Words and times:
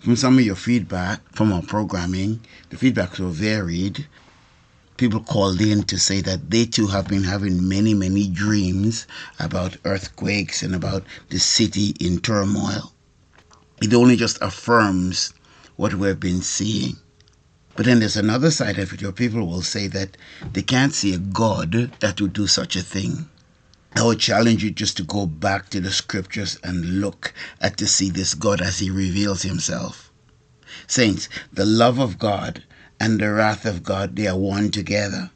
from 0.00 0.16
some 0.16 0.38
of 0.38 0.44
your 0.44 0.56
feedback 0.56 1.20
from 1.32 1.52
our 1.52 1.62
programming, 1.62 2.40
the 2.70 2.76
feedbacks 2.76 3.18
were 3.18 3.28
varied. 3.30 4.06
People 4.96 5.20
called 5.20 5.60
in 5.60 5.82
to 5.84 5.98
say 5.98 6.20
that 6.22 6.50
they 6.50 6.64
too 6.64 6.86
have 6.86 7.08
been 7.08 7.24
having 7.24 7.68
many, 7.68 7.94
many 7.94 8.28
dreams 8.28 9.06
about 9.38 9.76
earthquakes 9.84 10.62
and 10.62 10.74
about 10.74 11.04
the 11.30 11.38
city 11.38 11.94
in 12.00 12.20
turmoil. 12.20 12.92
It 13.82 13.92
only 13.92 14.16
just 14.16 14.38
affirms 14.40 15.34
what 15.76 15.94
we've 15.94 16.18
been 16.18 16.40
seeing. 16.40 16.96
But 17.74 17.84
then 17.84 17.98
there's 17.98 18.16
another 18.16 18.50
side 18.50 18.78
of 18.78 18.94
it 18.94 19.02
where 19.02 19.12
people 19.12 19.46
will 19.46 19.60
say 19.60 19.86
that 19.88 20.16
they 20.52 20.62
can't 20.62 20.94
see 20.94 21.12
a 21.12 21.18
God 21.18 21.92
that 22.00 22.20
would 22.20 22.32
do 22.32 22.46
such 22.46 22.74
a 22.74 22.82
thing. 22.82 23.28
I 23.96 24.04
would 24.04 24.18
challenge 24.18 24.62
you 24.62 24.70
just 24.70 24.98
to 24.98 25.02
go 25.02 25.24
back 25.24 25.70
to 25.70 25.80
the 25.80 25.90
scriptures 25.90 26.58
and 26.62 27.00
look 27.00 27.32
at 27.62 27.78
to 27.78 27.86
see 27.86 28.10
this 28.10 28.34
God 28.34 28.60
as 28.60 28.78
he 28.78 28.90
reveals 28.90 29.40
himself. 29.40 30.12
Saints, 30.86 31.30
the 31.50 31.64
love 31.64 31.98
of 31.98 32.18
God 32.18 32.62
and 33.00 33.18
the 33.18 33.32
wrath 33.32 33.64
of 33.64 33.82
God, 33.82 34.14
they 34.14 34.26
are 34.26 34.36
one 34.36 34.70
together. 34.70 35.30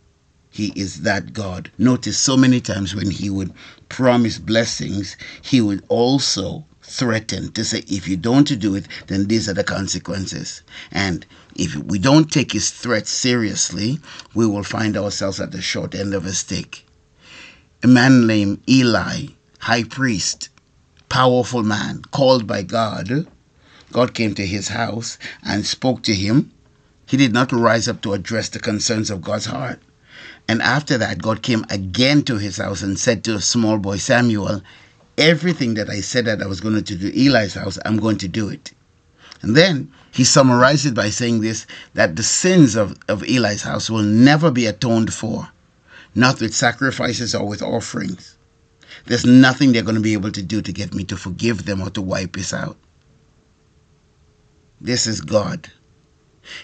He 0.50 0.74
is 0.77 1.00
that 1.02 1.33
God. 1.33 1.70
Notice 1.78 2.19
so 2.19 2.36
many 2.36 2.60
times 2.60 2.95
when 2.95 3.10
he 3.10 3.30
would 3.30 3.55
promise 3.88 4.36
blessings, 4.36 5.16
he 5.41 5.62
would 5.62 5.83
also 5.88 6.66
threaten 6.83 7.52
to 7.52 7.64
say, 7.64 7.83
if 7.88 8.06
you 8.06 8.19
don't 8.19 8.58
do 8.58 8.74
it, 8.74 8.86
then 9.06 9.28
these 9.28 9.48
are 9.48 9.55
the 9.55 9.64
consequences. 9.64 10.61
And 10.92 11.24
if 11.56 11.77
we 11.77 11.98
don't 11.98 12.30
take 12.30 12.52
his 12.52 12.69
threat 12.69 13.06
seriously, 13.06 14.00
we 14.34 14.45
will 14.45 14.64
find 14.64 14.98
ourselves 14.98 15.41
at 15.41 15.50
the 15.50 15.62
short 15.62 15.95
end 15.95 16.12
of 16.12 16.27
a 16.27 16.34
stick. 16.34 16.84
A 17.83 17.87
man 17.87 18.27
named 18.27 18.61
Eli, 18.69 19.29
high 19.61 19.84
priest, 19.84 20.51
powerful 21.09 21.62
man, 21.62 22.03
called 22.11 22.47
by 22.47 22.62
God, 22.62 23.27
God 23.91 24.12
came 24.12 24.34
to 24.34 24.47
his 24.47 24.69
house 24.69 25.16
and 25.43 25.65
spoke 25.65 26.03
to 26.03 26.15
him. 26.15 26.51
He 27.06 27.16
did 27.16 27.33
not 27.33 27.53
rise 27.53 27.89
up 27.89 28.03
to 28.03 28.12
address 28.12 28.50
the 28.50 28.59
concerns 28.59 29.09
of 29.09 29.22
God's 29.22 29.47
heart. 29.47 29.81
And 30.47 30.61
after 30.61 30.98
that, 30.98 31.22
God 31.22 31.42
came 31.42 31.64
again 31.70 32.22
to 32.25 32.37
his 32.37 32.59
house 32.59 32.83
and 32.83 32.98
said 32.98 33.25
to 33.25 33.37
a 33.37 33.41
small 33.41 33.78
boy 33.78 33.97
Samuel, 33.97 34.61
Everything 35.17 35.72
that 35.75 35.89
I 35.89 36.00
said 36.00 36.27
that 36.27 36.42
I 36.42 36.47
was 36.47 36.61
going 36.61 36.83
to 36.84 36.97
do 36.97 37.09
Eli's 37.09 37.55
house, 37.55 37.78
I'm 37.84 37.97
going 37.97 38.19
to 38.19 38.28
do 38.28 38.48
it. 38.50 38.72
And 39.41 39.56
then 39.56 39.91
he 40.12 40.25
summarized 40.25 40.84
it 40.84 40.94
by 40.94 41.09
saying 41.09 41.41
this 41.41 41.67
that 41.94 42.17
the 42.17 42.22
sins 42.22 42.77
of, 42.77 42.98
of 43.09 43.22
Eli's 43.22 43.62
house 43.62 43.89
will 43.89 44.03
never 44.03 44.50
be 44.50 44.67
atoned 44.67 45.15
for, 45.15 45.48
not 46.14 46.41
with 46.41 46.55
sacrifices 46.55 47.34
or 47.34 47.47
with 47.47 47.62
offerings. 47.62 48.36
There's 49.06 49.25
nothing 49.25 49.72
they're 49.72 49.83
going 49.83 49.94
to 49.94 50.00
be 50.00 50.12
able 50.12 50.33
to 50.33 50.42
do 50.42 50.62
to 50.62 50.72
get 50.72 50.94
me 50.94 51.05
to 51.05 51.16
forgive 51.16 51.64
them 51.64 51.80
or 51.80 51.91
to 51.91 52.03
wipe 52.03 52.34
this 52.34 52.53
out. 52.53 52.77
This 54.81 55.06
is 55.06 55.20
God. 55.20 55.70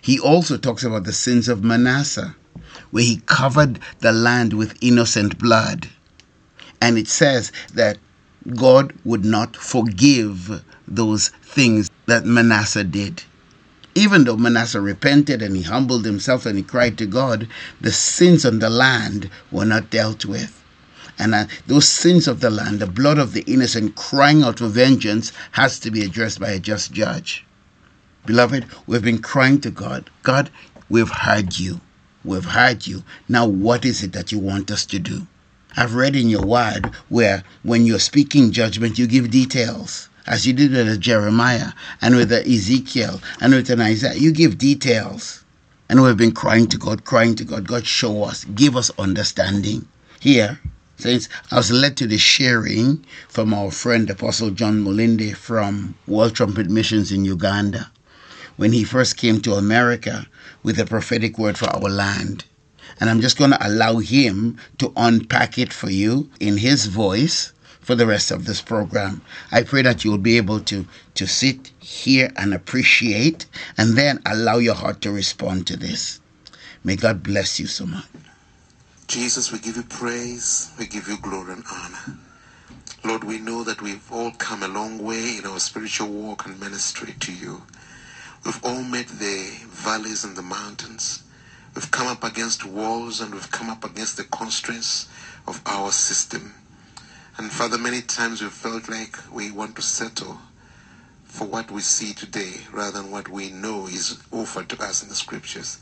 He 0.00 0.18
also 0.18 0.56
talks 0.56 0.82
about 0.84 1.04
the 1.04 1.12
sins 1.12 1.48
of 1.48 1.62
Manasseh, 1.62 2.34
where 2.90 3.04
he 3.04 3.22
covered 3.26 3.78
the 4.00 4.12
land 4.12 4.52
with 4.52 4.76
innocent 4.80 5.38
blood. 5.38 5.88
And 6.80 6.98
it 6.98 7.08
says 7.08 7.52
that 7.74 7.98
God 8.54 8.92
would 9.04 9.24
not 9.24 9.56
forgive 9.56 10.64
those 10.88 11.28
things 11.42 11.90
that 12.06 12.24
Manasseh 12.24 12.84
did. 12.84 13.22
Even 13.96 14.24
though 14.24 14.36
Manasseh 14.36 14.78
repented 14.78 15.40
and 15.40 15.56
he 15.56 15.62
humbled 15.62 16.04
himself 16.04 16.44
and 16.44 16.58
he 16.58 16.62
cried 16.62 16.98
to 16.98 17.06
God, 17.06 17.48
the 17.80 17.90
sins 17.90 18.44
on 18.44 18.58
the 18.58 18.68
land 18.68 19.30
were 19.50 19.64
not 19.64 19.88
dealt 19.88 20.26
with. 20.26 20.62
And 21.18 21.34
uh, 21.34 21.46
those 21.66 21.88
sins 21.88 22.28
of 22.28 22.40
the 22.40 22.50
land, 22.50 22.80
the 22.80 22.86
blood 22.86 23.16
of 23.16 23.32
the 23.32 23.40
innocent 23.46 23.94
crying 23.96 24.42
out 24.42 24.58
for 24.58 24.68
vengeance, 24.68 25.32
has 25.52 25.78
to 25.78 25.90
be 25.90 26.04
addressed 26.04 26.38
by 26.38 26.50
a 26.50 26.58
just 26.58 26.92
judge. 26.92 27.46
Beloved, 28.26 28.66
we've 28.86 29.02
been 29.02 29.22
crying 29.22 29.62
to 29.62 29.70
God 29.70 30.10
God, 30.22 30.50
we've 30.90 31.08
heard 31.08 31.58
you. 31.58 31.80
We've 32.22 32.44
heard 32.44 32.86
you. 32.86 33.02
Now, 33.30 33.46
what 33.46 33.86
is 33.86 34.02
it 34.02 34.12
that 34.12 34.30
you 34.30 34.38
want 34.38 34.70
us 34.70 34.84
to 34.86 34.98
do? 34.98 35.26
I've 35.74 35.94
read 35.94 36.14
in 36.14 36.28
your 36.28 36.44
word 36.44 36.90
where 37.08 37.44
when 37.62 37.86
you're 37.86 37.98
speaking 37.98 38.52
judgment, 38.52 38.98
you 38.98 39.06
give 39.06 39.30
details 39.30 40.10
as 40.26 40.46
you 40.46 40.52
did 40.52 40.72
with 40.72 41.00
Jeremiah 41.00 41.72
and 42.00 42.16
with 42.16 42.32
Ezekiel 42.32 43.20
and 43.40 43.54
with 43.54 43.70
an 43.70 43.80
Isaiah. 43.80 44.14
You 44.14 44.32
give 44.32 44.58
details. 44.58 45.44
And 45.88 46.02
we've 46.02 46.16
been 46.16 46.32
crying 46.32 46.66
to 46.68 46.78
God, 46.78 47.04
crying 47.04 47.36
to 47.36 47.44
God, 47.44 47.68
God, 47.68 47.86
show 47.86 48.24
us, 48.24 48.44
give 48.44 48.76
us 48.76 48.90
understanding. 48.98 49.86
Here, 50.18 50.60
since 50.98 51.28
I 51.52 51.56
was 51.56 51.70
led 51.70 51.96
to 51.98 52.06
the 52.06 52.18
sharing 52.18 53.04
from 53.28 53.54
our 53.54 53.70
friend 53.70 54.10
Apostle 54.10 54.50
John 54.50 54.82
Mulinde 54.82 55.36
from 55.36 55.94
World 56.06 56.34
Trumpet 56.34 56.68
Missions 56.68 57.12
in 57.12 57.24
Uganda 57.24 57.90
when 58.56 58.72
he 58.72 58.82
first 58.82 59.16
came 59.16 59.40
to 59.42 59.54
America 59.54 60.26
with 60.62 60.80
a 60.80 60.86
prophetic 60.86 61.38
word 61.38 61.58
for 61.58 61.66
our 61.66 61.88
land. 61.88 62.44
And 62.98 63.10
I'm 63.10 63.20
just 63.20 63.36
going 63.36 63.50
to 63.50 63.66
allow 63.66 63.98
him 63.98 64.58
to 64.78 64.92
unpack 64.96 65.58
it 65.58 65.72
for 65.72 65.90
you 65.90 66.30
in 66.40 66.56
his 66.56 66.86
voice 66.86 67.52
for 67.86 67.94
the 67.94 68.04
rest 68.04 68.32
of 68.32 68.46
this 68.46 68.60
program. 68.60 69.22
I 69.52 69.62
pray 69.62 69.82
that 69.82 70.04
you'll 70.04 70.18
be 70.18 70.38
able 70.38 70.58
to, 70.58 70.84
to 71.14 71.26
sit 71.28 71.70
here 71.78 72.32
and 72.36 72.52
appreciate 72.52 73.46
and 73.78 73.96
then 73.96 74.20
allow 74.26 74.58
your 74.58 74.74
heart 74.74 75.00
to 75.02 75.12
respond 75.12 75.68
to 75.68 75.76
this. 75.76 76.18
May 76.82 76.96
God 76.96 77.22
bless 77.22 77.60
you 77.60 77.68
so 77.68 77.86
much. 77.86 78.04
Jesus, 79.06 79.52
we 79.52 79.60
give 79.60 79.76
you 79.76 79.84
praise, 79.84 80.72
we 80.76 80.86
give 80.88 81.06
you 81.06 81.16
glory 81.18 81.52
and 81.52 81.64
honor. 81.72 82.18
Lord, 83.04 83.22
we 83.22 83.38
know 83.38 83.62
that 83.62 83.80
we've 83.80 84.10
all 84.10 84.32
come 84.32 84.64
a 84.64 84.68
long 84.68 84.98
way 84.98 85.36
in 85.38 85.46
our 85.46 85.60
spiritual 85.60 86.08
walk 86.08 86.44
and 86.44 86.58
ministry 86.58 87.14
to 87.20 87.32
you. 87.32 87.62
We've 88.44 88.64
all 88.64 88.82
met 88.82 89.06
the 89.06 89.60
valleys 89.68 90.24
and 90.24 90.36
the 90.36 90.42
mountains. 90.42 91.22
We've 91.76 91.88
come 91.92 92.08
up 92.08 92.24
against 92.24 92.64
walls 92.64 93.20
and 93.20 93.32
we've 93.32 93.52
come 93.52 93.70
up 93.70 93.84
against 93.84 94.16
the 94.16 94.24
constraints 94.24 95.06
of 95.46 95.62
our 95.66 95.92
system. 95.92 96.52
And 97.38 97.52
Father, 97.52 97.76
many 97.76 98.00
times 98.00 98.40
we 98.40 98.48
felt 98.48 98.88
like 98.88 99.18
we 99.30 99.50
want 99.50 99.76
to 99.76 99.82
settle 99.82 100.38
for 101.24 101.46
what 101.46 101.70
we 101.70 101.82
see 101.82 102.14
today 102.14 102.62
rather 102.72 103.02
than 103.02 103.10
what 103.10 103.28
we 103.28 103.50
know 103.50 103.86
is 103.86 104.18
offered 104.32 104.70
to 104.70 104.82
us 104.82 105.02
in 105.02 105.10
the 105.10 105.14
scriptures. 105.14 105.78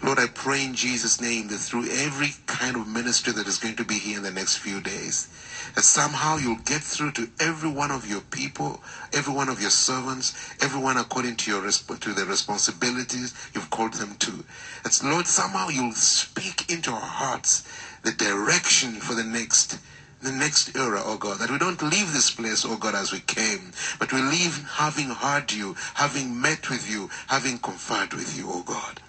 Lord, 0.00 0.20
I 0.20 0.28
pray 0.28 0.64
in 0.64 0.74
Jesus' 0.74 1.20
name 1.20 1.48
that 1.48 1.58
through 1.58 1.90
every 1.90 2.28
kind 2.46 2.76
of 2.76 2.86
ministry 2.86 3.32
that 3.32 3.48
is 3.48 3.58
going 3.58 3.74
to 3.74 3.84
be 3.84 3.98
here 3.98 4.18
in 4.18 4.22
the 4.22 4.30
next 4.30 4.58
few 4.58 4.80
days, 4.80 5.26
that 5.74 5.82
somehow 5.82 6.36
you'll 6.36 6.62
get 6.64 6.80
through 6.80 7.10
to 7.12 7.28
every 7.40 7.68
one 7.68 7.90
of 7.90 8.08
your 8.08 8.20
people, 8.20 8.80
every 9.12 9.34
one 9.34 9.48
of 9.48 9.60
your 9.60 9.70
servants, 9.70 10.54
everyone 10.60 10.96
according 10.96 11.34
to 11.38 11.50
your 11.50 11.68
to 11.68 12.12
the 12.14 12.24
responsibilities 12.24 13.34
you've 13.52 13.70
called 13.70 13.94
them 13.94 14.14
to. 14.20 14.44
That 14.84 15.00
Lord, 15.02 15.26
somehow 15.26 15.70
you'll 15.70 15.90
speak 15.90 16.70
into 16.70 16.92
our 16.92 17.00
hearts 17.00 17.64
the 18.04 18.12
direction 18.12 18.92
for 19.00 19.14
the 19.14 19.24
next 19.24 19.80
the 20.20 20.32
next 20.32 20.76
era, 20.76 21.00
oh 21.04 21.16
God, 21.16 21.38
that 21.38 21.50
we 21.50 21.58
don't 21.58 21.82
leave 21.82 22.12
this 22.12 22.30
place, 22.30 22.64
oh 22.66 22.76
God, 22.76 22.94
as 22.94 23.12
we 23.12 23.20
came, 23.20 23.72
but 23.98 24.12
we 24.12 24.20
leave 24.20 24.68
having 24.70 25.10
heard 25.10 25.52
you, 25.52 25.74
having 25.94 26.40
met 26.40 26.68
with 26.70 26.90
you, 26.90 27.08
having 27.28 27.58
conferred 27.58 28.12
with 28.12 28.36
you, 28.36 28.46
oh 28.48 28.62
God. 28.62 29.00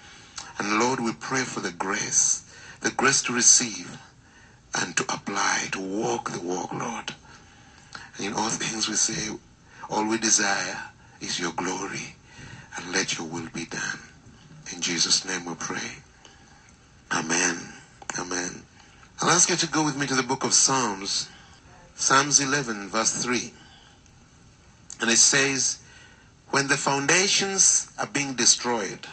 And 0.59 0.79
Lord, 0.79 0.99
we 0.99 1.13
pray 1.13 1.41
for 1.41 1.61
the 1.61 1.71
grace, 1.71 2.43
the 2.81 2.91
grace 2.91 3.21
to 3.23 3.33
receive 3.33 3.97
and 4.75 4.95
to 4.97 5.03
apply, 5.03 5.69
to 5.71 5.79
walk 5.79 6.29
the 6.31 6.41
walk, 6.41 6.71
Lord. 6.73 7.15
And 8.17 8.27
in 8.27 8.33
all 8.33 8.49
things 8.49 8.87
we 8.87 8.95
say, 8.95 9.35
all 9.89 10.05
we 10.07 10.17
desire 10.17 10.77
is 11.21 11.39
your 11.39 11.53
glory, 11.53 12.15
and 12.77 12.91
let 12.93 13.17
your 13.17 13.27
will 13.27 13.49
be 13.53 13.65
done. 13.65 13.99
In 14.73 14.81
Jesus' 14.81 15.25
name 15.25 15.45
we 15.45 15.55
pray. 15.55 15.89
Amen. 17.11 17.57
Amen. 18.19 18.63
I'll 19.21 19.31
ask 19.31 19.49
you 19.49 19.57
to 19.57 19.67
go 19.67 19.83
with 19.83 19.97
me 19.97 20.07
to 20.07 20.15
the 20.15 20.23
book 20.23 20.45
of 20.45 20.53
Psalms, 20.53 21.27
Psalms 21.95 22.39
11, 22.39 22.87
verse 22.87 23.21
3. 23.21 23.51
And 25.01 25.09
it 25.09 25.17
says, 25.17 25.79
When 26.51 26.69
the 26.69 26.77
foundations 26.77 27.91
are 27.99 28.07
being 28.07 28.35
destroyed, 28.35 29.05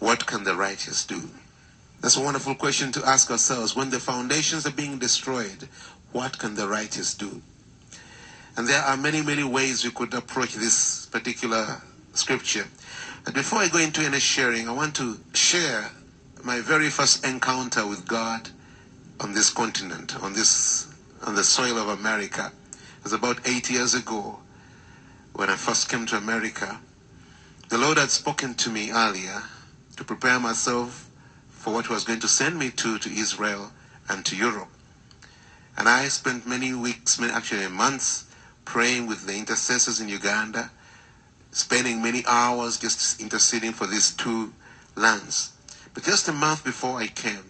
what 0.00 0.26
can 0.26 0.44
the 0.44 0.54
righteous 0.54 1.06
do? 1.06 1.30
That's 2.02 2.18
a 2.18 2.20
wonderful 2.20 2.54
question 2.54 2.92
to 2.92 3.08
ask 3.08 3.30
ourselves. 3.30 3.74
When 3.74 3.88
the 3.88 3.98
foundations 3.98 4.66
are 4.66 4.70
being 4.70 4.98
destroyed, 4.98 5.66
what 6.12 6.38
can 6.38 6.54
the 6.54 6.68
righteous 6.68 7.14
do? 7.14 7.40
And 8.58 8.68
there 8.68 8.82
are 8.82 8.98
many, 8.98 9.22
many 9.22 9.44
ways 9.44 9.82
we 9.82 9.92
could 9.92 10.12
approach 10.12 10.52
this 10.52 11.06
particular 11.06 11.80
scripture. 12.12 12.66
But 13.24 13.32
before 13.32 13.60
I 13.60 13.68
go 13.68 13.78
into 13.78 14.02
any 14.02 14.20
sharing, 14.20 14.68
I 14.68 14.72
want 14.72 14.94
to 14.96 15.18
share 15.32 15.90
my 16.44 16.60
very 16.60 16.90
first 16.90 17.24
encounter 17.24 17.86
with 17.86 18.06
God 18.06 18.50
on 19.20 19.34
this 19.34 19.50
continent, 19.50 20.16
on 20.22 20.32
this 20.32 20.88
on 21.22 21.34
the 21.34 21.44
soil 21.44 21.76
of 21.76 21.88
America. 21.88 22.50
It 22.72 23.04
was 23.04 23.12
about 23.12 23.46
eight 23.46 23.70
years 23.70 23.94
ago 23.94 24.40
when 25.34 25.50
I 25.50 25.56
first 25.56 25.90
came 25.90 26.06
to 26.06 26.16
America. 26.16 26.80
The 27.68 27.78
Lord 27.78 27.98
had 27.98 28.10
spoken 28.10 28.54
to 28.54 28.70
me 28.70 28.90
earlier 28.90 29.42
to 29.96 30.04
prepare 30.04 30.40
myself 30.40 31.10
for 31.50 31.74
what 31.74 31.86
He 31.86 31.92
was 31.92 32.04
going 32.04 32.20
to 32.20 32.28
send 32.28 32.58
me 32.58 32.70
to 32.70 32.98
to 32.98 33.10
Israel 33.10 33.70
and 34.08 34.24
to 34.24 34.34
Europe. 34.34 34.70
And 35.76 35.88
I 35.88 36.08
spent 36.08 36.46
many 36.46 36.72
weeks, 36.72 37.20
actually 37.20 37.68
months, 37.68 38.24
praying 38.64 39.06
with 39.06 39.26
the 39.26 39.36
intercessors 39.36 40.00
in 40.00 40.08
Uganda, 40.08 40.70
spending 41.52 42.02
many 42.02 42.24
hours 42.26 42.78
just 42.78 43.20
interceding 43.20 43.72
for 43.72 43.86
these 43.86 44.12
two 44.12 44.52
lands. 44.96 45.52
But 45.92 46.04
just 46.04 46.28
a 46.28 46.32
month 46.32 46.64
before 46.64 46.98
I 46.98 47.08
came, 47.08 47.49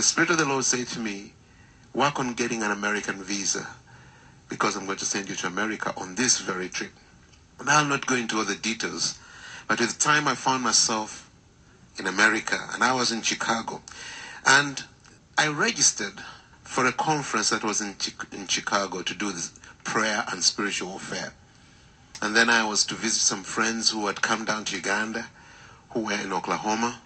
the 0.00 0.04
Spirit 0.04 0.30
of 0.30 0.38
the 0.38 0.46
Lord 0.46 0.64
said 0.64 0.86
to 0.86 0.98
me, 0.98 1.34
work 1.92 2.18
on 2.18 2.32
getting 2.32 2.62
an 2.62 2.70
American 2.70 3.22
visa 3.22 3.66
because 4.48 4.74
I'm 4.74 4.86
going 4.86 4.96
to 4.96 5.04
send 5.04 5.28
you 5.28 5.34
to 5.34 5.46
America 5.46 5.92
on 5.94 6.14
this 6.14 6.38
very 6.38 6.70
trip. 6.70 6.92
And 7.58 7.68
I'll 7.68 7.84
not 7.84 8.06
go 8.06 8.14
into 8.14 8.38
all 8.38 8.46
the 8.46 8.54
details, 8.54 9.18
but 9.68 9.78
at 9.78 9.90
the 9.90 9.98
time 9.98 10.26
I 10.26 10.34
found 10.34 10.62
myself 10.62 11.30
in 11.98 12.06
America 12.06 12.58
and 12.72 12.82
I 12.82 12.94
was 12.94 13.12
in 13.12 13.20
Chicago. 13.20 13.82
And 14.46 14.82
I 15.36 15.48
registered 15.48 16.22
for 16.62 16.86
a 16.86 16.92
conference 16.92 17.50
that 17.50 17.62
was 17.62 17.82
in, 17.82 17.94
in 18.32 18.46
Chicago 18.46 19.02
to 19.02 19.14
do 19.14 19.30
this 19.30 19.52
prayer 19.84 20.24
and 20.32 20.42
spiritual 20.42 20.88
warfare. 20.88 21.34
And 22.22 22.34
then 22.34 22.48
I 22.48 22.64
was 22.64 22.86
to 22.86 22.94
visit 22.94 23.20
some 23.20 23.42
friends 23.42 23.90
who 23.90 24.06
had 24.06 24.22
come 24.22 24.46
down 24.46 24.64
to 24.64 24.76
Uganda, 24.76 25.26
who 25.90 26.00
were 26.00 26.14
in 26.14 26.32
Oklahoma. 26.32 27.02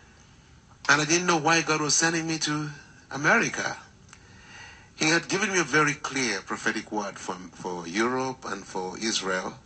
And 0.89 1.03
I 1.03 1.05
didn't 1.05 1.27
know 1.27 1.39
why 1.39 1.61
God 1.63 1.81
was 1.81 1.95
sending 1.95 2.29
me 2.29 2.39
to 2.39 2.71
America. 3.15 3.79
He 4.97 5.07
had 5.07 5.29
given 5.29 5.53
me 5.53 5.61
a 5.61 5.65
very 5.65 5.95
clear 5.95 6.41
prophetic 6.41 6.93
word 6.93 7.19
for, 7.19 7.35
for 7.53 7.87
Europe 7.87 8.45
and 8.47 8.65
for 8.65 8.99
Israel 8.99 9.59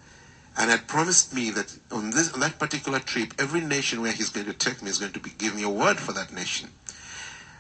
and 0.59 0.71
had 0.71 0.89
promised 0.89 1.33
me 1.33 1.51
that 1.51 1.73
on 1.93 2.11
this 2.11 2.33
on 2.33 2.41
that 2.41 2.59
particular 2.59 2.99
trip, 2.99 3.33
every 3.39 3.61
nation 3.61 4.03
where 4.03 4.11
he's 4.13 4.29
going 4.29 4.47
to 4.47 4.53
take 4.53 4.83
me 4.83 4.91
is 4.91 4.99
going 4.99 5.13
to 5.13 5.21
be 5.21 5.31
giving 5.39 5.59
me 5.59 5.63
a 5.63 5.71
word 5.71 5.99
for 5.99 6.13
that 6.13 6.33
nation. 6.33 6.69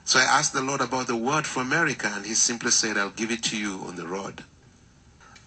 So 0.05 0.19
I 0.19 0.25
asked 0.25 0.53
the 0.53 0.63
Lord 0.63 0.81
about 0.81 1.07
the 1.07 1.17
word 1.17 1.47
for 1.47 1.61
America, 1.61 2.11
and 2.13 2.27
he 2.27 2.35
simply 2.35 2.73
said, 2.73 2.97
I'll 2.97 3.11
give 3.11 3.31
it 3.31 3.43
to 3.45 3.59
you 3.59 3.85
on 3.87 3.95
the 3.95 4.07
road. 4.07 4.43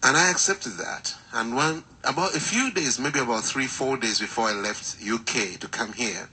And 0.04 0.16
I 0.16 0.32
accepted 0.32 0.74
that. 0.78 1.14
And 1.34 1.56
one 1.56 1.84
about 2.06 2.36
a 2.36 2.40
few 2.40 2.72
days, 2.72 3.00
maybe 3.00 3.20
about 3.20 3.44
three, 3.44 3.68
four 3.68 3.98
days 3.98 4.20
before 4.20 4.48
I 4.48 4.54
left 4.54 4.98
UK 5.04 5.60
to 5.60 5.68
come 5.68 5.92
here, 5.92 6.30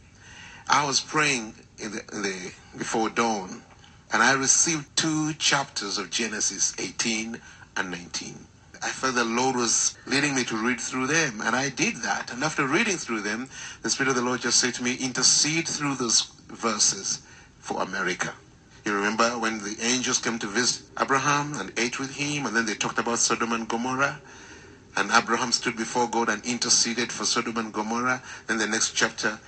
I 0.68 0.86
was 0.86 1.00
praying 1.00 1.54
in 1.78 1.92
the, 1.92 2.04
in 2.12 2.22
the 2.22 2.52
before 2.76 3.10
dawn, 3.10 3.62
and 4.12 4.22
I 4.22 4.32
received 4.32 4.96
two 4.96 5.34
chapters 5.34 5.98
of 5.98 6.10
Genesis 6.10 6.74
18 6.78 7.40
and 7.76 7.90
19. 7.90 8.46
I 8.82 8.88
felt 8.90 9.16
the 9.16 9.24
Lord 9.24 9.56
was 9.56 9.96
leading 10.06 10.34
me 10.34 10.44
to 10.44 10.56
read 10.56 10.80
through 10.80 11.08
them, 11.08 11.40
and 11.42 11.56
I 11.56 11.68
did 11.68 11.96
that. 11.96 12.32
And 12.32 12.44
after 12.44 12.66
reading 12.66 12.96
through 12.96 13.22
them, 13.22 13.48
the 13.82 13.90
Spirit 13.90 14.10
of 14.10 14.16
the 14.16 14.22
Lord 14.22 14.40
just 14.40 14.60
said 14.60 14.74
to 14.74 14.82
me, 14.84 14.94
intercede 14.94 15.66
through 15.68 15.96
those 15.96 16.30
verses 16.48 17.20
for 17.58 17.82
America. 17.82 18.34
You 18.84 18.94
remember 18.94 19.38
when 19.38 19.58
the 19.58 19.76
angels 19.82 20.18
came 20.18 20.38
to 20.38 20.46
visit 20.46 20.82
Abraham 20.98 21.54
and 21.54 21.72
ate 21.76 21.98
with 21.98 22.16
him, 22.16 22.46
and 22.46 22.56
then 22.56 22.66
they 22.66 22.74
talked 22.74 22.98
about 22.98 23.18
Sodom 23.18 23.52
and 23.52 23.68
Gomorrah, 23.68 24.20
and 24.96 25.10
Abraham 25.12 25.52
stood 25.52 25.76
before 25.76 26.08
God 26.08 26.28
and 26.28 26.44
interceded 26.44 27.12
for 27.12 27.24
Sodom 27.24 27.58
and 27.58 27.72
Gomorrah. 27.72 28.22
Then 28.46 28.58
the 28.58 28.66
next 28.66 28.92
chapter, 28.92 29.40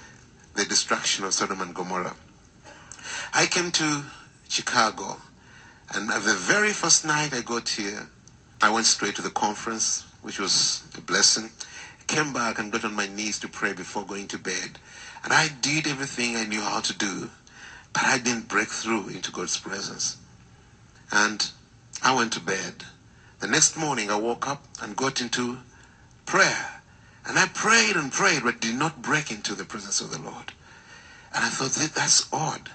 the 0.54 0.64
destruction 0.64 1.24
of 1.24 1.32
Sodom 1.34 1.60
and 1.60 1.74
Gomorrah. 1.74 2.16
I 3.32 3.46
came 3.46 3.70
to 3.72 4.02
Chicago, 4.50 5.16
and 5.94 6.08
the 6.08 6.34
very 6.34 6.72
first 6.72 7.04
night 7.04 7.32
I 7.32 7.40
got 7.40 7.68
here, 7.68 8.08
I 8.60 8.68
went 8.68 8.86
straight 8.86 9.14
to 9.14 9.22
the 9.22 9.30
conference, 9.30 10.04
which 10.22 10.40
was 10.40 10.82
a 10.98 11.00
blessing. 11.00 11.50
Came 12.08 12.32
back 12.32 12.58
and 12.58 12.72
got 12.72 12.84
on 12.84 12.92
my 12.94 13.06
knees 13.06 13.38
to 13.38 13.48
pray 13.48 13.72
before 13.72 14.04
going 14.04 14.26
to 14.26 14.38
bed. 14.38 14.80
And 15.22 15.32
I 15.32 15.48
did 15.60 15.86
everything 15.86 16.34
I 16.34 16.46
knew 16.46 16.60
how 16.60 16.80
to 16.80 16.92
do, 16.92 17.30
but 17.92 18.02
I 18.02 18.18
didn't 18.18 18.48
break 18.48 18.66
through 18.66 19.10
into 19.10 19.30
God's 19.30 19.56
presence. 19.56 20.16
And 21.12 21.48
I 22.02 22.12
went 22.16 22.32
to 22.32 22.40
bed. 22.40 22.84
The 23.38 23.46
next 23.46 23.76
morning 23.76 24.10
I 24.10 24.16
woke 24.16 24.48
up 24.48 24.64
and 24.82 24.96
got 24.96 25.20
into 25.20 25.58
prayer. 26.26 26.82
And 27.24 27.38
I 27.38 27.46
prayed 27.46 27.94
and 27.94 28.10
prayed, 28.10 28.42
but 28.42 28.60
did 28.60 28.74
not 28.74 29.00
break 29.00 29.30
into 29.30 29.54
the 29.54 29.64
presence 29.64 30.00
of 30.00 30.10
the 30.10 30.18
Lord. 30.18 30.52
And 31.32 31.44
I 31.44 31.48
thought, 31.50 31.70
that's 31.94 32.26
odd. 32.32 32.68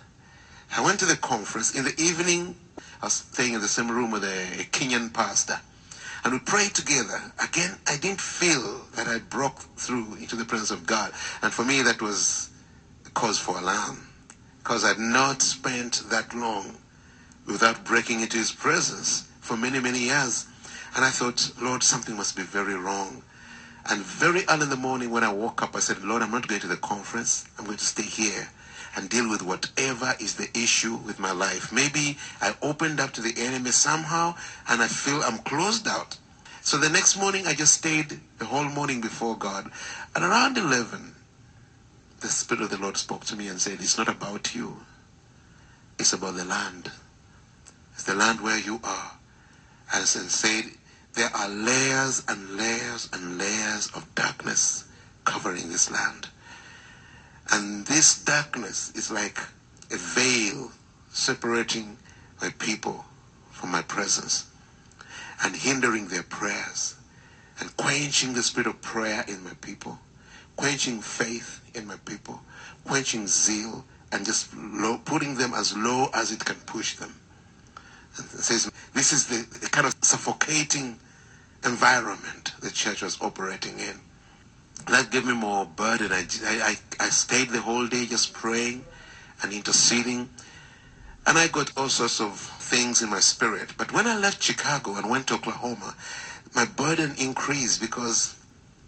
I 0.76 0.82
went 0.82 1.00
to 1.00 1.06
the 1.06 1.16
conference. 1.16 1.74
In 1.74 1.86
the 1.86 1.96
evening, 1.98 2.54
I 3.02 3.06
was 3.06 3.14
staying 3.14 3.54
in 3.54 3.62
the 3.62 3.68
same 3.68 3.90
room 3.90 4.12
with 4.12 4.26
a, 4.26 4.60
a 4.60 4.66
Kenyan 4.66 5.14
pastor. 5.14 5.58
And 6.24 6.34
we 6.34 6.40
prayed 6.40 6.74
together. 6.74 7.32
Again, 7.42 7.78
I 7.88 7.96
didn't 7.96 8.20
feel 8.20 8.82
that 8.96 9.08
I 9.08 9.20
broke 9.20 9.60
through 9.78 10.16
into 10.16 10.36
the 10.36 10.44
presence 10.44 10.72
of 10.72 10.86
God. 10.86 11.14
And 11.42 11.54
for 11.54 11.64
me, 11.64 11.82
that 11.84 12.02
was 12.02 12.50
a 13.06 13.10
cause 13.12 13.40
for 13.40 13.58
alarm. 13.58 14.06
Because 14.58 14.84
I'd 14.84 15.00
not 15.00 15.42
spent 15.42 16.04
that 16.10 16.36
long 16.36 16.76
without 17.48 17.86
breaking 17.86 18.20
into 18.20 18.38
his 18.38 18.52
presence 18.52 19.30
for 19.40 19.56
many, 19.56 19.80
many 19.80 20.00
years. 20.00 20.46
And 20.98 21.06
I 21.06 21.10
thought, 21.10 21.52
Lord, 21.62 21.84
something 21.84 22.18
must 22.18 22.36
be 22.36 22.44
very 22.44 22.76
wrong. 22.76 23.24
And 23.90 24.02
very 24.02 24.44
early 24.50 24.64
in 24.64 24.70
the 24.70 24.76
morning 24.76 25.10
when 25.10 25.24
I 25.24 25.32
woke 25.32 25.62
up, 25.62 25.76
I 25.76 25.80
said, 25.80 26.04
Lord, 26.04 26.22
I'm 26.22 26.32
not 26.32 26.48
going 26.50 26.62
to 26.62 26.68
the 26.68 26.76
conference. 26.76 27.46
I'm 27.58 27.66
going 27.66 27.78
to 27.78 27.86
stay 27.86 28.04
here 28.04 28.50
and 28.96 29.10
deal 29.10 29.30
with 29.30 29.42
whatever 29.42 30.14
is 30.20 30.36
the 30.36 30.50
issue 30.58 30.96
with 30.96 31.20
my 31.20 31.32
life. 31.32 31.72
Maybe 31.72 32.18
I 32.42 32.56
opened 32.62 33.00
up 33.00 33.12
to 33.14 33.22
the 33.22 33.34
enemy 33.38 33.72
somehow 33.72 34.36
and 34.68 34.82
I 34.82 34.88
feel 34.88 35.22
I'm 35.24 35.40
closed 35.40 35.88
out. 35.88 36.18
So 36.62 36.78
the 36.78 36.90
next 36.90 37.18
morning 37.18 37.46
I 37.46 37.54
just 37.54 37.76
stayed 37.76 38.20
the 38.40 38.46
whole 38.46 38.64
morning 38.64 39.02
before 39.02 39.38
God. 39.38 39.70
And 40.16 40.24
around 40.24 40.58
11, 40.58 41.14
the 42.22 42.28
Spirit 42.28 42.64
of 42.64 42.70
the 42.72 42.78
Lord 42.78 42.98
spoke 42.98 43.26
to 43.26 43.36
me 43.36 43.48
and 43.48 43.62
said, 43.62 43.74
It's 43.82 43.98
not 43.98 44.08
about 44.08 44.56
you. 44.56 44.78
It's 46.00 46.14
about 46.14 46.36
the 46.36 46.46
land. 46.46 46.92
It's 47.94 48.04
the 48.04 48.16
land 48.16 48.42
where 48.42 48.60
you 48.60 48.80
are. 48.84 49.12
And 49.94 50.06
said, 50.06 50.66
There 51.14 51.30
are 51.36 51.48
layers 51.48 52.24
and 52.28 52.58
layers 52.58 53.10
and 53.14 53.38
layers 53.38 53.92
of 53.94 54.14
darkness 54.16 54.86
covering 55.24 55.70
this 55.70 55.92
land. 55.92 56.30
And 57.52 57.86
this 57.86 58.24
darkness 58.24 58.92
is 58.96 59.12
like 59.12 59.40
a 59.92 59.98
veil 59.98 60.72
separating 61.12 61.98
my 62.42 62.50
people 62.60 63.06
from 63.52 63.72
my 63.72 63.82
presence 63.82 64.48
and 65.44 65.56
hindering 65.56 66.08
their 66.08 66.24
prayers 66.24 66.96
and 67.60 67.76
quenching 67.78 68.34
the 68.34 68.44
spirit 68.44 68.68
of 68.68 68.82
prayer 68.82 69.24
in 69.28 69.44
my 69.44 69.54
people, 69.62 70.00
quenching 70.56 71.02
faith 71.02 71.62
in 71.74 71.88
my 71.88 71.96
people, 72.06 72.42
quenching 72.84 73.28
zeal, 73.28 73.86
and 74.12 74.26
just 74.26 74.54
low, 74.56 74.98
putting 74.98 75.36
them 75.36 75.54
as 75.54 75.76
low 75.78 76.10
as 76.14 76.32
it 76.32 76.44
can 76.44 76.56
push 76.66 76.96
them. 76.96 77.14
And 78.18 78.28
says 78.28 78.72
this 78.94 79.14
is 79.14 79.28
the, 79.28 79.60
the 79.60 79.70
kind 79.70 79.86
of 79.86 79.96
suffocating 80.02 81.00
environment 81.66 82.54
the 82.62 82.72
church 82.72 83.02
was 83.02 83.20
operating 83.22 83.80
in 83.80 84.00
that 84.88 85.12
gave 85.12 85.26
me 85.26 85.34
more 85.34 85.66
burden. 85.66 86.12
I, 86.12 86.26
I, 86.46 86.76
I 87.00 87.10
stayed 87.10 87.50
the 87.50 87.62
whole 87.62 87.88
day 87.88 88.06
just 88.06 88.34
praying 88.34 88.86
and 89.44 89.54
interceding. 89.54 90.30
And 91.28 91.38
I 91.38 91.48
got 91.48 91.72
all 91.78 91.90
sorts 91.90 92.22
of 92.22 92.40
things 92.40 93.02
in 93.02 93.10
my 93.10 93.20
spirit. 93.20 93.72
But 93.78 93.92
when 93.94 94.08
I 94.08 94.18
left 94.18 94.44
Chicago 94.44 94.96
and 94.96 95.10
went 95.10 95.28
to 95.28 95.36
Oklahoma, 95.36 95.96
my 96.56 96.66
burden 96.66 97.16
increased 97.18 97.82
because 97.82 98.36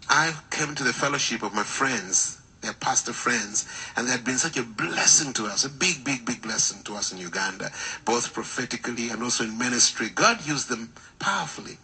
I 0.08 0.34
came 0.50 0.74
to 0.76 0.84
the 0.84 0.92
fellowship 0.92 1.42
of 1.42 1.54
my 1.54 1.64
friends, 1.64 2.38
their 2.62 2.74
pastor 2.74 3.12
friends, 3.12 3.66
and 3.96 4.06
they 4.06 4.12
had 4.12 4.24
been 4.24 4.38
such 4.38 4.56
a 4.56 4.62
blessing 4.64 5.32
to 5.34 5.46
us, 5.46 5.64
a 5.64 5.68
big, 5.70 6.04
big, 6.04 6.24
big 6.24 6.42
blessing 6.42 6.82
to 6.84 6.96
us 6.96 7.12
in 7.12 7.18
Uganda, 7.18 7.70
both 8.04 8.32
prophetically 8.32 9.10
and 9.10 9.22
also 9.22 9.44
in 9.44 9.58
ministry. 9.58 10.10
God 10.10 10.46
used 10.46 10.68
them 10.68 10.92
powerfully. 11.18 11.78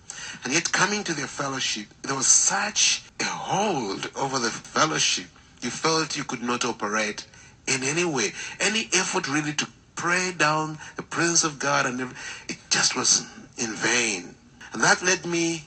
And 0.45 0.53
yet, 0.53 0.73
coming 0.73 1.05
to 1.05 1.15
their 1.15 1.27
fellowship, 1.27 1.87
there 2.03 2.15
was 2.15 2.27
such 2.27 3.03
a 3.21 3.25
hold 3.25 4.11
over 4.17 4.39
the 4.39 4.51
fellowship. 4.51 5.27
You 5.61 5.71
felt 5.71 6.17
you 6.17 6.25
could 6.25 6.43
not 6.43 6.65
operate 6.65 7.27
in 7.67 7.83
any 7.83 8.05
way. 8.05 8.33
Any 8.61 8.89
effort 8.93 9.29
really 9.29 9.55
to 9.55 9.69
pray 9.97 10.33
down 10.37 10.79
the 10.97 11.03
presence 11.03 11.45
of 11.45 11.59
God, 11.59 11.87
and 11.87 12.01
it 12.49 12.59
just 12.71 12.97
was 12.97 13.27
in 13.57 13.73
vain. 13.73 14.35
And 14.73 14.83
that 14.83 15.03
led 15.03 15.25
me 15.25 15.65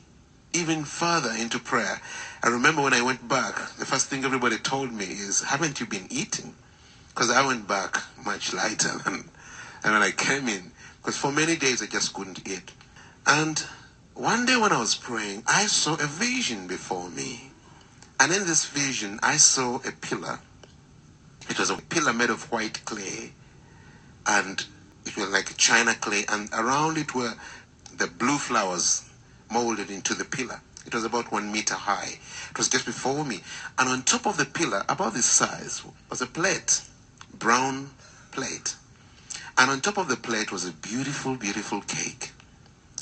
even 0.53 0.83
further 0.83 1.31
into 1.31 1.59
prayer. 1.59 2.01
I 2.43 2.49
remember 2.49 2.81
when 2.81 2.93
I 2.93 3.01
went 3.01 3.27
back, 3.27 3.55
the 3.77 3.85
first 3.85 4.07
thing 4.07 4.23
everybody 4.23 4.57
told 4.57 4.91
me 4.91 5.05
is, 5.05 5.43
Haven't 5.43 5.79
you 5.79 5.85
been 5.85 6.07
eating? 6.09 6.53
Because 7.09 7.31
I 7.31 7.45
went 7.45 7.67
back 7.67 7.97
much 8.23 8.53
lighter 8.53 8.97
than, 9.05 9.29
than 9.83 9.93
when 9.93 10.01
I 10.01 10.11
came 10.11 10.47
in. 10.47 10.71
Because 11.01 11.17
for 11.17 11.31
many 11.31 11.55
days 11.55 11.81
I 11.81 11.87
just 11.87 12.13
couldn't 12.13 12.47
eat. 12.47 12.71
And 13.25 13.63
one 14.17 14.47
day 14.47 14.57
when 14.57 14.71
I 14.71 14.79
was 14.79 14.95
praying, 14.95 15.43
I 15.45 15.67
saw 15.67 15.93
a 15.93 16.07
vision 16.07 16.65
before 16.65 17.07
me. 17.11 17.51
And 18.19 18.33
in 18.33 18.47
this 18.47 18.65
vision, 18.65 19.19
I 19.21 19.37
saw 19.37 19.75
a 19.75 19.91
pillar. 19.91 20.39
It 21.47 21.59
was 21.59 21.69
a 21.69 21.77
pillar 21.77 22.13
made 22.13 22.31
of 22.31 22.51
white 22.51 22.83
clay. 22.83 23.31
And 24.25 24.65
it 25.05 25.15
was 25.15 25.29
like 25.29 25.55
china 25.57 25.93
clay. 25.93 26.25
And 26.29 26.49
around 26.51 26.97
it 26.97 27.13
were 27.13 27.35
the 27.95 28.07
blue 28.07 28.39
flowers 28.39 29.07
molded 29.51 29.91
into 29.91 30.15
the 30.15 30.25
pillar. 30.25 30.61
It 30.87 30.95
was 30.95 31.03
about 31.03 31.31
one 31.31 31.51
meter 31.51 31.75
high. 31.75 32.17
It 32.49 32.57
was 32.57 32.69
just 32.69 32.87
before 32.87 33.23
me. 33.23 33.41
And 33.77 33.87
on 33.87 34.01
top 34.01 34.25
of 34.25 34.37
the 34.37 34.45
pillar, 34.45 34.83
about 34.89 35.13
this 35.13 35.25
size, 35.25 35.83
was 36.09 36.21
a 36.21 36.27
plate, 36.27 36.81
brown 37.37 37.91
plate. 38.31 38.75
And 39.59 39.69
on 39.69 39.79
top 39.79 39.97
of 39.99 40.07
the 40.07 40.17
plate 40.17 40.51
was 40.51 40.65
a 40.65 40.71
beautiful, 40.71 41.35
beautiful 41.35 41.81
cake 41.81 42.31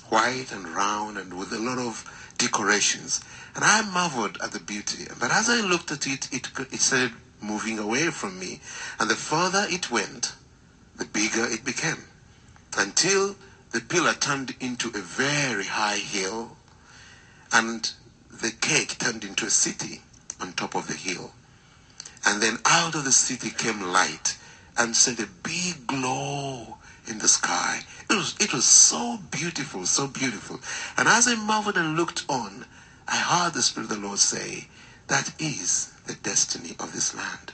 white 0.10 0.52
and 0.52 0.68
round 0.68 1.18
and 1.18 1.38
with 1.38 1.52
a 1.52 1.60
lot 1.60 1.78
of 1.78 2.34
decorations. 2.38 3.22
And 3.56 3.64
I 3.64 3.82
marveled 3.82 4.38
at 4.44 4.52
the 4.52 4.60
beauty. 4.60 5.06
But 5.20 5.32
as 5.32 5.50
I 5.50 5.62
looked 5.62 5.92
at 5.92 6.08
it, 6.08 6.32
it, 6.34 6.50
it 6.72 6.80
started 6.80 7.14
moving 7.42 7.80
away 7.80 8.10
from 8.12 8.40
me. 8.40 8.60
And 9.00 9.10
the 9.10 9.16
further 9.16 9.66
it 9.70 9.92
went, 9.92 10.34
the 10.98 11.06
bigger 11.06 11.46
it 11.46 11.64
became. 11.64 12.04
Until 12.78 13.36
the 13.72 13.82
pillar 13.82 14.14
turned 14.14 14.56
into 14.60 14.90
a 14.90 15.02
very 15.02 15.66
high 15.66 15.98
hill. 15.98 16.58
And 17.52 17.92
the 18.30 18.52
cake 18.52 18.98
turned 18.98 19.24
into 19.24 19.46
a 19.46 19.50
city 19.50 20.02
on 20.42 20.54
top 20.54 20.76
of 20.76 20.88
the 20.88 20.94
hill. 20.94 21.32
And 22.26 22.42
then 22.42 22.58
out 22.66 22.96
of 22.96 23.06
the 23.06 23.12
city 23.12 23.50
came 23.50 23.82
light 23.82 24.38
and 24.78 24.96
set 24.96 25.20
a 25.20 25.28
big 25.44 25.88
glow 25.88 26.78
in 27.08 27.20
the 27.20 27.28
sky. 27.28 27.82
It 28.16 28.20
was, 28.20 28.36
it 28.40 28.54
was 28.54 28.64
so 28.64 29.20
beautiful, 29.30 29.86
so 29.86 30.08
beautiful. 30.08 30.62
And 30.98 31.06
as 31.06 31.28
I 31.28 31.36
marveled 31.36 31.76
and 31.76 31.98
looked 31.98 32.24
on, 32.30 32.64
I 33.10 33.18
heard 33.18 33.54
the 33.54 33.62
Spirit 33.62 33.92
of 33.92 33.98
the 33.98 34.08
Lord 34.08 34.20
say, 34.20 34.70
that 35.08 35.34
is 35.38 35.92
the 36.08 36.14
destiny 36.14 36.78
of 36.80 36.94
this 36.94 37.14
land. 37.14 37.52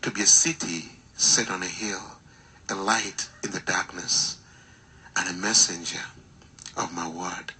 To 0.00 0.10
be 0.10 0.22
a 0.22 0.26
city 0.26 0.92
set 1.18 1.50
on 1.50 1.62
a 1.62 1.66
hill, 1.66 2.00
a 2.70 2.74
light 2.74 3.28
in 3.44 3.50
the 3.50 3.60
darkness, 3.60 4.38
and 5.14 5.28
a 5.28 5.34
messenger 5.34 6.00
of 6.74 6.94
my 6.94 7.06
word. 7.06 7.52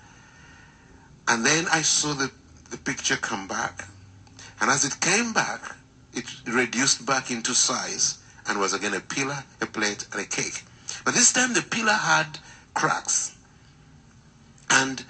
And 1.28 1.44
then 1.44 1.66
I 1.70 1.82
saw 1.82 2.14
the, 2.14 2.30
the 2.70 2.78
picture 2.78 3.16
come 3.16 3.46
back. 3.46 3.88
And 4.58 4.70
as 4.70 4.86
it 4.86 5.02
came 5.02 5.34
back, 5.34 5.76
it 6.14 6.24
reduced 6.46 7.04
back 7.04 7.30
into 7.30 7.52
size 7.52 8.16
and 8.48 8.58
was 8.58 8.72
again 8.72 8.94
a 8.94 9.00
pillar, 9.00 9.44
a 9.60 9.66
plate, 9.66 10.06
and 10.12 10.22
a 10.22 10.24
cake. 10.24 10.64
But 11.04 11.14
this 11.14 11.32
time 11.32 11.54
the 11.54 11.62
pillar 11.62 11.92
had 11.92 12.38
cracks. 12.75 13.37
And 14.71 15.04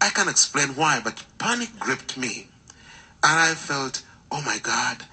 I 0.00 0.10
can't 0.10 0.30
explain 0.30 0.68
why, 0.70 1.00
but 1.02 1.24
panic 1.38 1.78
gripped 1.78 2.16
me. 2.16 2.48
And 3.22 3.40
I 3.40 3.54
felt, 3.54 4.02
oh 4.30 4.42
my 4.42 4.58
God, 4.58 5.04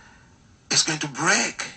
it's 0.70 0.84
going 0.84 1.00
to 1.00 1.08
break. 1.08 1.68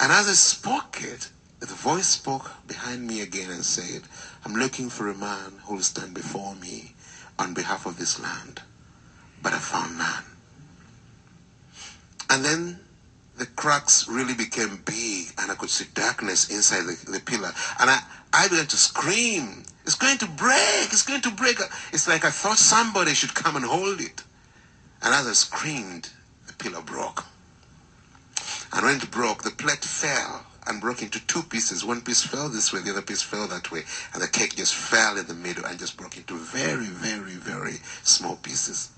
And 0.00 0.12
as 0.12 0.28
I 0.28 0.32
spoke 0.32 0.98
it, 1.02 1.30
the 1.60 1.66
voice 1.66 2.08
spoke 2.08 2.50
behind 2.66 3.06
me 3.06 3.22
again 3.22 3.50
and 3.50 3.64
said, 3.64 4.02
I'm 4.44 4.54
looking 4.54 4.88
for 4.88 5.08
a 5.08 5.14
man 5.14 5.60
who 5.64 5.74
will 5.74 5.82
stand 5.82 6.14
before 6.14 6.54
me 6.54 6.94
on 7.38 7.54
behalf 7.54 7.86
of 7.86 7.98
this 7.98 8.20
land. 8.20 8.62
But 9.42 9.52
I 9.52 9.58
found 9.58 9.98
none. 9.98 10.24
And 12.28 12.44
then 12.44 12.80
the 13.36 13.46
cracks 13.46 14.08
really 14.08 14.34
became 14.34 14.82
big 14.84 15.26
and 15.38 15.50
I 15.50 15.54
could 15.54 15.70
see 15.70 15.86
darkness 15.94 16.50
inside 16.50 16.84
the, 16.84 17.12
the 17.12 17.20
pillar. 17.20 17.52
And 17.78 17.90
I, 17.90 18.00
I 18.32 18.48
began 18.48 18.66
to 18.66 18.76
scream, 18.76 19.64
it's 19.84 19.94
going 19.94 20.18
to 20.18 20.26
break, 20.26 20.86
it's 20.92 21.04
going 21.04 21.22
to 21.22 21.30
break. 21.30 21.58
It's 21.92 22.08
like 22.08 22.24
I 22.24 22.30
thought 22.30 22.58
somebody 22.58 23.14
should 23.14 23.34
come 23.34 23.56
and 23.56 23.64
hold 23.64 24.00
it. 24.00 24.22
And 25.02 25.14
as 25.14 25.26
I 25.26 25.32
screamed, 25.32 26.10
the 26.46 26.54
pillar 26.54 26.82
broke. 26.82 27.24
And 28.72 28.84
when 28.84 28.96
it 28.96 29.10
broke, 29.10 29.42
the 29.42 29.50
plate 29.50 29.84
fell 29.84 30.44
and 30.66 30.80
broke 30.80 31.02
into 31.02 31.24
two 31.26 31.42
pieces. 31.42 31.84
One 31.84 32.00
piece 32.00 32.22
fell 32.22 32.48
this 32.48 32.72
way, 32.72 32.80
the 32.80 32.90
other 32.90 33.02
piece 33.02 33.22
fell 33.22 33.46
that 33.48 33.70
way. 33.70 33.82
And 34.12 34.22
the 34.22 34.28
cake 34.28 34.56
just 34.56 34.74
fell 34.74 35.16
in 35.16 35.26
the 35.26 35.34
middle 35.34 35.64
and 35.64 35.78
just 35.78 35.96
broke 35.96 36.16
into 36.16 36.36
very, 36.36 36.86
very, 36.86 37.32
very 37.34 37.76
small 38.02 38.36
pieces. 38.36 38.90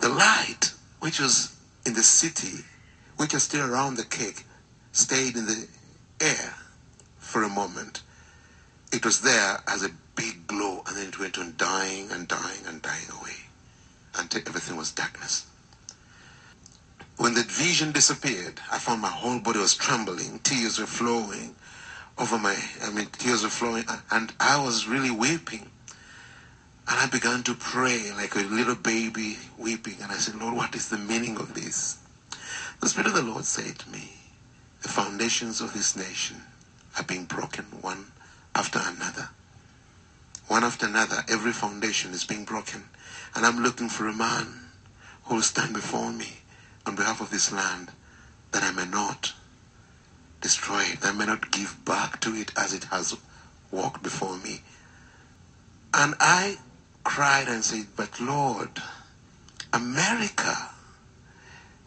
The 0.00 0.08
light, 0.08 0.72
which 1.00 1.18
was 1.18 1.56
in 1.84 1.94
the 1.94 2.02
city, 2.02 2.64
which 3.18 3.34
was 3.34 3.42
still 3.42 3.70
around 3.70 3.96
the 3.96 4.04
cake, 4.04 4.44
stayed 4.92 5.36
in 5.36 5.46
the 5.46 5.68
air 6.20 6.54
for 7.18 7.42
a 7.42 7.48
moment. 7.48 8.02
It 8.92 9.04
was 9.04 9.20
there 9.20 9.58
as 9.68 9.84
a 9.84 9.90
big 10.16 10.46
glow, 10.46 10.82
and 10.86 10.96
then 10.96 11.08
it 11.08 11.18
went 11.18 11.38
on 11.38 11.54
dying 11.56 12.10
and 12.10 12.26
dying 12.26 12.66
and 12.66 12.80
dying 12.80 13.10
away 13.20 13.36
until 14.16 14.40
everything 14.46 14.76
was 14.76 14.90
darkness. 14.90 15.46
When 17.18 17.34
the 17.34 17.42
vision 17.42 17.92
disappeared, 17.92 18.60
I 18.70 18.78
found 18.78 19.02
my 19.02 19.08
whole 19.08 19.40
body 19.40 19.58
was 19.58 19.74
trembling, 19.74 20.38
tears 20.38 20.78
were 20.78 20.86
flowing 20.86 21.54
over 22.16 22.38
my, 22.38 22.56
I 22.82 22.90
mean, 22.90 23.06
tears 23.06 23.42
were 23.42 23.48
flowing, 23.48 23.84
and 24.10 24.32
I 24.40 24.62
was 24.62 24.88
really 24.88 25.10
weeping. 25.10 25.68
And 26.90 26.98
I 26.98 27.06
began 27.06 27.42
to 27.44 27.54
pray 27.54 28.12
like 28.12 28.34
a 28.34 28.40
little 28.40 28.74
baby 28.74 29.36
weeping. 29.58 29.96
And 30.02 30.10
I 30.10 30.16
said, 30.16 30.36
Lord, 30.36 30.54
what 30.54 30.74
is 30.74 30.88
the 30.88 30.96
meaning 30.96 31.36
of 31.36 31.52
this? 31.54 31.98
The 32.80 32.88
Spirit 32.88 33.08
of 33.08 33.14
the 33.14 33.22
Lord 33.22 33.44
said 33.44 33.78
to 33.80 33.90
me, 33.90 34.12
the 34.82 34.88
foundations 34.88 35.60
of 35.60 35.72
this 35.72 35.96
nation 35.96 36.42
are 36.96 37.02
being 37.02 37.24
broken 37.24 37.64
one 37.80 38.12
after 38.54 38.78
another. 38.82 39.30
One 40.46 40.64
after 40.64 40.86
another, 40.86 41.24
every 41.28 41.52
foundation 41.52 42.12
is 42.12 42.24
being 42.24 42.44
broken. 42.44 42.84
And 43.34 43.44
I'm 43.44 43.62
looking 43.62 43.88
for 43.88 44.06
a 44.06 44.12
man 44.12 44.46
who 45.24 45.36
will 45.36 45.42
stand 45.42 45.74
before 45.74 46.12
me 46.12 46.38
on 46.86 46.94
behalf 46.94 47.20
of 47.20 47.30
this 47.30 47.52
land 47.52 47.90
that 48.52 48.62
I 48.62 48.70
may 48.70 48.86
not 48.86 49.34
destroy 50.40 50.82
it, 50.84 51.00
that 51.00 51.14
I 51.14 51.18
may 51.18 51.26
not 51.26 51.50
give 51.50 51.84
back 51.84 52.20
to 52.20 52.34
it 52.34 52.52
as 52.56 52.72
it 52.72 52.84
has 52.84 53.16
walked 53.70 54.02
before 54.02 54.38
me. 54.38 54.62
And 55.92 56.14
I 56.20 56.58
cried 57.04 57.48
and 57.48 57.64
said, 57.64 57.88
But 57.96 58.20
Lord, 58.20 58.70
America 59.72 60.70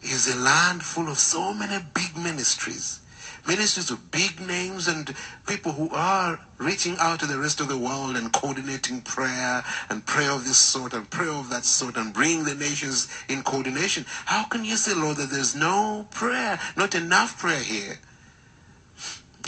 is 0.02 0.34
a 0.34 0.38
land 0.38 0.82
full 0.82 1.08
of 1.08 1.18
so 1.18 1.54
many 1.54 1.84
big 1.94 2.16
ministries. 2.16 3.00
Ministries 3.46 3.90
of 3.90 4.10
big 4.12 4.40
names 4.40 4.86
and 4.86 5.14
people 5.46 5.72
who 5.72 5.90
are 5.90 6.40
reaching 6.58 6.96
out 6.98 7.18
to 7.20 7.26
the 7.26 7.38
rest 7.38 7.60
of 7.60 7.68
the 7.68 7.76
world 7.76 8.16
and 8.16 8.32
coordinating 8.32 9.00
prayer 9.02 9.64
and 9.90 10.06
prayer 10.06 10.30
of 10.30 10.44
this 10.44 10.58
sort 10.58 10.92
and 10.92 11.10
prayer 11.10 11.32
of 11.32 11.50
that 11.50 11.64
sort 11.64 11.96
and 11.96 12.12
bring 12.12 12.44
the 12.44 12.54
nations 12.54 13.08
in 13.28 13.42
coordination. 13.42 14.04
How 14.26 14.44
can 14.44 14.64
you 14.64 14.76
say, 14.76 14.94
Lord, 14.94 15.16
that 15.16 15.30
there's 15.30 15.56
no 15.56 16.06
prayer, 16.10 16.60
not 16.76 16.94
enough 16.94 17.38
prayer 17.38 17.62
here? 17.62 17.98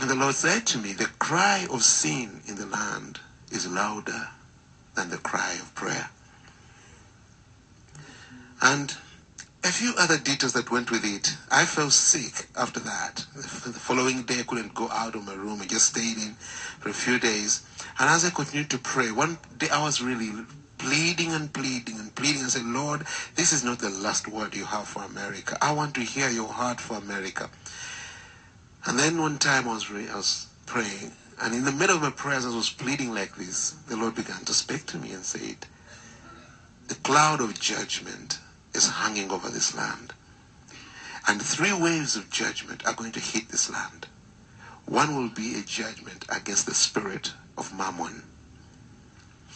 And 0.00 0.10
the 0.10 0.16
Lord 0.16 0.34
said 0.34 0.66
to 0.66 0.78
me, 0.78 0.92
the 0.92 1.06
cry 1.20 1.66
of 1.70 1.84
sin 1.84 2.40
in 2.48 2.56
the 2.56 2.66
land 2.66 3.20
is 3.52 3.70
louder 3.70 4.28
than 4.96 5.10
the 5.10 5.18
cry 5.18 5.52
of 5.52 5.72
prayer. 5.76 6.10
And 8.60 8.96
a 9.64 9.72
few 9.72 9.94
other 9.98 10.18
details 10.18 10.52
that 10.52 10.70
went 10.70 10.90
with 10.90 11.04
it. 11.06 11.34
I 11.50 11.64
felt 11.64 11.92
sick 11.92 12.46
after 12.54 12.80
that. 12.80 13.24
The 13.34 13.72
following 13.72 14.22
day, 14.24 14.40
I 14.40 14.42
couldn't 14.42 14.74
go 14.74 14.90
out 14.90 15.14
of 15.14 15.24
my 15.24 15.32
room. 15.32 15.62
I 15.62 15.66
just 15.66 15.86
stayed 15.86 16.18
in 16.18 16.34
for 16.80 16.90
a 16.90 16.92
few 16.92 17.18
days. 17.18 17.62
And 17.98 18.10
as 18.10 18.26
I 18.26 18.30
continued 18.30 18.68
to 18.70 18.78
pray, 18.78 19.10
one 19.10 19.38
day 19.56 19.68
I 19.72 19.82
was 19.82 20.02
really 20.02 20.32
pleading 20.76 21.32
and 21.32 21.50
pleading 21.50 21.98
and 21.98 22.14
pleading 22.14 22.42
and 22.42 22.50
said, 22.50 22.66
Lord, 22.66 23.06
this 23.36 23.52
is 23.54 23.64
not 23.64 23.78
the 23.78 23.88
last 23.88 24.28
word 24.28 24.54
you 24.54 24.66
have 24.66 24.86
for 24.86 25.02
America. 25.02 25.56
I 25.62 25.72
want 25.72 25.94
to 25.94 26.02
hear 26.02 26.28
your 26.28 26.48
heart 26.48 26.78
for 26.78 26.98
America. 26.98 27.48
And 28.84 28.98
then 28.98 29.18
one 29.18 29.38
time 29.38 29.66
I 29.66 29.72
was, 29.72 29.90
re- 29.90 30.10
I 30.10 30.16
was 30.16 30.46
praying, 30.66 31.12
and 31.40 31.54
in 31.54 31.64
the 31.64 31.72
middle 31.72 31.96
of 31.96 32.02
my 32.02 32.10
prayers, 32.10 32.44
I 32.44 32.54
was 32.54 32.68
pleading 32.68 33.14
like 33.14 33.34
this, 33.36 33.70
the 33.88 33.96
Lord 33.96 34.14
began 34.14 34.44
to 34.44 34.52
speak 34.52 34.84
to 34.86 34.98
me 34.98 35.12
and 35.12 35.24
said, 35.24 35.56
the 36.88 36.96
cloud 36.96 37.40
of 37.40 37.58
judgment 37.58 38.38
is 38.74 38.88
hanging 38.90 39.30
over 39.30 39.48
this 39.48 39.74
land. 39.74 40.12
And 41.26 41.40
three 41.40 41.72
waves 41.72 42.16
of 42.16 42.30
judgment 42.30 42.86
are 42.86 42.94
going 42.94 43.12
to 43.12 43.20
hit 43.20 43.48
this 43.48 43.70
land. 43.70 44.06
One 44.86 45.16
will 45.16 45.30
be 45.30 45.58
a 45.58 45.62
judgment 45.62 46.24
against 46.28 46.66
the 46.66 46.74
spirit 46.74 47.32
of 47.56 47.76
mammon. 47.76 48.24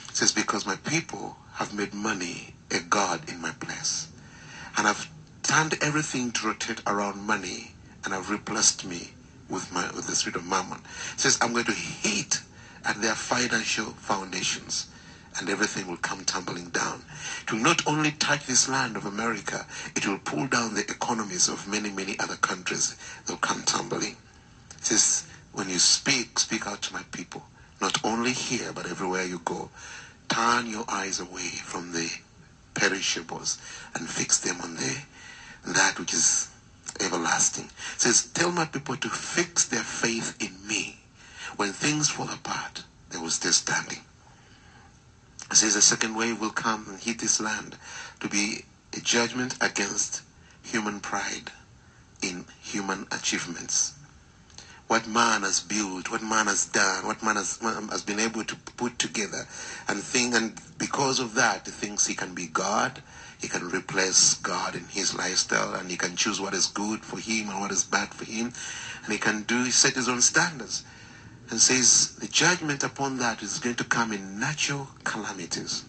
It 0.08 0.16
says, 0.16 0.32
because 0.32 0.66
my 0.66 0.76
people 0.76 1.36
have 1.54 1.74
made 1.74 1.92
money 1.92 2.54
a 2.70 2.80
god 2.80 3.28
in 3.28 3.40
my 3.40 3.52
place. 3.52 4.08
And 4.76 4.86
I've 4.86 5.10
turned 5.42 5.76
everything 5.82 6.32
to 6.32 6.48
rotate 6.48 6.82
around 6.86 7.20
money 7.26 7.72
and 8.04 8.14
have 8.14 8.30
replaced 8.30 8.84
me 8.86 9.12
with 9.48 9.72
my 9.72 9.90
with 9.94 10.06
the 10.06 10.14
spirit 10.14 10.36
of 10.36 10.46
mammon. 10.46 10.78
It 11.14 11.20
says, 11.20 11.38
I'm 11.40 11.52
going 11.52 11.64
to 11.64 11.72
hit 11.72 12.42
at 12.84 13.00
their 13.02 13.14
financial 13.14 13.92
foundations 13.92 14.86
and 15.38 15.48
everything 15.48 15.86
will 15.86 15.96
come 15.96 16.24
tumbling 16.24 16.70
down. 16.70 17.02
It 17.42 17.52
will 17.52 17.60
not 17.60 17.86
only 17.86 18.12
touch 18.12 18.46
this 18.46 18.68
land 18.68 18.96
of 18.96 19.06
America, 19.06 19.66
it 19.94 20.06
will 20.06 20.18
pull 20.18 20.46
down 20.46 20.74
the 20.74 20.82
economies 20.82 21.48
of 21.48 21.68
many, 21.68 21.90
many 21.90 22.18
other 22.18 22.36
countries. 22.36 22.96
They'll 23.26 23.36
come 23.36 23.62
tumbling. 23.62 24.16
It 24.76 24.84
says, 24.84 25.26
when 25.52 25.68
you 25.68 25.78
speak, 25.78 26.38
speak 26.38 26.66
out 26.66 26.82
to 26.82 26.94
my 26.94 27.02
people. 27.12 27.44
Not 27.80 28.04
only 28.04 28.32
here, 28.32 28.72
but 28.72 28.86
everywhere 28.86 29.24
you 29.24 29.40
go. 29.44 29.70
Turn 30.28 30.68
your 30.68 30.84
eyes 30.88 31.20
away 31.20 31.48
from 31.64 31.92
the 31.92 32.10
perishables 32.74 33.58
and 33.94 34.08
fix 34.08 34.38
them 34.38 34.60
on 34.60 34.76
the 34.76 34.98
that 35.66 35.98
which 35.98 36.14
is 36.14 36.48
everlasting. 37.00 37.66
It 37.66 38.00
says, 38.00 38.28
tell 38.34 38.52
my 38.52 38.64
people 38.64 38.96
to 38.96 39.08
fix 39.08 39.66
their 39.66 39.82
faith 39.82 40.36
in 40.40 40.66
me. 40.66 40.98
When 41.56 41.72
things 41.72 42.08
fall 42.08 42.30
apart, 42.30 42.84
they 43.10 43.18
will 43.18 43.30
stay 43.30 43.50
standing. 43.50 44.00
Says 45.52 45.74
the 45.74 45.82
second 45.82 46.14
wave 46.14 46.40
will 46.40 46.50
come 46.50 46.86
and 46.88 47.00
hit 47.00 47.18
this 47.20 47.40
land 47.40 47.76
to 48.20 48.28
be 48.28 48.64
a 48.94 49.00
judgment 49.00 49.56
against 49.60 50.22
human 50.62 51.00
pride 51.00 51.52
in 52.22 52.46
human 52.62 53.06
achievements. 53.12 53.94
what 54.88 55.06
man 55.06 55.42
has 55.42 55.60
built, 55.60 56.10
what 56.10 56.22
man 56.22 56.46
has 56.46 56.66
done, 56.66 57.06
what 57.06 57.22
man 57.22 57.36
has, 57.36 57.58
has 57.90 58.02
been 58.02 58.20
able 58.20 58.44
to 58.44 58.56
put 58.76 58.98
together, 58.98 59.46
and 59.88 60.02
think, 60.02 60.34
and 60.34 60.60
because 60.78 61.20
of 61.20 61.34
that, 61.34 61.66
he 61.66 61.72
thinks 61.72 62.06
he 62.06 62.14
can 62.14 62.34
be 62.34 62.46
God. 62.46 63.02
He 63.40 63.48
can 63.48 63.68
replace 63.70 64.34
God 64.34 64.74
in 64.74 64.84
his 64.86 65.14
lifestyle, 65.14 65.74
and 65.74 65.90
he 65.90 65.96
can 65.96 66.16
choose 66.16 66.40
what 66.40 66.54
is 66.54 66.66
good 66.66 67.04
for 67.04 67.18
him 67.18 67.50
and 67.50 67.60
what 67.60 67.70
is 67.70 67.84
bad 67.84 68.14
for 68.14 68.24
him, 68.24 68.52
and 69.04 69.12
he 69.12 69.18
can 69.18 69.42
do 69.44 69.70
set 69.70 69.94
his 69.94 70.08
own 70.08 70.22
standards, 70.22 70.84
and 71.50 71.60
says 71.60 72.14
the 72.16 72.28
judgment 72.28 72.84
upon 72.84 73.18
that 73.18 73.42
is 73.42 73.58
going 73.58 73.76
to 73.76 73.84
come 73.84 74.12
in 74.12 74.38
natural 74.38 74.88
calamities. 75.04 75.84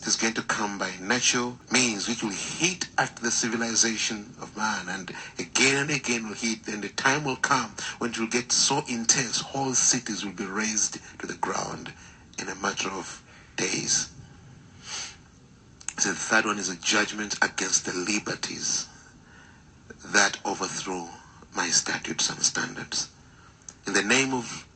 It 0.00 0.06
is 0.06 0.16
going 0.16 0.34
to 0.34 0.42
come 0.42 0.78
by 0.78 0.92
natural 1.00 1.58
means 1.70 2.08
which 2.08 2.22
will 2.22 2.30
hit 2.30 2.88
at 2.98 3.16
the 3.16 3.30
civilization 3.30 4.34
of 4.40 4.56
man 4.56 4.88
and 4.88 5.12
again 5.38 5.76
and 5.76 5.90
again 5.90 6.28
will 6.28 6.34
hit 6.34 6.66
and 6.68 6.82
the 6.82 6.88
time 6.90 7.24
will 7.24 7.36
come 7.36 7.74
when 7.98 8.10
it 8.10 8.18
will 8.18 8.26
get 8.26 8.50
so 8.50 8.84
intense 8.88 9.40
whole 9.40 9.74
cities 9.74 10.24
will 10.24 10.32
be 10.32 10.44
razed 10.44 10.98
to 11.20 11.26
the 11.26 11.34
ground 11.34 11.92
in 12.38 12.48
a 12.48 12.54
matter 12.56 12.90
of 12.90 13.22
days. 13.56 14.10
So 15.98 16.08
the 16.10 16.14
third 16.16 16.46
one 16.46 16.58
is 16.58 16.68
a 16.68 16.76
judgment 16.76 17.36
against 17.42 17.84
the 17.84 17.92
liberties 17.92 18.88
that 20.06 20.38
overthrow 20.44 21.08
my 21.54 21.68
statutes 21.68 22.28
and 22.28 22.42
standards 22.42 23.08
in 23.86 23.92
the 23.92 24.02
name 24.02 24.32
of 24.32 24.66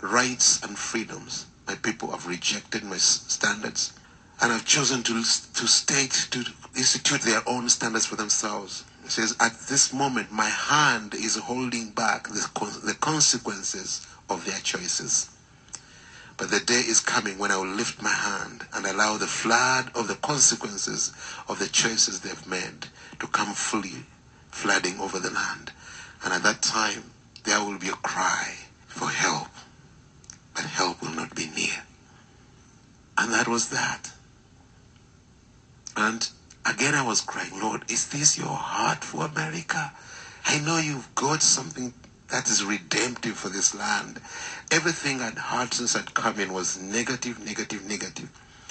rights 0.00 0.62
and 0.62 0.78
freedoms 0.78 1.46
my 1.66 1.74
people 1.76 2.10
have 2.10 2.26
rejected 2.26 2.84
my 2.84 2.96
standards 2.98 3.92
and 4.40 4.52
have 4.52 4.64
chosen 4.64 5.02
to, 5.02 5.14
to 5.14 5.66
state, 5.66 6.28
to 6.30 6.44
institute 6.76 7.22
their 7.22 7.42
own 7.46 7.68
standards 7.68 8.06
for 8.06 8.16
themselves. 8.16 8.84
It 9.04 9.10
says, 9.10 9.36
at 9.40 9.58
this 9.68 9.92
moment, 9.92 10.30
my 10.30 10.48
hand 10.48 11.14
is 11.14 11.36
holding 11.36 11.90
back 11.90 12.28
the, 12.28 12.48
the 12.84 12.96
consequences 13.00 14.06
of 14.28 14.44
their 14.44 14.58
choices. 14.58 15.30
But 16.36 16.50
the 16.50 16.60
day 16.60 16.80
is 16.80 17.00
coming 17.00 17.38
when 17.38 17.52
I 17.52 17.56
will 17.56 17.66
lift 17.66 18.02
my 18.02 18.10
hand 18.10 18.66
and 18.74 18.86
allow 18.86 19.16
the 19.16 19.26
flood 19.26 19.90
of 19.94 20.08
the 20.08 20.16
consequences 20.16 21.12
of 21.48 21.58
the 21.60 21.68
choices 21.68 22.20
they've 22.20 22.46
made 22.46 22.88
to 23.20 23.26
come 23.28 23.54
fully 23.54 24.04
flooding 24.50 24.98
over 24.98 25.20
the 25.20 25.30
land. 25.30 25.70
And 26.24 26.34
at 26.34 26.42
that 26.42 26.60
time, 26.60 27.13
there 27.44 27.62
will 27.62 27.78
be 27.78 27.88
a 27.88 27.92
cry 27.92 28.54
for 28.86 29.08
help, 29.08 29.48
but 30.54 30.64
help 30.64 31.00
will 31.02 31.14
not 31.14 31.34
be 31.34 31.48
near. 31.54 31.82
And 33.16 33.32
that 33.32 33.48
was 33.48 33.68
that. 33.70 34.10
And 35.96 36.28
again, 36.66 36.94
I 36.94 37.06
was 37.06 37.20
crying, 37.20 37.60
Lord, 37.60 37.84
is 37.88 38.08
this 38.08 38.36
your 38.36 38.48
heart 38.48 39.04
for 39.04 39.26
America? 39.26 39.92
I 40.46 40.58
know 40.60 40.78
you've 40.78 41.14
got 41.14 41.42
something 41.42 41.94
that 42.28 42.48
is 42.50 42.64
redemptive 42.64 43.36
for 43.36 43.48
this 43.48 43.74
land. 43.74 44.20
Everything 44.70 45.20
I'd 45.20 45.38
heard 45.38 45.72
since 45.72 45.94
I'd 45.94 46.14
come 46.14 46.40
in 46.40 46.52
was 46.52 46.80
negative, 46.80 47.44
negative, 47.44 47.86
negative. 47.86 48.28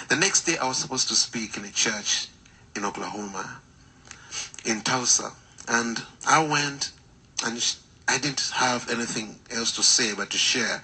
The 0.10 0.16
next 0.16 0.44
day, 0.44 0.58
I 0.58 0.68
was 0.68 0.78
supposed 0.78 1.08
to 1.10 1.16
speak 1.16 1.56
in 1.56 1.64
a 1.64 1.72
church 1.72 2.28
in 2.76 2.84
Oklahoma, 2.84 3.62
in 4.66 4.82
Tulsa. 4.82 5.32
And 5.68 6.04
I 6.28 6.46
went 6.46 6.92
and 7.46 7.58
I 8.08 8.18
didn't 8.18 8.52
have 8.54 8.90
anything 8.90 9.40
else 9.52 9.72
to 9.76 9.84
say 9.84 10.14
but 10.14 10.30
to 10.32 10.38
share 10.38 10.84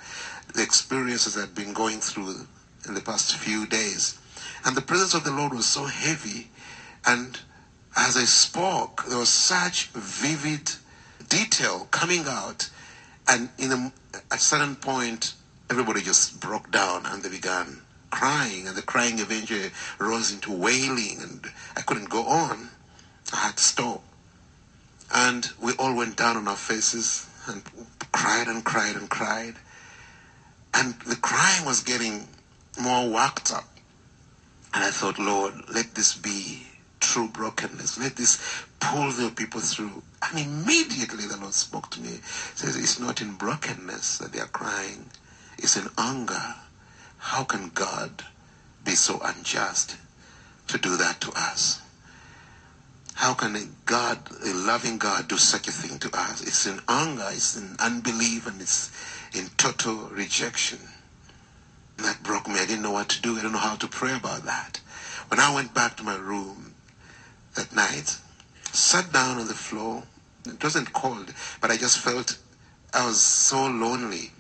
the 0.53 0.63
experiences 0.63 1.37
I'd 1.37 1.53
been 1.53 1.73
going 1.73 1.99
through 1.99 2.47
in 2.87 2.93
the 2.93 3.01
past 3.01 3.35
few 3.35 3.67
days. 3.67 4.17
And 4.65 4.75
the 4.75 4.81
presence 4.81 5.13
of 5.13 5.23
the 5.23 5.31
Lord 5.31 5.53
was 5.53 5.65
so 5.65 5.85
heavy. 5.85 6.49
And 7.05 7.39
as 7.95 8.17
I 8.17 8.25
spoke, 8.25 9.05
there 9.07 9.17
was 9.17 9.29
such 9.29 9.87
vivid 9.87 10.71
detail 11.27 11.87
coming 11.91 12.23
out. 12.27 12.69
And 13.27 13.49
in 13.57 13.71
a, 13.71 13.93
a 14.31 14.37
certain 14.37 14.75
point, 14.75 15.33
everybody 15.69 16.01
just 16.01 16.39
broke 16.39 16.71
down 16.71 17.05
and 17.05 17.21
they 17.21 17.29
began 17.29 17.81
crying. 18.11 18.67
And 18.67 18.75
the 18.75 18.81
crying 18.81 19.19
eventually 19.19 19.71
rose 19.99 20.31
into 20.31 20.51
wailing. 20.51 21.19
And 21.21 21.45
I 21.75 21.81
couldn't 21.81 22.09
go 22.09 22.23
on. 22.23 22.69
I 23.33 23.37
had 23.37 23.57
to 23.57 23.63
stop. 23.63 24.03
And 25.13 25.49
we 25.61 25.73
all 25.73 25.95
went 25.95 26.17
down 26.17 26.37
on 26.37 26.47
our 26.47 26.55
faces 26.55 27.27
and 27.47 27.63
cried 28.11 28.47
and 28.47 28.63
cried 28.63 28.95
and 28.95 29.09
cried. 29.09 29.55
And 30.73 30.93
the 31.01 31.15
crying 31.15 31.65
was 31.65 31.81
getting 31.81 32.27
more 32.79 33.09
worked 33.09 33.51
up. 33.51 33.65
And 34.73 34.83
I 34.83 34.91
thought, 34.91 35.17
Lord, 35.17 35.53
let 35.73 35.95
this 35.95 36.15
be 36.15 36.67
true 36.99 37.27
brokenness. 37.27 37.97
Let 37.97 38.15
this 38.15 38.63
pull 38.79 39.11
the 39.11 39.31
people 39.35 39.61
through. 39.61 40.03
And 40.21 40.39
immediately 40.39 41.25
the 41.25 41.37
Lord 41.37 41.53
spoke 41.53 41.89
to 41.91 42.01
me. 42.01 42.09
He 42.09 42.17
says, 42.55 42.75
it's 42.75 42.99
not 42.99 43.21
in 43.21 43.33
brokenness 43.33 44.19
that 44.19 44.31
they 44.31 44.39
are 44.39 44.47
crying. 44.47 45.09
It's 45.57 45.75
in 45.75 45.87
anger. 45.97 46.55
How 47.17 47.43
can 47.43 47.71
God 47.73 48.23
be 48.83 48.91
so 48.91 49.19
unjust 49.23 49.97
to 50.67 50.77
do 50.77 50.97
that 50.97 51.19
to 51.21 51.31
us? 51.35 51.81
How 53.19 53.33
can 53.33 53.53
a 53.57 53.65
God, 53.83 54.17
a 54.45 54.53
loving 54.53 54.97
God, 54.97 55.27
do 55.27 55.35
such 55.35 55.67
a 55.67 55.73
thing 55.73 55.99
to 55.99 56.09
us? 56.17 56.41
It's 56.41 56.65
in 56.65 56.79
anger, 56.87 57.27
it's 57.27 57.57
in 57.57 57.75
unbelief, 57.77 58.47
and 58.47 58.61
it's 58.61 58.91
in 59.33 59.49
total 59.57 60.07
rejection 60.07 60.79
that 61.97 62.23
broke 62.23 62.47
me. 62.47 62.61
I 62.61 62.65
didn't 62.65 62.81
know 62.81 62.91
what 62.93 63.09
to 63.09 63.21
do. 63.21 63.33
I 63.33 63.41
didn't 63.41 63.51
know 63.51 63.57
how 63.57 63.75
to 63.75 63.87
pray 63.89 64.15
about 64.15 64.45
that. 64.45 64.79
When 65.27 65.41
I 65.41 65.53
went 65.53 65.73
back 65.73 65.97
to 65.97 66.03
my 66.03 66.15
room 66.15 66.75
that 67.55 67.75
night, 67.75 68.17
sat 68.71 69.11
down 69.11 69.37
on 69.37 69.49
the 69.49 69.53
floor. 69.53 70.03
It 70.45 70.63
wasn't 70.63 70.93
cold, 70.93 71.33
but 71.59 71.71
I 71.71 71.75
just 71.75 71.99
felt 71.99 72.37
I 72.93 73.05
was 73.05 73.21
so 73.21 73.65
lonely. 73.65 74.31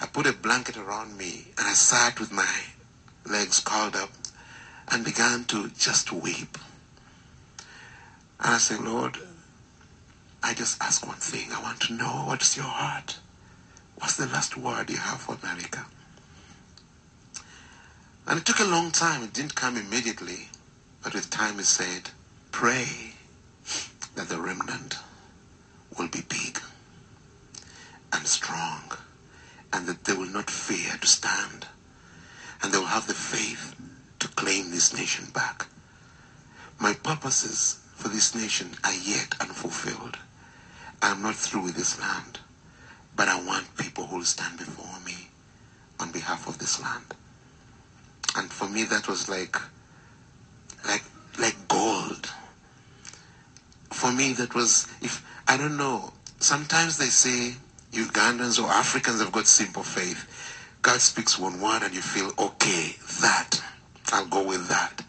I 0.00 0.06
put 0.06 0.26
a 0.26 0.32
blanket 0.32 0.76
around 0.76 1.16
me 1.16 1.44
and 1.56 1.68
I 1.68 1.74
sat 1.74 2.18
with 2.18 2.32
my 2.32 2.64
legs 3.24 3.60
curled 3.60 3.94
up 3.94 4.10
and 4.88 5.04
began 5.04 5.44
to 5.44 5.68
just 5.78 6.10
weep. 6.10 6.58
And 8.40 8.54
I 8.54 8.58
said, 8.58 8.80
Lord, 8.80 9.18
I 10.42 10.54
just 10.54 10.82
ask 10.82 11.06
one 11.06 11.16
thing. 11.16 11.52
I 11.52 11.62
want 11.62 11.80
to 11.82 11.92
know 11.92 12.24
what's 12.26 12.56
your 12.56 12.66
heart. 12.66 13.18
What's 13.96 14.16
the 14.16 14.26
last 14.26 14.56
word 14.56 14.88
you 14.88 14.96
have 14.96 15.20
for 15.20 15.36
America? 15.42 15.84
And 18.26 18.38
it 18.38 18.46
took 18.46 18.60
a 18.60 18.64
long 18.64 18.90
time. 18.92 19.22
It 19.22 19.34
didn't 19.34 19.54
come 19.54 19.76
immediately. 19.76 20.48
But 21.02 21.14
with 21.14 21.30
time 21.30 21.56
he 21.58 21.64
said, 21.64 22.10
pray 22.50 23.14
that 24.14 24.28
the 24.28 24.40
remnant 24.40 24.96
will 25.98 26.08
be 26.08 26.22
big 26.22 26.60
and 28.12 28.26
strong 28.26 28.92
and 29.72 29.86
that 29.86 30.04
they 30.04 30.14
will 30.14 30.26
not 30.26 30.50
fear 30.50 30.96
to 31.00 31.06
stand 31.06 31.66
and 32.62 32.72
they 32.72 32.78
will 32.78 32.86
have 32.86 33.06
the 33.06 33.14
faith 33.14 33.74
to 34.18 34.28
claim 34.28 34.70
this 34.70 34.94
nation 34.94 35.26
back. 35.32 35.66
My 36.78 36.94
purposes 36.94 37.79
for 38.00 38.08
this 38.08 38.34
nation 38.34 38.70
are 38.82 38.94
yet 38.94 39.34
unfulfilled. 39.40 40.16
I'm 41.02 41.20
not 41.22 41.34
through 41.36 41.62
with 41.64 41.76
this 41.76 42.00
land, 42.00 42.40
but 43.14 43.28
I 43.28 43.38
want 43.44 43.76
people 43.76 44.06
who 44.06 44.16
will 44.16 44.24
stand 44.24 44.58
before 44.58 44.98
me 45.04 45.28
on 45.98 46.10
behalf 46.10 46.48
of 46.48 46.58
this 46.58 46.80
land. 46.80 47.14
And 48.36 48.50
for 48.50 48.68
me 48.68 48.84
that 48.84 49.06
was 49.06 49.28
like 49.28 49.56
like 50.86 51.02
like 51.38 51.56
gold. 51.68 52.30
For 53.90 54.10
me 54.10 54.32
that 54.34 54.54
was 54.54 54.86
if 55.02 55.22
i 55.46 55.56
don't 55.58 55.76
know 55.76 56.12
sometimes 56.38 56.96
they 56.96 57.06
say 57.24 57.54
ugandans 57.92 58.62
or 58.62 58.68
africans 58.70 59.20
have 59.20 59.32
got 59.32 59.46
simple 59.46 59.82
faith. 59.82 60.24
God 60.80 61.00
speaks 61.02 61.38
one 61.38 61.60
word 61.60 61.82
and 61.82 61.94
you 61.94 62.00
feel 62.00 62.32
okay 62.38 62.96
that 63.20 63.62
i'll 64.12 64.26
go 64.26 64.42
with 64.42 64.68
that 64.68 65.04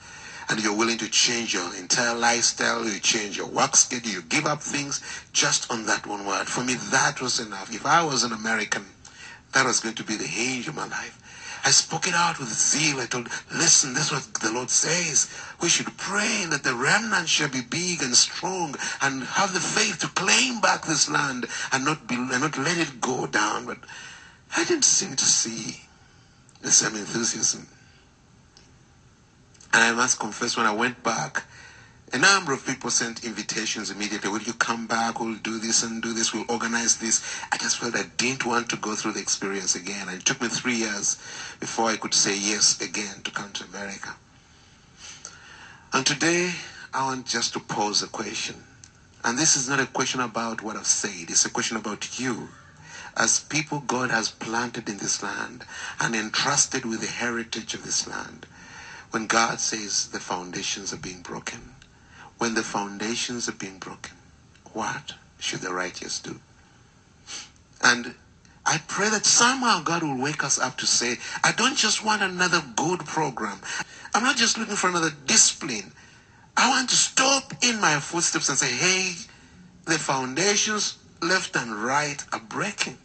and 0.52 0.62
you're 0.62 0.76
willing 0.76 0.98
to 0.98 1.10
change 1.10 1.54
your 1.54 1.74
entire 1.76 2.14
lifestyle, 2.14 2.86
you 2.86 3.00
change 3.00 3.38
your 3.38 3.48
work 3.48 3.74
schedule, 3.76 4.12
you 4.12 4.22
give 4.24 4.46
up 4.46 4.62
things 4.62 5.02
just 5.32 5.72
on 5.72 5.86
that 5.86 6.06
one 6.06 6.26
word. 6.26 6.46
For 6.46 6.62
me, 6.62 6.76
that 6.92 7.22
was 7.22 7.40
enough. 7.40 7.74
If 7.74 7.86
I 7.86 8.04
was 8.04 8.24
an 8.24 8.34
American, 8.34 8.86
that 9.54 9.66
was 9.66 9.80
going 9.80 9.96
to 9.96 10.04
be 10.04 10.18
the 10.18 10.28
hinge 10.28 10.68
of 10.68 10.76
my 10.76 10.88
life. 10.88 11.18
I 11.64 11.72
spoke 11.72 12.08
it 12.08 12.14
out 12.16 12.38
with 12.38 12.50
zeal. 12.50 13.00
I 13.00 13.06
told, 13.06 13.30
listen, 13.54 13.94
this 13.94 14.08
is 14.08 14.12
what 14.12 14.34
the 14.42 14.52
Lord 14.52 14.70
says. 14.70 15.30
We 15.62 15.70
should 15.70 15.96
pray 15.98 16.46
that 16.50 16.64
the 16.64 16.76
remnant 16.76 17.30
shall 17.30 17.50
be 17.50 17.62
big 17.62 18.02
and 18.02 18.16
strong 18.16 18.76
and 19.02 19.24
have 19.24 19.54
the 19.54 19.60
faith 19.62 20.00
to 20.00 20.08
claim 20.08 20.60
back 20.60 20.86
this 20.86 21.10
land 21.10 21.46
and 21.72 21.86
not 21.86 22.08
be, 22.08 22.16
and 22.16 22.30
not 22.30 22.58
let 22.58 22.78
it 22.78 23.00
go 23.00 23.26
down. 23.26 23.66
But 23.66 23.78
I 24.58 24.66
didn't 24.66 24.86
seem 24.86 25.16
to 25.16 25.24
see 25.24 25.82
the 26.62 26.72
same 26.72 26.96
enthusiasm. 26.96 27.68
And 29.74 29.84
I 29.84 29.94
must 29.94 30.20
confess, 30.20 30.58
when 30.58 30.66
I 30.66 30.72
went 30.72 31.02
back, 31.04 31.44
a 32.14 32.18
number 32.18 32.52
of 32.52 32.66
people 32.66 32.90
sent 32.90 33.24
invitations 33.24 33.90
immediately. 33.90 34.30
Will 34.30 34.42
you 34.42 34.54
come 34.54 34.86
back? 34.86 35.20
We'll 35.20 35.36
do 35.36 35.60
this 35.60 35.82
and 35.82 36.02
do 36.02 36.12
this. 36.12 36.34
We'll 36.34 36.44
organize 36.50 36.98
this. 36.98 37.22
I 37.54 37.58
just 37.58 37.78
felt 37.78 37.96
I 37.96 38.04
didn't 38.18 38.46
want 38.46 38.68
to 38.70 38.76
go 38.76 38.96
through 38.96 39.14
the 39.14 39.22
experience 39.22 39.76
again. 39.76 40.10
It 40.10 40.26
took 40.26 40.42
me 40.42 40.50
three 40.50 40.76
years 40.76 41.16
before 41.62 41.90
I 41.90 41.96
could 41.96 42.14
say 42.14 42.38
yes 42.38 42.82
again 42.82 43.22
to 43.24 43.32
come 43.32 43.54
to 43.54 43.64
America. 43.64 44.16
And 45.94 46.06
today, 46.06 46.52
I 46.94 47.06
want 47.06 47.28
just 47.28 47.54
to 47.54 47.60
pose 47.60 48.04
a 48.04 48.08
question. 48.08 48.64
And 49.24 49.38
this 49.38 49.56
is 49.56 49.70
not 49.70 49.80
a 49.80 49.86
question 49.86 50.20
about 50.20 50.62
what 50.62 50.76
I've 50.76 50.86
said. 50.86 51.30
It's 51.30 51.46
a 51.46 51.50
question 51.50 51.78
about 51.78 52.20
you 52.20 52.50
as 53.16 53.40
people 53.40 53.80
God 53.80 54.10
has 54.10 54.30
planted 54.30 54.90
in 54.90 54.98
this 54.98 55.22
land 55.22 55.66
and 56.00 56.16
entrusted 56.16 56.86
with 56.86 57.02
the 57.02 57.08
heritage 57.08 57.74
of 57.74 57.84
this 57.84 58.08
land, 58.08 58.46
when 59.12 59.28
God 59.28 59.60
says 59.60 60.08
the 60.08 60.19
foundations 60.19 60.93
are 60.93 60.97
being 60.97 61.21
broken, 61.21 61.76
when 62.38 62.56
the 62.56 62.63
foundations 62.63 63.47
are 63.47 63.54
being 63.54 63.78
broken, 63.78 64.17
what 64.74 65.13
should 65.39 65.62
the 65.62 65.74
righteous 65.74 66.19
do? 66.19 66.39
And 67.84 68.15
I 68.65 68.80
pray 68.88 69.10
that 69.10 69.26
somehow 69.26 69.84
God 69.84 70.04
will 70.04 70.17
wake 70.17 70.43
us 70.43 70.60
up 70.60 70.78
to 70.78 70.88
say, 70.88 71.17
I 71.43 71.52
don't 71.52 71.78
just 71.78 72.06
want 72.06 72.21
another 72.21 72.63
good 72.76 73.02
program. 73.02 73.60
I'm 74.13 74.24
not 74.24 74.38
just 74.38 74.58
looking 74.58 74.76
for 74.76 74.89
another 74.89 75.12
discipline. 75.26 75.91
I 76.56 76.69
want 76.69 76.89
to 76.89 76.95
stop 76.95 77.54
in 77.63 77.82
my 77.82 78.00
footsteps 78.00 78.50
and 78.50 78.58
say, 78.58 78.71
hey, 78.71 79.13
the 79.86 79.97
foundations 80.00 80.97
left 81.21 81.56
and 81.56 81.74
right 81.76 82.24
are 82.32 82.39
breaking. 82.39 82.97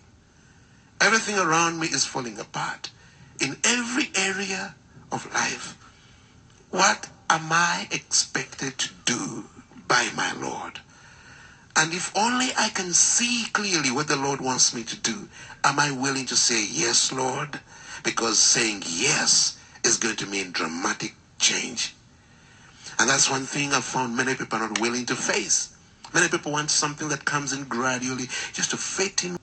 Everything 1.00 1.38
around 1.38 1.78
me 1.78 1.86
is 1.88 2.04
falling 2.04 2.38
apart. 2.38 2.90
In 3.40 3.56
every 3.64 4.10
area 4.16 4.74
of 5.12 5.32
life, 5.32 5.76
what 6.76 7.08
am 7.30 7.50
I 7.50 7.88
expected 7.90 8.76
to 8.76 8.90
do 9.06 9.48
by 9.88 10.10
my 10.14 10.30
Lord? 10.34 10.78
And 11.74 11.94
if 11.94 12.14
only 12.14 12.50
I 12.58 12.68
can 12.68 12.92
see 12.92 13.46
clearly 13.54 13.90
what 13.90 14.08
the 14.08 14.16
Lord 14.16 14.42
wants 14.42 14.74
me 14.74 14.82
to 14.84 14.96
do, 14.96 15.26
am 15.64 15.78
I 15.78 15.90
willing 15.90 16.26
to 16.26 16.36
say, 16.36 16.66
Yes, 16.70 17.12
Lord? 17.12 17.60
Because 18.02 18.38
saying 18.38 18.82
yes 18.86 19.58
is 19.84 19.96
going 19.96 20.16
to 20.16 20.26
mean 20.26 20.52
dramatic 20.52 21.14
change. 21.38 21.94
And 22.98 23.08
that's 23.08 23.30
one 23.30 23.46
thing 23.46 23.72
I've 23.72 23.82
found 23.82 24.14
many 24.14 24.34
people 24.34 24.58
are 24.58 24.68
not 24.68 24.78
willing 24.78 25.06
to 25.06 25.16
face. 25.16 25.74
Many 26.12 26.28
people 26.28 26.52
want 26.52 26.70
something 26.70 27.08
that 27.08 27.24
comes 27.24 27.54
in 27.54 27.64
gradually, 27.64 28.26
just 28.52 28.70
to 28.72 28.76
fit 28.76 29.24
in. 29.24 29.38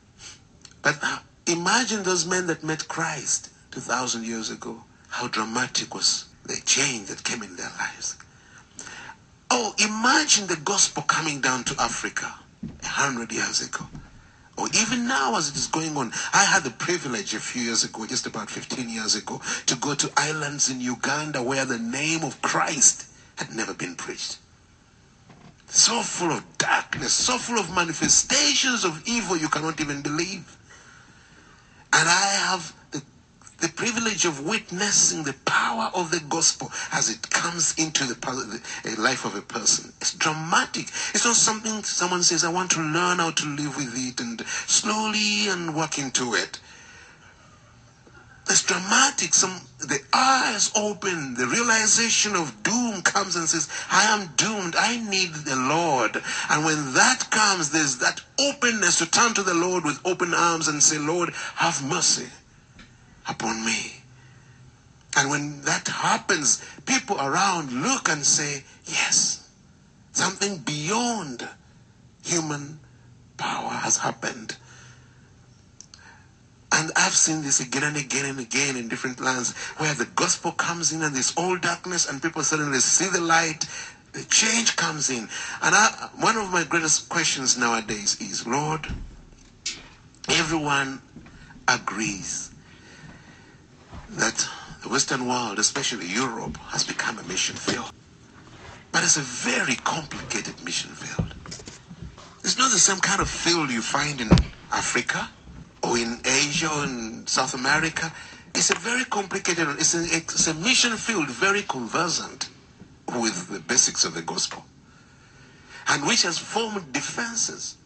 But 0.84 1.00
imagine 1.48 2.04
those 2.04 2.28
men 2.28 2.46
that 2.46 2.63
met 2.63 2.88
Christ 2.88 3.50
2,000 3.72 4.24
years 4.24 4.52
ago. 4.52 4.84
How 5.10 5.28
dramatic 5.28 5.96
was 5.96 6.33
the 6.46 6.62
change 6.66 7.08
that 7.08 7.24
came 7.24 7.44
in 7.44 7.56
their 7.56 7.72
lives. 7.80 8.18
Oh, 9.50 9.74
imagine 9.78 10.48
the 10.48 10.60
gospel 10.64 11.04
coming 11.04 11.42
down 11.42 11.64
to 11.66 11.82
Africa 11.82 12.34
a 12.82 12.88
hundred 12.88 13.32
years 13.32 13.62
ago. 13.62 13.86
Or 14.58 14.68
even 14.74 15.08
now 15.08 15.36
as 15.36 15.50
it 15.50 15.56
is 15.56 15.68
going 15.68 15.98
on. 15.98 16.12
I 16.32 16.44
had 16.44 16.64
the 16.64 16.70
privilege 16.70 17.34
a 17.34 17.40
few 17.40 17.64
years 17.64 17.84
ago, 17.84 18.06
just 18.06 18.28
about 18.28 18.50
15 18.50 18.88
years 18.88 19.16
ago, 19.16 19.42
to 19.66 19.76
go 19.76 19.96
to 19.96 20.12
islands 20.16 20.70
in 20.70 20.80
Uganda 20.80 21.42
where 21.42 21.66
the 21.66 21.80
name 21.80 22.24
of 22.24 22.42
Christ 22.42 23.08
had 23.36 23.56
never 23.56 23.74
been 23.74 23.96
preached. 23.96 24.38
So 25.68 26.02
full 26.02 26.32
of 26.32 26.58
darkness, 26.60 27.14
so 27.14 27.38
full 27.38 27.58
of 27.58 27.74
manifestations 27.74 28.86
of 28.86 29.02
evil 29.08 29.36
you 29.36 29.50
cannot 29.50 29.82
even 29.82 30.04
believe. 30.04 30.58
And 31.92 32.08
I 32.08 32.26
have 32.48 32.74
the 33.63 33.69
privilege 33.69 34.26
of 34.26 34.45
witnessing 34.45 35.23
the 35.23 35.36
power 35.45 35.89
of 35.95 36.12
the 36.12 36.19
gospel 36.28 36.69
as 36.91 37.10
it 37.10 37.30
comes 37.30 37.73
into 37.78 38.04
the 38.04 38.95
life 38.99 39.23
of 39.23 39.38
a 39.38 39.41
person. 39.41 39.93
It's 40.02 40.13
dramatic. 40.13 40.89
It's 41.13 41.23
not 41.23 41.38
something 41.38 41.82
someone 41.84 42.23
says, 42.23 42.43
I 42.43 42.52
want 42.52 42.71
to 42.71 42.82
learn 42.82 43.19
how 43.19 43.32
to 43.32 43.45
live 43.45 43.78
with 43.78 43.93
it 43.95 44.19
and 44.19 44.45
slowly 44.45 45.47
and 45.47 45.73
work 45.73 45.97
into 45.97 46.34
it. 46.34 46.60
It's 48.49 48.63
dramatic. 48.63 49.34
Some 49.34 49.62
the 49.80 50.02
eyes 50.12 50.69
open, 50.76 51.36
the 51.36 51.47
realization 51.47 52.36
of 52.36 52.63
doom 52.63 53.02
comes 53.02 53.38
and 53.38 53.47
says, 53.47 53.69
I 53.89 54.04
am 54.04 54.34
doomed. 54.36 54.76
I 54.78 54.97
need 55.10 55.34
the 55.36 55.56
Lord. 55.56 56.21
And 56.49 56.65
when 56.65 56.93
that 56.95 57.30
comes, 57.32 57.69
there's 57.69 57.97
that 57.99 58.19
openness 58.38 58.97
to 58.97 59.10
turn 59.10 59.34
to 59.36 59.43
the 59.43 59.54
Lord 59.54 59.86
with 59.86 60.06
open 60.06 60.34
arms 60.34 60.67
and 60.67 60.84
say, 60.84 60.97
Lord, 60.97 61.30
have 61.56 61.82
mercy 61.82 62.28
upon 63.28 63.66
me. 63.66 64.04
And 65.16 65.30
when 65.30 65.62
that 65.62 65.88
happens, 65.88 66.64
people 66.86 67.20
around 67.20 67.72
look 67.72 68.10
and 68.10 68.26
say, 68.26 68.64
yes, 68.86 69.48
something 70.12 70.58
beyond 70.60 71.48
human 72.24 72.80
power 73.38 73.70
has 73.70 73.98
happened. 73.98 74.58
And 76.72 76.92
I've 76.96 77.14
seen 77.14 77.44
this 77.44 77.60
again 77.60 77.84
and 77.84 77.98
again 77.98 78.26
and 78.26 78.40
again 78.40 78.76
in 78.76 78.88
different 78.88 79.20
lands 79.20 79.56
where 79.78 79.94
the 79.94 80.06
gospel 80.16 80.52
comes 80.52 80.92
in 80.92 81.04
and 81.04 81.14
there's 81.14 81.34
all 81.38 81.58
darkness 81.58 82.10
and 82.10 82.22
people 82.22 82.42
suddenly 82.42 82.80
see 82.80 83.10
the 83.10 83.22
light, 83.22 83.68
the 84.14 84.24
change 84.24 84.76
comes 84.76 85.12
in. 85.12 85.30
And 85.62 85.76
I, 85.76 86.10
one 86.18 86.36
of 86.36 86.52
my 86.52 86.64
greatest 86.64 87.10
questions 87.10 87.60
nowadays 87.60 88.20
is, 88.20 88.48
Lord, 88.48 88.88
everyone 90.28 91.04
agrees 91.68 92.53
that 94.17 94.47
the 94.84 94.89
Western 94.89 95.28
world, 95.28 95.60
especially 95.60 96.08
Europe, 96.08 96.58
has 96.58 96.86
become 96.86 97.19
a 97.19 97.23
mission 97.23 97.58
field. 97.58 97.91
But 98.91 99.04
it's 99.04 99.17
a 99.17 99.21
very 99.21 99.76
complicated 99.76 100.63
mission 100.63 100.91
field. 100.91 101.36
It's 102.43 102.58
not 102.58 102.71
the 102.71 102.80
same 102.80 102.99
kind 102.99 103.21
of 103.21 103.30
field 103.30 103.71
you 103.71 103.82
find 103.82 104.21
in 104.21 104.54
Africa 104.71 105.32
or 105.84 105.97
in 105.97 106.21
Asia 106.26 106.69
or 106.69 106.86
in 106.86 107.28
South 107.28 107.54
America. 107.56 108.13
It's 108.56 108.71
a 108.71 108.76
very 108.76 109.06
complicated, 109.06 109.67
it's 109.80 109.95
a, 109.95 110.04
it's 110.17 110.47
a 110.47 110.54
mission 110.56 110.97
field 110.97 111.30
very 111.30 111.63
conversant 111.63 112.49
with 113.08 113.49
the 113.49 113.60
basics 113.62 114.06
of 114.06 114.13
the 114.15 114.23
gospel 114.23 114.65
and 115.88 116.08
which 116.08 116.23
has 116.23 116.38
formed 116.39 116.93
defenses 116.93 117.78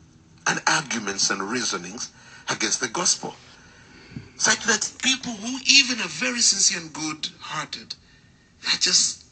and 0.47 0.61
arguments 0.67 1.29
and 1.29 1.41
reasonings 1.43 2.13
against 2.49 2.81
the 2.81 2.87
gospel 2.89 3.35
such 4.38 4.63
that 4.65 4.91
people 5.02 5.34
who 5.34 5.58
even 5.65 6.00
are 6.00 6.08
very 6.10 6.39
sincere 6.39 6.80
and 6.82 6.93
good 6.93 7.28
hearted 7.39 7.95
are 8.71 8.78
just 8.78 9.26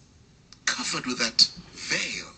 covered 0.65 1.05
with 1.05 1.19
that 1.19 1.49
veil. 1.73 2.31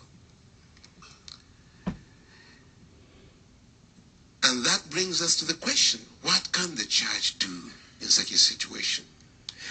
And 4.44 4.64
that 4.64 4.82
brings 4.90 5.20
us 5.20 5.36
to 5.36 5.44
the 5.44 5.54
question 5.54 6.00
what 6.22 6.50
can 6.52 6.74
the 6.74 6.84
church 6.84 7.38
do 7.38 7.70
in 8.00 8.08
such 8.08 8.32
a 8.32 8.38
situation? 8.38 9.04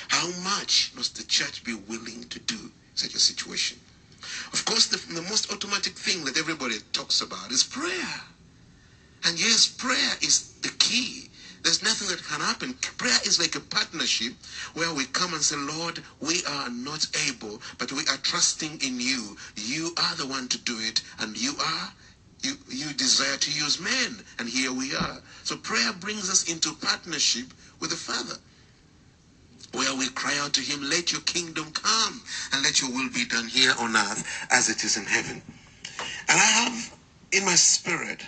How 0.08 0.28
much 0.44 0.92
must 0.96 1.18
the 1.18 1.24
church 1.24 1.64
be 1.64 1.74
willing 1.74 2.24
to 2.30 2.40
do 2.40 2.56
in 2.56 2.96
such 2.96 3.14
a 3.14 3.20
situation? 3.20 3.78
Of 4.54 4.66
course, 4.66 4.88
the, 4.88 4.98
the 5.14 5.22
most 5.24 5.52
automatic 5.52 5.94
thing 5.94 6.26
that 6.26 6.38
everybody 6.38 6.76
talks 6.94 7.22
about 7.22 7.52
is 7.52 7.64
prayer. 7.64 8.22
And 9.26 9.40
yes, 9.40 9.68
prayer 9.68 10.14
is 10.22 10.54
the 10.62 10.70
key 10.80 11.27
there's 11.68 11.84
nothing 11.84 12.08
that 12.08 12.24
can 12.24 12.40
happen. 12.40 12.74
Prayer 12.98 13.20
is 13.26 13.42
like 13.42 13.56
a 13.56 13.60
partnership 13.60 14.32
where 14.74 14.94
we 14.94 15.04
come 15.04 15.34
and 15.34 15.44
say, 15.44 15.58
Lord, 15.58 16.02
we 16.22 16.42
are 16.48 16.70
not 16.70 17.06
able, 17.28 17.62
but 17.78 17.92
we 17.92 18.04
are 18.08 18.16
trusting 18.24 18.80
in 18.82 19.02
you. 19.02 19.36
You 19.58 19.92
are 19.98 20.16
the 20.16 20.26
one 20.26 20.48
to 20.48 20.58
do 20.60 20.78
it, 20.80 21.02
and 21.20 21.36
you 21.36 21.56
are 21.60 21.92
you, 22.42 22.54
you 22.70 22.94
desire 22.94 23.36
to 23.36 23.52
use 23.52 23.82
men, 23.82 24.24
and 24.40 24.48
here 24.48 24.72
we 24.72 24.96
are. 24.96 25.20
So 25.44 25.58
prayer 25.58 25.92
brings 25.92 26.30
us 26.30 26.50
into 26.50 26.74
partnership 26.74 27.54
with 27.82 27.90
the 27.90 27.98
Father, 27.98 28.40
where 29.74 29.94
we 29.98 30.08
cry 30.12 30.38
out 30.40 30.54
to 30.54 30.62
Him, 30.62 30.90
Let 30.90 31.12
your 31.12 31.22
kingdom 31.22 31.74
come, 31.74 32.22
and 32.54 32.64
let 32.64 32.80
your 32.80 32.92
will 32.92 33.10
be 33.10 33.26
done 33.26 33.48
here 33.48 33.74
on 33.78 33.98
earth 33.98 34.26
as 34.52 34.70
it 34.70 34.86
is 34.86 34.96
in 34.96 35.04
heaven. 35.04 35.42
And 36.30 36.40
I 36.40 36.46
have 36.46 36.98
in 37.34 37.44
my 37.44 37.56
spirit 37.56 38.22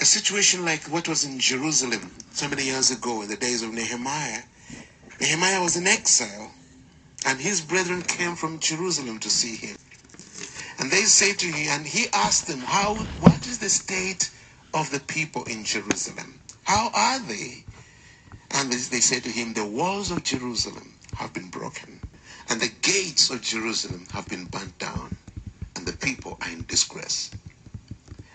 a 0.00 0.04
situation 0.04 0.64
like 0.64 0.84
what 0.84 1.08
was 1.08 1.24
in 1.24 1.40
Jerusalem 1.40 2.12
so 2.30 2.48
many 2.48 2.64
years 2.64 2.90
ago 2.90 3.22
in 3.22 3.28
the 3.28 3.36
days 3.36 3.62
of 3.62 3.72
Nehemiah. 3.72 4.42
Nehemiah 5.20 5.62
was 5.62 5.76
in 5.76 5.86
exile, 5.86 6.52
and 7.26 7.40
his 7.40 7.60
brethren 7.62 8.02
came 8.02 8.36
from 8.36 8.60
Jerusalem 8.60 9.20
to 9.20 9.30
see 9.30 9.56
him. 9.56 9.76
And 10.78 10.90
they 10.90 11.04
say 11.04 11.34
to 11.34 11.46
him, 11.46 11.68
and 11.70 11.86
he 11.86 12.06
asked 12.12 12.46
them, 12.48 12.60
How 12.60 12.96
what 13.20 13.46
is 13.46 13.58
the 13.60 13.70
state 13.70 14.30
of 14.74 14.90
the 14.90 15.00
people 15.00 15.44
in 15.44 15.64
Jerusalem? 15.64 16.40
How 16.64 16.90
are 16.94 17.20
they? 17.20 17.64
And 18.52 18.72
they 18.72 19.00
say 19.00 19.20
to 19.20 19.30
him, 19.30 19.54
The 19.54 19.66
walls 19.66 20.10
of 20.10 20.24
Jerusalem 20.24 20.98
have 21.14 21.34
been 21.34 21.50
broken, 21.50 22.02
and 22.50 22.60
the 22.60 22.72
gates 22.82 23.30
of 23.30 23.42
Jerusalem 23.42 24.06
have 24.12 24.28
been 24.28 24.46
burnt 24.46 24.78
down, 24.78 25.18
and 25.76 25.86
the 25.86 25.94
people 25.94 26.38
are 26.42 26.50
in 26.50 26.64
disgrace. 26.66 27.30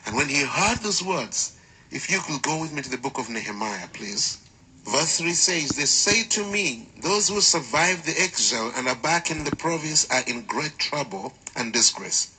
And 0.05 0.15
when 0.15 0.29
he 0.29 0.43
heard 0.43 0.79
those 0.79 1.03
words, 1.03 1.57
if 1.91 2.09
you 2.09 2.19
could 2.21 2.41
go 2.41 2.61
with 2.61 2.73
me 2.73 2.81
to 2.81 2.89
the 2.89 2.97
book 2.97 3.17
of 3.19 3.29
Nehemiah, 3.29 3.87
please. 3.93 4.39
Verse 4.85 5.19
3 5.19 5.33
says, 5.33 5.75
They 5.75 5.85
say 5.85 6.23
to 6.29 6.45
me, 6.45 6.89
Those 7.01 7.29
who 7.29 7.41
survived 7.41 8.05
the 8.05 8.19
exile 8.21 8.71
and 8.75 8.87
are 8.87 8.95
back 8.95 9.31
in 9.31 9.43
the 9.43 9.51
province 9.51 10.09
are 10.11 10.23
in 10.27 10.45
great 10.45 10.77
trouble 10.79 11.33
and 11.55 11.73
disgrace. 11.73 12.35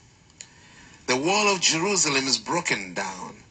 The 1.06 1.16
wall 1.16 1.48
of 1.54 1.60
Jerusalem 1.60 2.26
is 2.26 2.38
broken 2.38 2.94
down, 2.94 3.44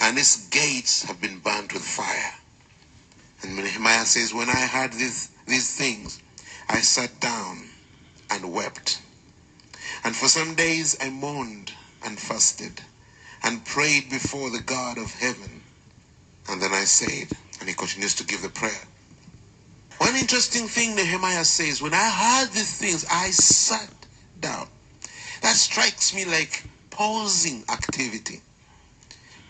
and 0.00 0.18
its 0.18 0.48
gates 0.48 1.04
have 1.04 1.20
been 1.20 1.40
burnt 1.40 1.72
with 1.72 1.84
fire. 1.84 2.34
And 3.42 3.56
Nehemiah 3.56 4.06
says, 4.06 4.34
When 4.34 4.50
I 4.50 4.66
heard 4.66 4.92
these, 4.92 5.30
these 5.46 5.76
things, 5.76 6.20
I 6.68 6.80
sat 6.80 7.20
down 7.20 7.70
and 8.30 8.52
wept. 8.52 9.02
And 10.04 10.16
for 10.16 10.28
some 10.28 10.54
days 10.54 10.96
I 11.00 11.10
mourned 11.10 11.72
and 12.04 12.18
fasted 12.18 12.82
and 13.44 13.64
prayed 13.66 14.10
before 14.10 14.50
the 14.50 14.62
God 14.62 14.98
of 14.98 15.12
heaven. 15.14 15.62
And 16.48 16.62
then 16.62 16.72
I 16.72 16.84
said, 16.84 17.28
and 17.60 17.68
he 17.68 17.74
continues 17.74 18.14
to 18.16 18.24
give 18.24 18.42
the 18.42 18.50
prayer. 18.50 18.84
One 19.98 20.16
interesting 20.16 20.68
thing 20.68 20.96
Nehemiah 20.96 21.44
says, 21.44 21.82
when 21.82 21.94
I 21.94 22.10
heard 22.10 22.52
these 22.52 22.78
things, 22.78 23.04
I 23.10 23.30
sat 23.30 24.06
down. 24.38 24.68
That 25.42 25.56
strikes 25.56 26.14
me 26.14 26.24
like 26.24 26.64
pausing 26.90 27.64
activity. 27.70 28.42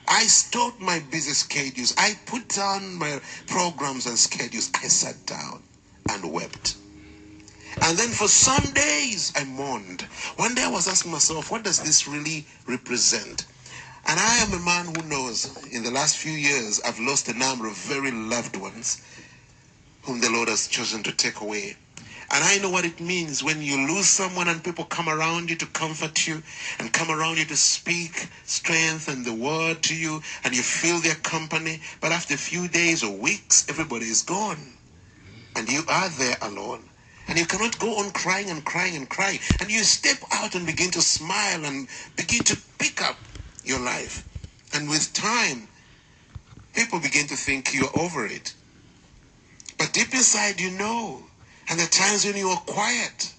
I 0.08 0.24
stopped 0.24 0.80
my 0.80 1.00
busy 1.10 1.32
schedules. 1.32 1.94
I 1.98 2.14
put 2.26 2.48
down 2.48 2.96
my 2.98 3.20
programs 3.46 4.06
and 4.06 4.18
schedules. 4.18 4.70
I 4.76 4.88
sat 4.88 5.26
down 5.26 5.64
and 6.08 6.32
wept. 6.32 6.76
And 7.82 7.98
then 7.98 8.10
for 8.10 8.28
some 8.28 8.72
days 8.72 9.32
I 9.36 9.44
mourned. 9.44 10.02
One 10.36 10.54
day 10.54 10.64
I 10.64 10.70
was 10.70 10.88
asking 10.88 11.12
myself, 11.12 11.50
what 11.50 11.64
does 11.64 11.82
this 11.82 12.08
really 12.08 12.46
represent? 12.66 13.46
And 14.06 14.20
I 14.20 14.38
am 14.38 14.52
a 14.52 14.64
man 14.64 14.86
who 14.86 15.02
knows 15.08 15.68
in 15.72 15.82
the 15.84 15.90
last 15.90 16.16
few 16.16 16.32
years 16.32 16.80
I've 16.84 17.00
lost 17.00 17.28
a 17.28 17.38
number 17.38 17.66
of 17.68 17.76
very 17.76 18.10
loved 18.12 18.56
ones 18.56 19.02
whom 20.04 20.20
the 20.20 20.30
Lord 20.30 20.48
has 20.48 20.68
chosen 20.68 21.02
to 21.04 21.12
take 21.12 21.40
away. 21.40 21.76
And 22.32 22.44
I 22.44 22.58
know 22.58 22.70
what 22.70 22.84
it 22.86 23.00
means 23.00 23.44
when 23.44 23.62
you 23.62 23.76
lose 23.88 24.08
someone 24.08 24.48
and 24.48 24.64
people 24.64 24.84
come 24.86 25.08
around 25.08 25.50
you 25.50 25.56
to 25.56 25.66
comfort 25.66 26.26
you 26.26 26.42
and 26.78 26.92
come 26.92 27.10
around 27.10 27.38
you 27.38 27.44
to 27.46 27.56
speak 27.56 28.28
strength 28.44 29.08
and 29.08 29.24
the 29.24 29.34
word 29.34 29.82
to 29.84 29.96
you 29.96 30.22
and 30.44 30.56
you 30.56 30.62
feel 30.62 31.00
their 31.00 31.16
company. 31.16 31.80
But 32.00 32.12
after 32.12 32.34
a 32.34 32.38
few 32.38 32.68
days 32.68 33.04
or 33.04 33.16
weeks, 33.16 33.68
everybody 33.68 34.06
is 34.06 34.22
gone. 34.22 34.78
And 35.56 35.68
you 35.70 35.82
are 35.88 36.08
there 36.10 36.38
alone. 36.42 36.90
And 37.28 37.38
you 37.38 37.46
cannot 37.46 37.78
go 37.78 37.98
on 37.98 38.12
crying 38.12 38.50
and 38.50 38.64
crying 38.64 38.96
and 38.96 39.08
crying. 39.08 39.40
And 39.60 39.70
you 39.70 39.84
step 39.84 40.18
out 40.32 40.54
and 40.54 40.66
begin 40.66 40.90
to 40.92 41.02
smile 41.02 41.64
and 41.64 41.88
begin 42.16 42.44
to 42.44 42.58
pick 42.78 43.02
up 43.02 43.18
your 43.68 43.80
life. 43.80 44.24
And 44.74 44.88
with 44.88 45.12
time, 45.12 45.68
people 46.74 47.00
begin 47.00 47.26
to 47.28 47.36
think 47.36 47.74
you're 47.74 47.96
over 47.98 48.26
it. 48.26 48.54
But 49.78 49.92
deep 49.92 50.12
inside, 50.12 50.60
you 50.60 50.70
know. 50.70 51.22
And 51.70 51.80
are 51.80 51.86
times 51.86 52.24
when 52.24 52.36
you 52.36 52.48
are 52.48 52.60
quiet 52.60 53.32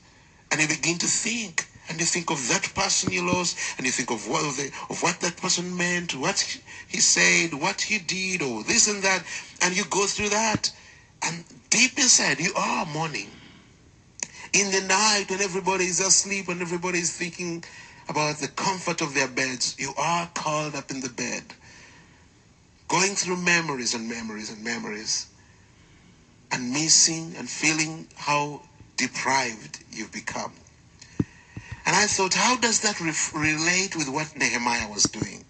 and 0.52 0.62
you 0.62 0.68
begin 0.68 0.98
to 1.00 1.08
think. 1.08 1.66
And 1.90 2.00
you 2.00 2.06
think 2.06 2.30
of 2.30 2.48
that 2.50 2.72
person 2.76 3.12
you 3.12 3.26
lost, 3.26 3.58
and 3.78 3.86
you 3.86 3.92
think 3.92 4.12
of 4.12 4.28
what, 4.30 4.44
the, 4.58 4.72
of 4.92 5.02
what 5.02 5.20
that 5.22 5.38
person 5.38 5.76
meant, 5.76 6.14
what 6.14 6.40
he 6.88 7.00
said, 7.00 7.52
what 7.52 7.82
he 7.82 7.98
did, 7.98 8.44
or 8.44 8.64
this 8.64 8.88
and 8.88 9.02
that. 9.02 9.24
And 9.64 9.76
you 9.76 9.84
go 9.86 10.06
through 10.06 10.30
that. 10.30 10.72
And 11.24 11.44
deep 11.72 11.98
inside, 11.98 12.40
you 12.40 12.54
are 12.56 12.86
mourning. 12.86 13.32
In 14.54 14.72
the 14.72 14.82
night, 14.88 15.26
when 15.30 15.42
everybody 15.42 15.86
is 15.86 16.00
asleep 16.00 16.48
and 16.48 16.62
everybody 16.62 17.00
is 17.00 17.12
thinking 17.18 17.64
about 18.10 18.38
the 18.38 18.50
comfort 18.50 19.02
of 19.02 19.14
their 19.14 19.28
beds, 19.30 19.76
you 19.80 19.94
are 19.98 20.30
called 20.34 20.76
up 20.76 20.92
in 20.92 21.02
the 21.02 21.10
bed, 21.10 21.44
going 22.88 23.16
through 23.16 23.38
memories 23.38 23.94
and 23.94 24.10
memories 24.10 24.52
and 24.52 24.64
memories 24.64 25.28
and 26.52 26.72
missing 26.74 27.36
and 27.38 27.50
feeling 27.50 28.08
how 28.16 28.62
deprived 28.98 29.84
you've 29.92 30.12
become. 30.12 30.54
And 31.86 31.96
I 31.96 32.08
thought, 32.08 32.36
how 32.36 32.58
does 32.58 32.82
that 32.82 33.02
re- 33.02 33.14
relate 33.36 33.96
with 33.96 34.10
what 34.10 34.36
Nehemiah 34.38 34.90
was 34.90 35.06
doing? 35.06 35.46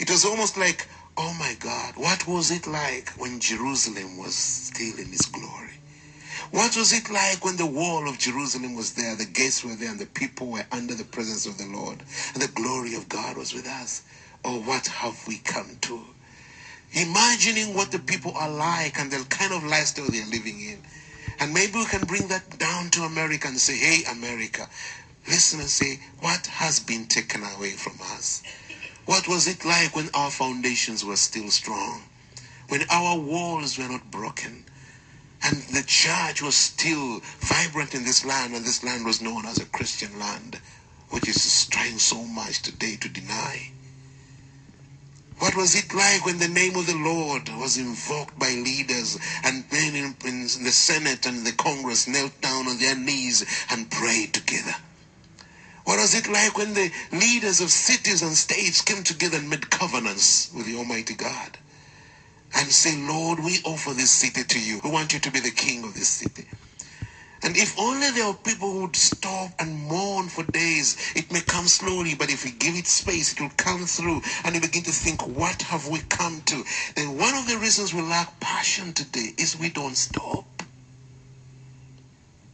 It 0.00 0.10
was 0.10 0.24
almost 0.24 0.58
like, 0.58 0.88
oh 1.18 1.34
my 1.38 1.56
God, 1.60 1.96
what 1.96 2.26
was 2.28 2.50
it 2.50 2.66
like 2.66 3.10
when 3.18 3.40
Jerusalem 3.40 4.18
was 4.18 4.36
still 4.36 4.98
in 4.98 5.12
its 5.12 5.26
glory? 5.26 5.79
What 6.52 6.76
was 6.76 6.92
it 6.92 7.10
like 7.10 7.44
when 7.44 7.56
the 7.56 7.66
wall 7.66 8.08
of 8.08 8.18
Jerusalem 8.18 8.74
was 8.76 8.94
there, 8.94 9.16
the 9.16 9.26
gates 9.26 9.64
were 9.64 9.74
there, 9.76 9.90
and 9.90 10.00
the 10.00 10.06
people 10.06 10.48
were 10.48 10.66
under 10.72 10.94
the 10.94 11.04
presence 11.04 11.46
of 11.46 11.58
the 11.58 11.66
Lord, 11.66 12.02
and 12.34 12.42
the 12.42 12.48
glory 12.54 12.94
of 12.94 13.08
God 13.08 13.36
was 13.36 13.54
with 13.54 13.66
us? 13.66 14.02
Oh, 14.44 14.60
what 14.62 14.86
have 14.88 15.26
we 15.28 15.38
come 15.38 15.78
to? 15.82 16.04
imagining 16.92 17.74
what 17.74 17.92
the 17.92 17.98
people 17.98 18.32
are 18.36 18.50
like 18.50 18.98
and 18.98 19.10
the 19.10 19.24
kind 19.28 19.52
of 19.52 19.64
lifestyle 19.64 20.06
they're 20.10 20.26
living 20.26 20.60
in. 20.60 20.82
And 21.40 21.54
maybe 21.54 21.74
we 21.74 21.86
can 21.86 22.06
bring 22.06 22.28
that 22.28 22.58
down 22.58 22.90
to 22.90 23.02
America 23.02 23.48
and 23.48 23.58
say, 23.58 23.76
hey, 23.76 24.02
America, 24.12 24.68
listen 25.28 25.60
and 25.60 25.68
say, 25.68 26.00
what 26.20 26.46
has 26.46 26.80
been 26.80 27.06
taken 27.06 27.42
away 27.44 27.72
from 27.72 27.98
us? 28.12 28.42
What 29.06 29.28
was 29.28 29.48
it 29.48 29.64
like 29.64 29.96
when 29.96 30.10
our 30.14 30.30
foundations 30.30 31.04
were 31.04 31.16
still 31.16 31.50
strong? 31.50 32.02
When 32.68 32.82
our 32.90 33.18
walls 33.18 33.78
were 33.78 33.88
not 33.88 34.10
broken? 34.10 34.64
And 35.42 35.62
the 35.74 35.82
church 35.82 36.42
was 36.42 36.56
still 36.56 37.20
vibrant 37.40 37.94
in 37.94 38.04
this 38.04 38.24
land, 38.24 38.54
and 38.54 38.64
this 38.64 38.84
land 38.84 39.04
was 39.04 39.22
known 39.22 39.46
as 39.46 39.58
a 39.58 39.64
Christian 39.66 40.18
land, 40.18 40.60
which 41.08 41.28
is 41.28 41.66
trying 41.66 41.98
so 41.98 42.24
much 42.24 42.60
today 42.62 42.96
to 42.96 43.08
deny. 43.08 43.70
What 45.38 45.56
was 45.56 45.74
it 45.74 45.94
like 45.94 46.26
when 46.26 46.38
the 46.38 46.48
name 46.48 46.76
of 46.76 46.86
the 46.86 46.94
Lord 46.94 47.48
was 47.48 47.78
invoked 47.78 48.38
by 48.38 48.50
leaders 48.50 49.18
and 49.42 49.64
men 49.72 49.96
in, 49.96 50.16
in, 50.26 50.42
the 50.42 50.70
Senate 50.70 51.24
and 51.24 51.46
the 51.46 51.52
Congress 51.52 52.06
knelt 52.06 52.38
down 52.42 52.68
on 52.68 52.78
their 52.78 52.94
knees 52.94 53.46
and 53.70 53.90
prayed 53.90 54.34
together? 54.34 54.76
What 55.84 55.98
was 55.98 56.14
it 56.14 56.28
like 56.28 56.58
when 56.58 56.74
the 56.74 56.92
leaders 57.10 57.62
of 57.62 57.70
cities 57.70 58.20
and 58.20 58.36
states 58.36 58.82
came 58.82 59.02
together 59.02 59.38
and 59.38 59.48
made 59.48 59.70
covenants 59.70 60.50
with 60.54 60.66
the 60.66 60.76
Almighty 60.76 61.14
God 61.14 61.56
and 62.54 62.68
say, 62.70 62.96
Lord, 63.06 63.40
we 63.40 63.58
offer 63.64 63.90
this 63.94 64.10
city 64.10 64.44
to 64.44 64.60
you. 64.60 64.80
We 64.84 64.90
want 64.90 65.12
you 65.12 65.20
to 65.20 65.30
be 65.30 65.40
the 65.40 65.50
king 65.50 65.84
of 65.84 65.94
this 65.94 66.08
city. 66.08 66.46
And 67.42 67.56
if 67.56 67.78
only 67.78 68.10
there 68.10 68.26
are 68.26 68.34
people 68.34 68.70
who 68.70 68.82
would 68.82 68.96
stop 68.96 69.52
and 69.58 69.80
mourn 69.88 70.28
for 70.28 70.44
days, 70.44 70.96
it 71.16 71.32
may 71.32 71.40
come 71.40 71.66
slowly, 71.66 72.14
but 72.14 72.30
if 72.30 72.44
we 72.44 72.50
give 72.52 72.76
it 72.76 72.86
space, 72.86 73.32
it 73.32 73.40
will 73.40 73.52
come 73.56 73.86
through. 73.86 74.22
And 74.44 74.54
you 74.54 74.60
begin 74.60 74.82
to 74.84 74.92
think, 74.92 75.26
what 75.26 75.62
have 75.62 75.88
we 75.88 76.00
come 76.10 76.42
to? 76.46 76.64
Then 76.96 77.16
one 77.18 77.34
of 77.34 77.48
the 77.48 77.58
reasons 77.58 77.94
we 77.94 78.02
lack 78.02 78.40
passion 78.40 78.92
today 78.92 79.30
is 79.38 79.58
we 79.58 79.70
don't 79.70 79.96
stop. 79.96 80.59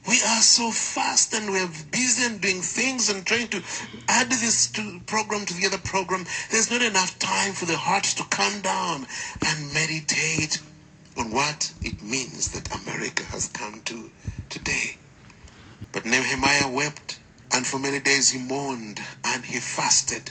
We 0.06 0.22
are 0.22 0.40
so 0.40 0.70
fast 0.70 1.34
and 1.34 1.50
we're 1.50 1.68
busy 1.90 2.24
and 2.26 2.40
doing 2.40 2.60
things 2.60 3.10
and 3.10 3.26
trying 3.26 3.48
to 3.48 3.62
add 4.08 4.30
this 4.30 4.70
to 4.72 5.00
program 5.06 5.44
to 5.46 5.54
the 5.54 5.66
other 5.66 5.78
program. 5.78 6.24
There's 6.48 6.70
not 6.70 6.82
enough 6.82 7.18
time 7.18 7.54
for 7.54 7.64
the 7.66 7.76
heart 7.76 8.04
to 8.04 8.22
calm 8.24 8.60
down 8.60 9.06
and 9.44 9.74
meditate 9.74 10.60
on 11.18 11.32
what 11.32 11.72
it 11.82 12.00
means 12.02 12.52
that 12.52 12.72
America 12.82 13.24
has 13.24 13.48
come 13.48 13.80
to 13.86 14.10
today. 14.48 14.96
But 15.90 16.04
Nehemiah 16.04 16.70
wept, 16.70 17.18
and 17.52 17.66
for 17.66 17.80
many 17.80 17.98
days 17.98 18.30
he 18.30 18.38
mourned 18.38 19.00
and 19.24 19.44
he 19.44 19.58
fasted. 19.58 20.30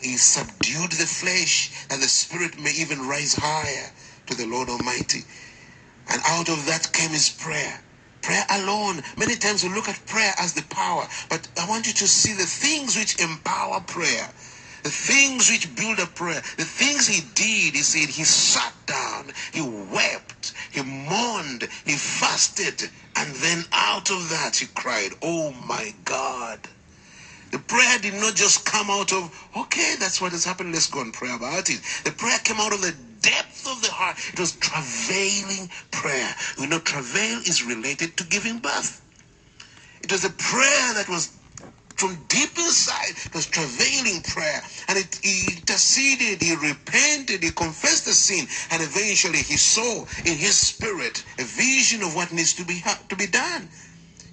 He 0.00 0.16
subdued 0.18 0.92
the 0.92 1.06
flesh, 1.06 1.86
that 1.88 2.00
the 2.00 2.06
spirit 2.08 2.60
may 2.60 2.72
even 2.72 3.08
rise 3.08 3.34
higher 3.34 3.90
to 4.26 4.36
the 4.36 4.46
Lord 4.46 4.68
Almighty. 4.68 5.24
And 6.08 6.22
out 6.26 6.48
of 6.48 6.64
that 6.66 6.92
came 6.92 7.10
his 7.10 7.28
prayer. 7.28 7.82
Prayer 8.22 8.44
alone. 8.50 9.02
Many 9.18 9.36
times 9.36 9.64
we 9.64 9.70
look 9.70 9.88
at 9.88 10.06
prayer 10.06 10.34
as 10.38 10.54
the 10.54 10.64
power, 10.64 11.08
but 11.30 11.48
I 11.58 11.68
want 11.68 11.86
you 11.88 11.94
to 11.94 12.08
see 12.08 12.34
the 12.34 12.46
things 12.46 12.96
which 12.96 13.20
empower 13.20 13.80
prayer. 13.82 14.30
The 14.84 14.90
things 14.90 15.50
which 15.50 15.74
build 15.76 16.00
up 16.00 16.14
prayer, 16.14 16.42
the 16.58 16.64
things 16.64 17.06
he 17.08 17.22
did, 17.34 17.74
he 17.76 17.82
said 17.82 18.08
he 18.10 18.24
sat 18.24 18.74
down, 18.86 19.32
he 19.52 19.62
wept, 19.62 20.54
he 20.72 20.82
mourned, 20.82 21.68
he 21.84 21.94
fasted, 21.94 22.90
and 23.16 23.34
then 23.36 23.64
out 23.72 24.10
of 24.10 24.30
that 24.30 24.56
he 24.56 24.66
cried, 24.68 25.10
Oh 25.22 25.52
my 25.52 25.94
God. 26.04 26.60
The 27.52 27.58
prayer 27.60 27.98
did 27.98 28.14
not 28.14 28.36
just 28.36 28.64
come 28.66 28.90
out 28.90 29.12
of, 29.12 29.34
okay, 29.56 29.96
that's 29.98 30.20
what 30.20 30.32
has 30.32 30.44
happened, 30.44 30.72
let's 30.72 30.88
go 30.88 31.00
and 31.02 31.12
pray 31.14 31.32
about 31.34 31.70
it. 31.70 31.80
The 32.04 32.12
prayer 32.12 32.38
came 32.44 32.60
out 32.60 32.74
of 32.74 32.82
the 32.82 32.94
depth 33.22 33.66
of 33.68 33.82
the 33.82 33.90
heart. 33.92 34.18
It 34.32 34.40
was 34.40 34.52
travailing 34.56 35.70
prayer. 35.92 36.34
You 36.58 36.68
know, 36.68 36.80
travail 36.80 37.38
is 37.40 37.64
related 37.64 38.16
to 38.18 38.24
giving 38.24 38.58
birth. 38.60 39.02
It 40.02 40.12
was 40.12 40.24
a 40.24 40.30
prayer 40.30 40.94
that 40.94 41.08
was 41.08 41.30
from 41.96 42.16
deep 42.28 42.58
inside 42.58 43.14
was 43.34 43.46
travailing 43.46 44.22
prayer 44.22 44.62
and 44.88 44.98
it, 44.98 45.20
he 45.22 45.52
interceded 45.56 46.42
he 46.42 46.54
repented 46.56 47.42
he 47.42 47.50
confessed 47.52 48.04
the 48.06 48.12
sin 48.12 48.46
and 48.70 48.82
eventually 48.82 49.38
he 49.38 49.56
saw 49.56 50.04
in 50.26 50.36
his 50.36 50.56
spirit 50.58 51.24
a 51.38 51.44
vision 51.44 52.02
of 52.02 52.14
what 52.16 52.32
needs 52.32 52.54
to 52.54 52.64
be 52.64 52.82
to 53.08 53.16
be 53.16 53.26
done 53.28 53.70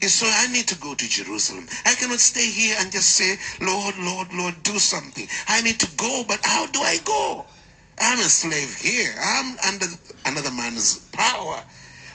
he 0.02 0.08
saw 0.08 0.28
i 0.28 0.48
need 0.54 0.68
to 0.68 0.78
go 0.80 0.96
to 0.96 1.08
jerusalem 1.10 1.68
i 1.86 1.96
cannot 1.96 2.20
stay 2.20 2.50
here 2.50 2.76
and 2.80 2.92
just 2.92 3.12
say 3.12 3.38
lord 3.62 3.96
lord 4.00 4.34
lord 4.34 4.56
do 4.64 4.80
something 4.80 5.28
i 5.48 5.62
need 5.62 5.80
to 5.80 5.90
go 5.98 6.24
but 6.28 6.40
how 6.44 6.66
do 6.68 6.82
i 6.82 6.98
go 7.06 7.46
i'm 8.00 8.20
a 8.20 8.24
slave 8.24 8.76
here 8.76 9.14
i'm 9.22 9.58
under 9.68 9.88
another 10.26 10.52
man's 10.52 11.00
power 11.12 11.64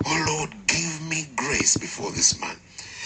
oh 0.07 0.25
lord 0.29 0.51
give 0.67 1.03
me 1.09 1.29
grace 1.37 1.77
before 1.77 2.11
this 2.13 2.41
man 2.41 2.57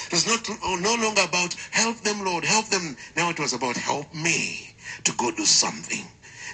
it 0.06 0.12
was 0.12 0.26
not 0.28 0.48
oh, 0.62 0.76
no 0.76 0.94
longer 0.94 1.22
about 1.22 1.54
help 1.72 2.00
them, 2.02 2.24
Lord, 2.24 2.44
help 2.44 2.68
them. 2.68 2.96
Now 3.16 3.28
it 3.30 3.40
was 3.40 3.52
about 3.52 3.76
help 3.76 4.14
me 4.14 4.76
to 5.02 5.12
go 5.14 5.32
do 5.32 5.44
something. 5.44 6.06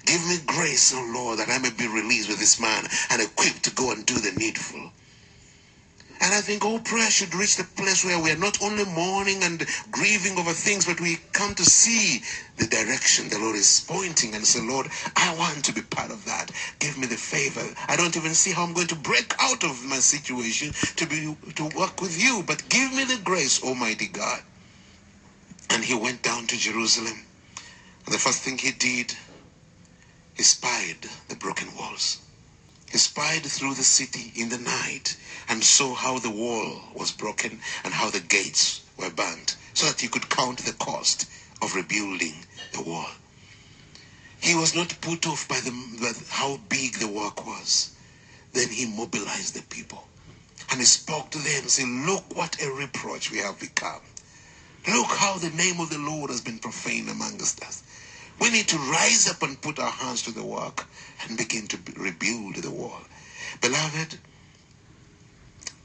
Give 0.07 0.27
me 0.27 0.39
grace, 0.47 0.95
oh 0.95 1.05
Lord, 1.13 1.39
that 1.39 1.51
I 1.51 1.59
may 1.59 1.69
be 1.69 1.87
released 1.87 2.31
with 2.31 2.39
this 2.39 2.59
man 2.59 2.89
and 3.11 3.21
equipped 3.21 3.65
to 3.65 3.71
go 3.71 3.91
and 3.93 4.07
do 4.07 4.15
the 4.15 4.33
needful. 4.33 4.93
And 6.23 6.33
I 6.33 6.41
think 6.41 6.65
all 6.65 6.79
prayer 6.79 7.11
should 7.11 7.35
reach 7.35 7.57
the 7.57 7.65
place 7.65 8.05
where 8.05 8.19
we 8.23 8.31
are 8.31 8.37
not 8.37 8.63
only 8.63 8.85
mourning 8.85 9.43
and 9.43 9.67
grieving 9.91 10.39
over 10.39 10.53
things, 10.53 10.87
but 10.87 11.01
we 11.01 11.19
come 11.33 11.53
to 11.57 11.65
see 11.65 12.23
the 12.59 12.69
direction 12.69 13.29
the 13.29 13.41
Lord 13.41 13.57
is 13.57 13.85
pointing 13.89 14.37
and 14.37 14.47
say, 14.47 14.61
Lord, 14.63 14.87
I 15.17 15.35
want 15.37 15.65
to 15.65 15.73
be 15.73 15.83
part 15.83 16.13
of 16.13 16.25
that. 16.27 16.53
Give 16.79 16.97
me 16.97 17.09
the 17.09 17.17
favor. 17.17 17.75
I 17.89 17.97
don't 17.97 18.17
even 18.17 18.35
see 18.35 18.53
how 18.53 18.63
I'm 18.63 18.73
going 18.73 18.87
to 18.87 18.95
break 18.95 19.35
out 19.41 19.65
of 19.65 19.85
my 19.85 19.97
situation 19.97 20.73
to 20.95 21.07
be 21.07 21.37
to 21.55 21.65
work 21.77 22.01
with 22.01 22.23
you, 22.23 22.45
but 22.47 22.69
give 22.69 22.93
me 22.95 23.05
the 23.05 23.21
grace, 23.25 23.61
Almighty 23.61 24.07
God. 24.07 24.43
And 25.71 25.85
he 25.85 25.95
went 25.95 26.23
down 26.23 26.47
to 26.47 26.57
Jerusalem. 26.57 27.27
And 28.07 28.15
the 28.15 28.19
first 28.19 28.43
thing 28.43 28.59
he 28.59 28.71
did, 28.71 29.13
he 30.37 30.45
spied 30.45 30.99
the 31.29 31.37
broken 31.37 31.75
walls. 31.77 32.21
He 32.93 32.99
spied 32.99 33.43
through 33.43 33.75
the 33.75 33.83
city 33.83 34.33
in 34.41 34.51
the 34.51 34.59
night 34.59 35.17
and 35.49 35.63
saw 35.63 35.95
how 35.95 36.19
the 36.19 36.31
wall 36.31 36.83
was 36.95 37.13
broken 37.13 37.61
and 37.85 37.95
how 37.95 38.11
the 38.11 38.21
gates 38.21 38.83
were 38.97 39.11
burnt, 39.11 39.57
so 39.75 39.87
that 39.87 40.01
he 40.01 40.09
could 40.09 40.29
count 40.29 40.59
the 40.59 40.73
cost 40.73 41.29
of 41.61 41.75
rebuilding 41.75 42.35
the 42.73 42.83
wall. 42.83 43.11
He 44.41 44.55
was 44.55 44.75
not 44.75 45.01
put 45.01 45.27
off 45.27 45.47
by, 45.49 45.61
the, 45.61 45.71
by 46.01 46.13
how 46.31 46.59
big 46.69 46.95
the 46.95 47.09
work 47.09 47.47
was. 47.47 47.93
Then 48.53 48.69
he 48.69 48.87
mobilized 48.87 49.55
the 49.55 49.63
people 49.63 50.09
and 50.73 50.81
he 50.81 50.87
spoke 50.87 51.31
to 51.31 51.39
them, 51.39 51.69
saying, 51.69 52.07
Look 52.07 52.35
what 52.35 52.61
a 52.63 52.71
reproach 52.71 53.31
we 53.31 53.39
have 53.39 53.61
become. 53.61 54.01
Look 54.89 55.07
how 55.07 55.37
the 55.37 55.51
name 55.51 55.81
of 55.81 55.91
the 55.91 55.99
Lord 55.99 56.31
has 56.31 56.41
been 56.41 56.59
profaned 56.59 57.11
amongst 57.11 57.63
us. 57.63 57.83
We 58.41 58.51
need 58.51 58.69
to 58.69 58.79
rise 58.79 59.29
up 59.29 59.43
and 59.43 59.61
put 59.61 59.79
our 59.79 59.91
hands 59.91 60.23
to 60.23 60.33
the 60.33 60.43
work 60.43 60.87
and 61.23 61.37
begin 61.37 61.67
to 61.69 61.79
rebuild 61.95 62.57
the 62.57 62.71
wall. 62.71 63.03
Beloved, 63.61 64.19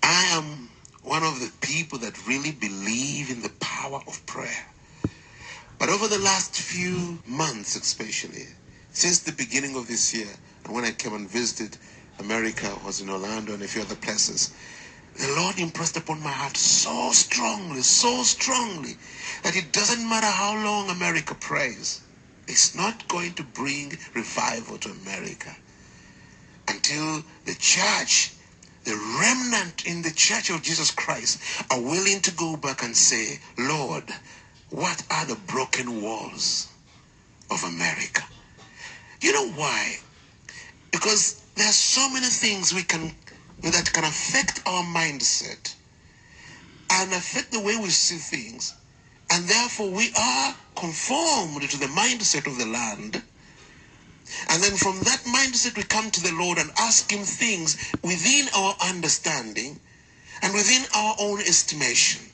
I 0.03 0.23
am 0.37 0.69
one 1.03 1.23
of 1.23 1.39
the 1.39 1.51
people 1.61 1.99
that 1.99 2.27
really 2.27 2.51
believe 2.51 3.29
in 3.29 3.41
the 3.41 3.53
power 3.59 4.01
of 4.07 4.25
prayer. 4.25 4.65
But 5.79 5.89
over 5.89 6.07
the 6.07 6.19
last 6.19 6.55
few 6.55 7.19
months, 7.27 7.75
especially, 7.75 8.47
since 8.91 9.19
the 9.19 9.31
beginning 9.31 9.75
of 9.75 9.87
this 9.87 10.13
year, 10.13 10.29
and 10.65 10.73
when 10.73 10.85
I 10.85 10.91
came 10.91 11.13
and 11.13 11.29
visited 11.29 11.77
America, 12.19 12.67
I 12.81 12.85
was 12.85 13.01
in 13.01 13.09
Orlando 13.09 13.53
and 13.53 13.63
a 13.63 13.67
few 13.67 13.81
other 13.83 13.95
places, 13.95 14.51
the 15.15 15.33
Lord 15.35 15.59
impressed 15.59 15.97
upon 15.97 16.21
my 16.21 16.31
heart 16.31 16.57
so 16.57 17.11
strongly, 17.11 17.81
so 17.81 18.23
strongly, 18.23 18.97
that 19.43 19.55
it 19.55 19.73
doesn't 19.73 20.07
matter 20.07 20.27
how 20.27 20.53
long 20.63 20.89
America 20.89 21.35
prays, 21.35 22.01
it's 22.47 22.75
not 22.75 23.07
going 23.07 23.33
to 23.35 23.43
bring 23.43 23.97
revival 24.15 24.77
to 24.79 24.91
America 24.91 25.55
until 26.67 27.23
the 27.45 27.55
church, 27.55 28.33
the 28.87 29.19
remnant 29.21 29.85
in 29.85 30.01
the 30.01 30.11
church 30.11 30.49
of 30.49 30.63
Jesus 30.63 30.91
Christ, 30.91 31.41
are 31.71 31.81
willing 31.81 32.21
to 32.21 32.31
go 32.31 32.57
back 32.57 32.83
and 32.83 32.97
say, 32.97 33.39
Lord, 33.59 34.05
what 34.71 35.03
are 35.11 35.25
the 35.25 35.35
broken 35.47 36.01
walls 36.01 36.69
of 37.51 37.63
America? 37.63 38.23
You 39.21 39.33
know 39.33 39.49
why? 39.51 39.97
Because 40.91 41.43
there 41.55 41.67
are 41.69 41.73
so 41.73 42.09
many 42.09 42.27
things 42.27 42.73
we 42.73 42.83
can 42.83 43.13
that 43.63 43.91
can 43.93 44.05
affect 44.05 44.61
our 44.67 44.83
mindset 44.83 45.75
and 46.91 47.11
affect 47.13 47.51
the 47.51 47.61
way 47.61 47.77
we 47.77 47.89
see 47.89 48.17
things 48.17 48.73
and 49.31 49.47
therefore, 49.47 49.91
we 49.91 50.11
are 50.17 50.55
conformed 50.75 51.69
to 51.69 51.77
the 51.77 51.87
mindset 51.87 52.47
of 52.47 52.57
the 52.57 52.65
land. 52.65 53.23
And 54.49 54.63
then 54.63 54.77
from 54.77 55.01
that 55.03 55.21
mindset, 55.25 55.77
we 55.77 55.83
come 55.83 56.11
to 56.11 56.21
the 56.21 56.33
Lord 56.33 56.57
and 56.57 56.71
ask 56.79 57.11
Him 57.11 57.23
things 57.23 57.77
within 58.03 58.47
our 58.55 58.75
understanding 58.81 59.79
and 60.41 60.53
within 60.53 60.83
our 60.95 61.15
own 61.19 61.39
estimation. 61.41 62.31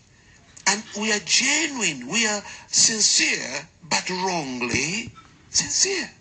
And 0.68 0.84
we 1.00 1.12
are 1.14 1.20
genuine, 1.26 2.10
we 2.10 2.28
are 2.28 2.44
sincere, 2.68 3.70
but 3.84 4.10
wrongly 4.10 5.14
sincere. 5.50 6.12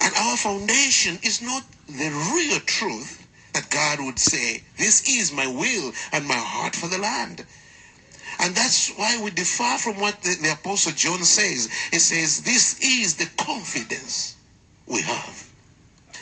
And 0.00 0.14
our 0.16 0.36
foundation 0.36 1.18
is 1.24 1.42
not 1.42 1.64
the 1.88 2.10
real 2.34 2.60
truth 2.60 3.26
that 3.54 3.70
God 3.70 4.00
would 4.04 4.18
say, 4.18 4.64
This 4.78 5.08
is 5.08 5.32
my 5.32 5.46
will 5.46 5.92
and 6.12 6.26
my 6.26 6.36
heart 6.38 6.76
for 6.76 6.88
the 6.88 6.98
land. 6.98 7.46
And 8.40 8.54
that's 8.54 8.88
why 8.96 9.20
we 9.22 9.30
differ 9.30 9.76
from 9.78 10.00
what 10.00 10.22
the, 10.22 10.34
the 10.42 10.52
Apostle 10.52 10.92
John 10.92 11.22
says. 11.24 11.70
He 11.90 11.98
says, 11.98 12.42
This 12.42 12.80
is 12.80 13.16
the 13.16 13.28
confidence 13.36 14.36
we 14.86 15.02
have. 15.02 15.48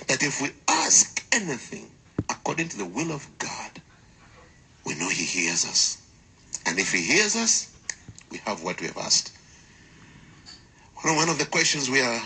That 0.08 0.22
if 0.22 0.42
we 0.42 0.50
ask 0.66 1.24
anything 1.32 1.90
according 2.28 2.70
to 2.70 2.78
the 2.78 2.84
will 2.84 3.12
of 3.12 3.26
God, 3.38 3.70
we 4.84 4.94
know 4.94 5.08
He 5.08 5.24
hears 5.24 5.64
us. 5.64 6.02
And 6.66 6.78
if 6.78 6.92
He 6.92 7.02
hears 7.02 7.36
us, 7.36 7.72
we 8.30 8.38
have 8.38 8.64
what 8.64 8.80
we 8.80 8.88
have 8.88 8.98
asked. 8.98 9.32
One 11.02 11.28
of 11.28 11.38
the 11.38 11.46
questions 11.46 11.88
we 11.88 12.00
are 12.00 12.20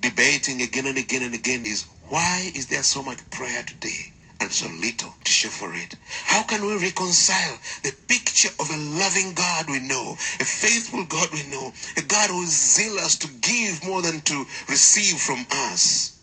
debating 0.00 0.62
again 0.62 0.86
and 0.86 0.96
again 0.96 1.22
and 1.22 1.34
again 1.34 1.66
is 1.66 1.86
why 2.08 2.50
is 2.54 2.66
there 2.66 2.82
so 2.82 3.02
much 3.02 3.18
prayer 3.30 3.62
today? 3.64 4.12
And 4.40 4.52
so 4.52 4.68
little 4.80 5.12
to 5.24 5.30
show 5.30 5.48
for 5.48 5.74
it. 5.74 5.94
How 6.24 6.42
can 6.44 6.64
we 6.64 6.76
reconcile 6.76 7.58
the 7.82 7.92
picture 8.06 8.50
of 8.60 8.70
a 8.70 8.76
loving 8.98 9.34
God 9.34 9.68
we 9.68 9.80
know, 9.80 10.12
a 10.40 10.44
faithful 10.44 11.04
God 11.04 11.28
we 11.32 11.42
know, 11.50 11.72
a 11.96 12.02
God 12.02 12.30
who 12.30 12.42
is 12.42 12.74
zealous 12.74 13.16
to 13.16 13.28
give 13.40 13.84
more 13.84 14.02
than 14.02 14.20
to 14.22 14.46
receive 14.68 15.18
from 15.18 15.44
us? 15.50 16.14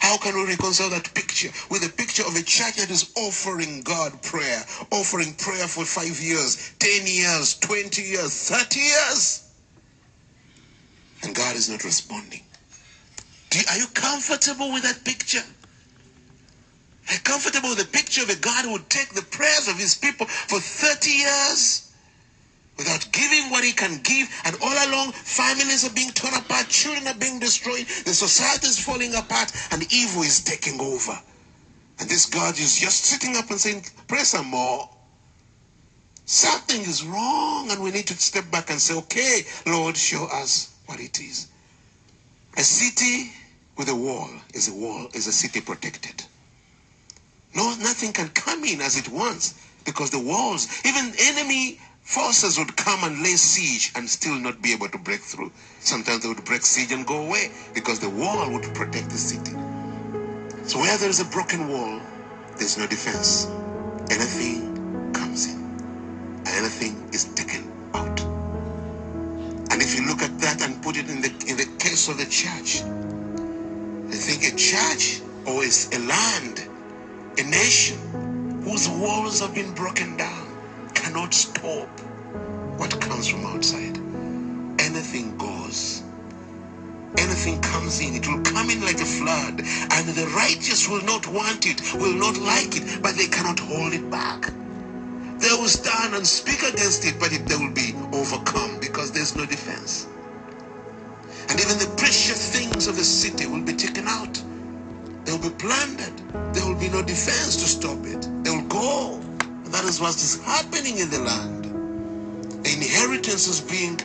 How 0.00 0.18
can 0.18 0.34
we 0.34 0.44
reconcile 0.44 0.90
that 0.90 1.12
picture 1.14 1.50
with 1.70 1.82
the 1.82 1.88
picture 1.88 2.22
of 2.26 2.36
a 2.36 2.42
church 2.42 2.76
that 2.76 2.90
is 2.90 3.10
offering 3.16 3.82
God 3.82 4.22
prayer, 4.22 4.62
offering 4.90 5.34
prayer 5.34 5.66
for 5.66 5.84
five 5.84 6.20
years, 6.20 6.72
10 6.78 7.06
years, 7.06 7.58
20 7.60 8.02
years, 8.02 8.48
30 8.48 8.78
years? 8.78 9.42
And 11.22 11.34
God 11.34 11.56
is 11.56 11.68
not 11.68 11.84
responding. 11.84 12.42
You, 13.54 13.62
are 13.70 13.78
you 13.78 13.86
comfortable 13.88 14.72
with 14.72 14.82
that 14.84 15.04
picture? 15.04 15.42
Comfortable 17.18 17.70
with 17.70 17.78
the 17.78 17.84
picture 17.84 18.22
of 18.22 18.30
a 18.30 18.36
God 18.36 18.64
who 18.64 18.72
would 18.72 18.88
take 18.88 19.10
the 19.10 19.22
prayers 19.22 19.68
of 19.68 19.78
his 19.78 19.94
people 19.94 20.26
for 20.26 20.60
30 20.60 21.10
years 21.10 21.90
without 22.76 23.12
giving 23.12 23.50
what 23.50 23.64
he 23.64 23.72
can 23.72 24.00
give. 24.02 24.28
And 24.44 24.56
all 24.62 24.72
along, 24.88 25.12
families 25.12 25.84
are 25.84 25.94
being 25.94 26.10
torn 26.12 26.34
apart, 26.34 26.68
children 26.68 27.06
are 27.08 27.18
being 27.18 27.38
destroyed, 27.38 27.86
the 28.04 28.14
society 28.14 28.68
is 28.68 28.82
falling 28.82 29.14
apart, 29.14 29.52
and 29.70 29.92
evil 29.92 30.22
is 30.22 30.40
taking 30.42 30.80
over. 30.80 31.18
And 31.98 32.08
this 32.08 32.24
God 32.24 32.58
is 32.58 32.78
just 32.78 33.04
sitting 33.04 33.36
up 33.36 33.50
and 33.50 33.60
saying, 33.60 33.84
Pray 34.08 34.24
some 34.24 34.46
more. 34.46 34.88
Something 36.24 36.80
is 36.80 37.04
wrong, 37.04 37.70
and 37.70 37.82
we 37.82 37.90
need 37.90 38.06
to 38.06 38.14
step 38.14 38.50
back 38.50 38.70
and 38.70 38.80
say, 38.80 38.94
Okay, 38.94 39.42
Lord, 39.66 39.96
show 39.96 40.24
us 40.32 40.70
what 40.86 41.00
it 41.00 41.20
is. 41.20 41.48
A 42.56 42.62
city 42.62 43.32
with 43.76 43.88
a 43.90 43.94
wall 43.94 44.30
is 44.54 44.68
a 44.68 44.74
wall, 44.74 45.08
is 45.12 45.26
a 45.26 45.32
city 45.32 45.60
protected. 45.60 46.24
No, 47.54 47.74
nothing 47.76 48.12
can 48.12 48.28
come 48.30 48.64
in 48.64 48.80
as 48.80 48.96
it 48.96 49.08
wants 49.08 49.54
because 49.84 50.10
the 50.10 50.20
walls, 50.20 50.68
even 50.84 51.12
enemy 51.18 51.78
forces 52.02 52.58
would 52.58 52.76
come 52.76 53.04
and 53.04 53.22
lay 53.22 53.36
siege 53.36 53.92
and 53.96 54.08
still 54.08 54.34
not 54.36 54.62
be 54.62 54.72
able 54.72 54.88
to 54.88 54.98
break 54.98 55.20
through. 55.20 55.52
Sometimes 55.80 56.22
they 56.22 56.28
would 56.28 56.44
break 56.44 56.62
siege 56.62 56.92
and 56.92 57.06
go 57.06 57.26
away 57.26 57.50
because 57.74 58.00
the 58.00 58.10
wall 58.10 58.50
would 58.52 58.64
protect 58.74 59.10
the 59.10 59.18
city. 59.18 59.52
So 60.64 60.78
where 60.78 60.96
there 60.98 61.10
is 61.10 61.20
a 61.20 61.24
broken 61.26 61.68
wall, 61.68 62.00
there's 62.58 62.78
no 62.78 62.86
defense. 62.86 63.46
Anything 64.10 65.12
comes 65.12 65.46
in. 65.52 65.60
And 66.30 66.48
anything 66.48 67.08
is 67.12 67.24
taken 67.34 67.70
out. 67.94 68.20
And 69.72 69.82
if 69.82 69.98
you 69.98 70.06
look 70.06 70.22
at 70.22 70.38
that 70.40 70.62
and 70.62 70.82
put 70.82 70.96
it 70.96 71.10
in 71.10 71.20
the 71.22 71.30
in 71.48 71.56
the 71.56 71.68
case 71.78 72.08
of 72.08 72.18
the 72.18 72.26
church, 72.26 72.82
I 73.98 74.14
think 74.16 74.44
a 74.52 74.56
church 74.56 75.22
or 75.46 75.64
is 75.64 75.90
a 75.92 75.98
land 76.00 76.69
a 77.40 77.44
nation 77.44 78.60
whose 78.64 78.86
walls 78.86 79.40
have 79.40 79.54
been 79.54 79.72
broken 79.72 80.14
down 80.18 80.46
cannot 80.94 81.32
stop 81.32 81.88
what 82.78 83.00
comes 83.00 83.28
from 83.28 83.46
outside. 83.46 83.96
Anything 84.78 85.38
goes. 85.38 86.02
Anything 87.16 87.58
comes 87.62 88.00
in, 88.00 88.14
it 88.14 88.28
will 88.28 88.42
come 88.42 88.68
in 88.68 88.82
like 88.82 89.00
a 89.00 89.06
flood, 89.06 89.60
and 89.60 90.08
the 90.08 90.30
righteous 90.36 90.86
will 90.86 91.02
not 91.04 91.26
want 91.28 91.66
it, 91.66 91.80
will 91.94 92.14
not 92.14 92.36
like 92.36 92.76
it, 92.76 93.02
but 93.02 93.16
they 93.16 93.26
cannot 93.26 93.58
hold 93.58 93.94
it 93.94 94.10
back. 94.10 94.52
They 95.40 95.52
will 95.56 95.68
stand 95.68 96.14
and 96.14 96.26
speak 96.26 96.62
against 96.62 97.06
it, 97.06 97.18
but 97.18 97.32
it, 97.32 97.46
they 97.46 97.56
will 97.56 97.72
be 97.72 97.94
overcome 98.12 98.78
because 98.80 99.12
there's 99.12 99.34
no 99.34 99.46
defense. 99.46 100.06
And 101.48 101.58
even 101.58 101.78
the 101.78 101.92
precious 101.96 102.54
things 102.54 102.86
of 102.86 102.96
the 102.96 103.04
city 103.04 103.46
will 103.46 103.62
be 103.62 103.72
taken 103.72 104.06
out. 104.08 104.42
They 105.30 105.36
will 105.36 105.48
be 105.48 105.56
plundered. 105.62 106.18
There 106.52 106.66
will 106.66 106.74
be 106.80 106.88
no 106.88 107.02
defense 107.02 107.54
to 107.62 107.68
stop 107.68 108.04
it. 108.04 108.22
They 108.42 108.50
will 108.50 108.66
go. 108.66 109.20
And 109.40 109.66
that 109.66 109.84
is 109.84 110.00
what 110.00 110.16
is 110.16 110.42
happening 110.42 110.98
in 110.98 111.08
the 111.08 111.20
land. 111.20 111.66
The 112.64 112.72
inheritance 112.74 113.46
is 113.46 113.60
being 113.60 114.00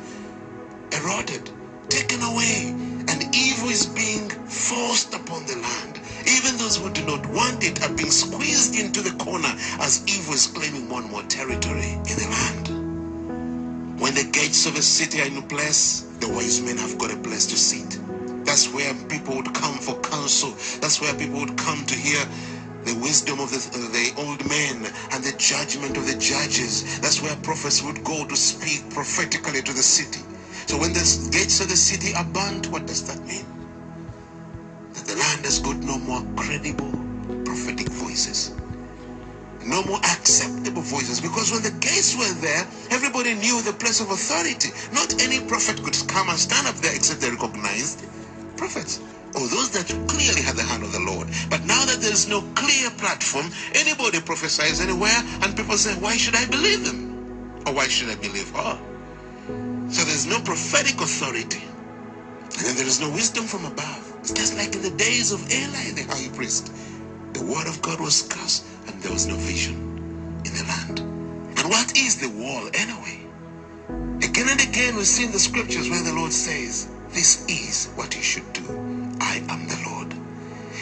eroded, 0.92 1.50
taken 1.90 2.22
away, 2.22 2.76
and 3.10 3.36
evil 3.36 3.70
is 3.70 3.88
being 3.88 4.30
forced 4.46 5.16
upon 5.16 5.48
the 5.48 5.56
land. 5.56 6.00
Even 6.30 6.58
those 6.58 6.78
who 6.78 6.92
do 6.92 7.04
not 7.08 7.26
want 7.34 7.64
it 7.64 7.82
are 7.82 7.96
being 7.96 8.12
squeezed 8.12 8.76
into 8.76 9.02
the 9.02 9.18
corner 9.18 9.50
as 9.80 10.04
evil 10.06 10.36
is 10.36 10.46
claiming 10.46 10.88
more 10.88 11.02
and 11.02 11.10
more 11.10 11.24
territory 11.24 11.94
in 12.06 12.18
the 12.22 12.30
land. 12.30 14.00
When 14.00 14.14
the 14.14 14.30
gates 14.32 14.68
of 14.68 14.76
a 14.76 14.84
city 14.84 15.22
are 15.22 15.26
in 15.26 15.42
place, 15.48 16.02
the 16.20 16.30
wise 16.30 16.62
men 16.62 16.78
have 16.78 17.00
got 17.00 17.12
a 17.12 17.18
place 17.18 17.48
to 17.48 17.58
sit. 17.58 18.05
That's 18.56 18.72
where 18.72 18.94
people 19.10 19.36
would 19.36 19.54
come 19.54 19.76
for 19.80 20.00
counsel. 20.00 20.52
That's 20.80 21.02
where 21.02 21.14
people 21.14 21.42
would 21.42 21.58
come 21.58 21.86
to 21.88 21.94
hear 21.94 22.24
the 22.86 22.98
wisdom 23.04 23.42
of 23.42 23.52
the, 23.52 23.60
the 23.92 24.14
old 24.16 24.48
men 24.48 24.90
and 25.12 25.22
the 25.22 25.36
judgment 25.38 25.98
of 25.98 26.08
the 26.08 26.18
judges. 26.18 27.02
That's 27.02 27.22
where 27.22 27.36
prophets 27.44 27.84
would 27.84 28.02
go 28.06 28.26
to 28.26 28.36
speak 28.38 28.90
prophetically 28.92 29.62
to 29.62 29.74
the 29.74 29.84
city. 29.84 30.22
So 30.68 30.80
when 30.80 30.94
the 30.94 31.04
gates 31.34 31.60
of 31.60 31.68
the 31.68 31.76
city 31.76 32.16
are 32.16 32.24
burnt, 32.24 32.72
what 32.72 32.88
does 32.88 33.06
that 33.12 33.20
mean? 33.28 33.44
That 34.94 35.04
the 35.04 35.18
land 35.18 35.44
has 35.44 35.60
got 35.60 35.76
no 35.84 36.00
more 36.00 36.24
credible 36.38 36.94
prophetic 37.44 37.90
voices. 37.90 38.56
No 39.66 39.84
more 39.84 40.00
acceptable 40.00 40.82
voices. 40.82 41.20
Because 41.20 41.52
when 41.52 41.62
the 41.62 41.76
gates 41.82 42.16
were 42.16 42.34
there, 42.40 42.66
everybody 42.90 43.34
knew 43.34 43.62
the 43.64 43.74
place 43.74 44.00
of 44.00 44.12
authority. 44.12 44.70
Not 44.94 45.22
any 45.22 45.42
prophet 45.46 45.84
could 45.84 45.98
come 46.08 46.30
and 46.30 46.40
stand 46.40 46.68
up 46.68 46.76
there 46.76 46.96
except 46.96 47.20
they 47.20 47.32
recognized 47.32 48.06
prophets 48.58 49.00
or 49.36 49.42
oh, 49.44 49.48
those 49.48 49.70
that 49.72 49.88
clearly 50.08 50.42
had 50.42 50.56
the 50.56 50.64
hand 50.64 50.82
of 50.82 50.94
the 50.94 51.00
Lord. 51.00 51.28
But 51.50 51.66
now 51.66 51.84
that 51.84 52.00
there 52.00 52.12
is 52.12 52.30
no 52.30 52.40
clear 52.56 52.90
platform, 52.92 53.52
anybody 53.74 54.22
prophesies 54.22 54.80
anywhere, 54.80 55.20
and 55.44 55.58
people 55.58 55.76
say, 55.76 55.94
Why 56.00 56.16
should 56.16 56.36
I 56.36 56.46
believe 56.46 56.86
them? 56.86 57.62
Or 57.68 57.74
why 57.74 57.88
should 57.90 58.10
I 58.10 58.16
believe 58.16 58.50
her? 58.52 58.80
So 59.92 60.04
there's 60.08 60.26
no 60.26 60.40
prophetic 60.40 61.02
authority. 61.02 61.64
And 62.56 62.64
then 62.64 62.76
there 62.78 62.88
is 62.88 63.02
no 63.02 63.10
wisdom 63.10 63.44
from 63.44 63.66
above. 63.66 64.16
It's 64.20 64.32
just 64.32 64.56
like 64.56 64.74
in 64.74 64.82
the 64.82 64.96
days 64.96 65.34
of 65.34 65.42
Eli, 65.52 65.92
the 65.92 66.08
high 66.08 66.30
priest. 66.34 66.72
The 67.34 67.44
word 67.44 67.68
of 67.68 67.82
God 67.82 68.00
was 68.00 68.24
scarce, 68.24 68.64
and 68.88 68.96
there 69.04 69.12
was 69.12 69.28
no 69.28 69.36
vision 69.36 69.76
in 70.46 70.54
the 70.56 70.64
land. 70.64 71.00
And 71.60 71.68
what 71.68 71.98
is 71.98 72.16
the 72.16 72.30
wall 72.30 72.70
anyway? 72.74 73.20
Again 74.24 74.48
and 74.48 74.62
again 74.62 74.96
we 74.96 75.04
see 75.04 75.26
in 75.26 75.34
the 75.34 75.40
scriptures 75.40 75.90
where 75.90 76.04
the 76.04 76.14
Lord 76.14 76.32
says, 76.32 76.88
This 77.16 77.46
is 77.48 77.88
what 77.96 78.14
you 78.14 78.22
should 78.22 78.52
do. 78.54 78.66
I 79.22 79.42
am 79.50 79.68
the 79.70 79.82
Lord. 79.88 80.14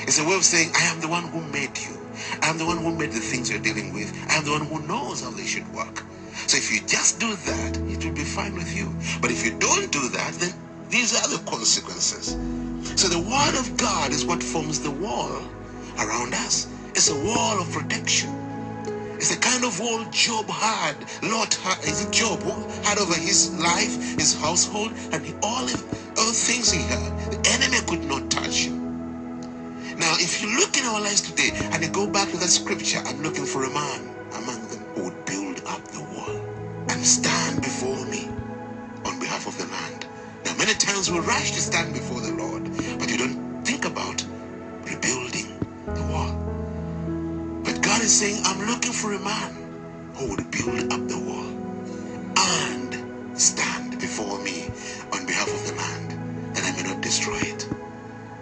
It's 0.08 0.20
a 0.20 0.26
way 0.26 0.36
of 0.36 0.44
saying, 0.44 0.72
I 0.76 0.86
am 0.86 1.00
the 1.00 1.08
one 1.08 1.26
who 1.26 1.42
made 1.54 1.78
you. 1.78 1.96
I 2.42 2.50
am 2.50 2.58
the 2.58 2.66
one 2.66 2.80
who 2.80 2.92
made 2.92 3.12
the 3.12 3.20
things 3.20 3.52
you're 3.52 3.60
dealing 3.60 3.94
with. 3.94 4.12
I 4.30 4.38
am 4.38 4.46
the 4.46 4.52
one 4.52 4.66
who 4.66 4.86
knows 4.88 5.22
how 5.22 5.30
they 5.30 5.46
should 5.46 5.72
work. 5.76 6.04
So 6.48 6.58
if 6.58 6.74
you 6.74 6.82
just 6.88 7.20
do 7.20 7.36
that, 7.36 7.78
it 7.78 8.04
will 8.04 8.14
be 8.14 8.24
fine 8.26 8.56
with 8.56 8.76
you. 8.76 8.92
But 9.22 9.32
if 9.32 9.46
you 9.46 9.52
don't 9.60 9.92
do 9.92 10.10
that, 10.10 10.34
then 10.40 10.54
these 10.90 11.16
are 11.16 11.30
the 11.30 11.44
consequences. 11.50 12.32
So 13.00 13.08
the 13.10 13.20
word 13.20 13.60
of 13.60 13.78
God 13.78 14.12
is 14.12 14.26
what 14.26 14.42
forms 14.44 14.80
the 14.82 14.92
wall 14.92 15.40
around 16.00 16.34
us. 16.34 16.68
It's 16.96 17.12
a 17.12 17.16
wall 17.16 17.62
of 17.62 17.72
protection. 17.72 18.43
It's 19.24 19.34
the 19.34 19.40
kind 19.40 19.64
of 19.64 19.80
wall 19.80 20.04
Job 20.12 20.50
had. 20.50 20.98
Lot 21.24 21.54
had, 21.64 22.12
Job 22.12 22.44
had 22.84 22.98
over 22.98 23.16
his 23.16 23.58
life, 23.58 24.20
his 24.20 24.38
household, 24.38 24.92
and 25.14 25.24
all, 25.42 25.64
all 25.64 26.34
things 26.34 26.70
he 26.70 26.82
had. 26.82 27.32
The 27.32 27.40
enemy 27.56 27.78
could 27.88 28.04
not 28.04 28.30
touch 28.30 28.66
him. 28.66 29.00
Now, 29.98 30.14
if 30.20 30.42
you 30.42 30.54
look 30.60 30.76
in 30.76 30.84
our 30.84 31.00
lives 31.00 31.22
today 31.22 31.52
and 31.72 31.82
you 31.82 31.88
go 31.88 32.06
back 32.06 32.32
to 32.32 32.38
that 32.38 32.50
scripture, 32.50 33.00
I'm 33.06 33.24
looking 33.24 33.46
for 33.46 33.64
a 33.64 33.70
man 33.70 34.14
among 34.34 34.68
them 34.68 34.84
who 34.94 35.06
would 35.06 35.26
build 35.26 35.62
up 35.68 35.88
the 35.88 36.02
wall 36.02 36.86
and 36.90 37.06
stand 37.06 37.62
before 37.62 38.06
me 38.08 38.28
on 39.06 39.22
behalf 39.22 39.48
of 39.48 39.58
the 39.58 39.68
land. 39.68 40.06
Now, 40.44 40.54
many 40.58 40.74
times 40.74 41.10
we 41.10 41.20
rush 41.20 41.52
to 41.52 41.62
stand 41.62 41.94
before 41.94 42.20
the 42.20 42.34
Lord, 42.34 42.66
but 43.00 43.10
you 43.10 43.18
don't 43.18 43.43
God 48.04 48.08
is 48.08 48.20
saying, 48.20 48.42
I'm 48.44 48.68
looking 48.68 48.92
for 48.92 49.14
a 49.14 49.20
man 49.20 50.12
who 50.16 50.32
would 50.32 50.52
build 50.52 50.92
up 50.92 51.08
the 51.08 51.18
wall 51.18 51.48
and 52.36 53.40
stand 53.40 53.98
before 53.98 54.44
me 54.44 54.66
on 55.14 55.26
behalf 55.26 55.48
of 55.48 55.66
the 55.66 55.74
land, 55.76 56.12
that 56.54 56.66
I 56.66 56.76
may 56.76 56.84
not 56.84 57.02
destroy 57.02 57.38
it. 57.38 57.66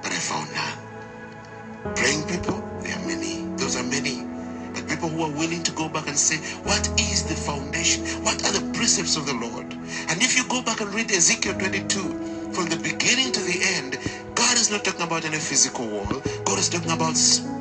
But 0.02 0.14
I 0.14 0.18
found 0.18 0.50
none. 0.56 1.94
Praying 1.96 2.24
people, 2.24 2.58
there 2.82 2.98
are 2.98 3.06
many. 3.06 3.46
Those 3.58 3.76
are 3.76 3.84
many. 3.84 4.26
But 4.74 4.90
people 4.90 5.10
who 5.10 5.22
are 5.26 5.38
willing 5.38 5.62
to 5.62 5.72
go 5.74 5.88
back 5.88 6.08
and 6.08 6.18
say, 6.18 6.38
What 6.64 6.90
is 7.00 7.30
the 7.30 7.36
foundation? 7.36 8.04
What 8.24 8.44
are 8.44 8.54
the 8.54 8.66
precepts 8.74 9.16
of 9.16 9.28
the 9.28 9.36
Lord? 9.36 9.74
And 10.10 10.24
if 10.24 10.36
you 10.36 10.44
go 10.50 10.64
back 10.64 10.82
and 10.82 10.92
read 10.92 11.12
Ezekiel 11.12 11.54
22, 11.54 12.52
from 12.52 12.66
the 12.66 12.78
beginning 12.82 13.32
to 13.34 13.40
the 13.42 13.60
end, 13.78 14.00
God 14.42 14.58
is 14.58 14.72
not 14.72 14.84
talking 14.84 15.04
about 15.04 15.24
any 15.24 15.38
physical 15.38 15.88
wall. 15.88 16.20
God 16.46 16.58
is 16.58 16.68
talking 16.68 16.92
about 16.92 17.14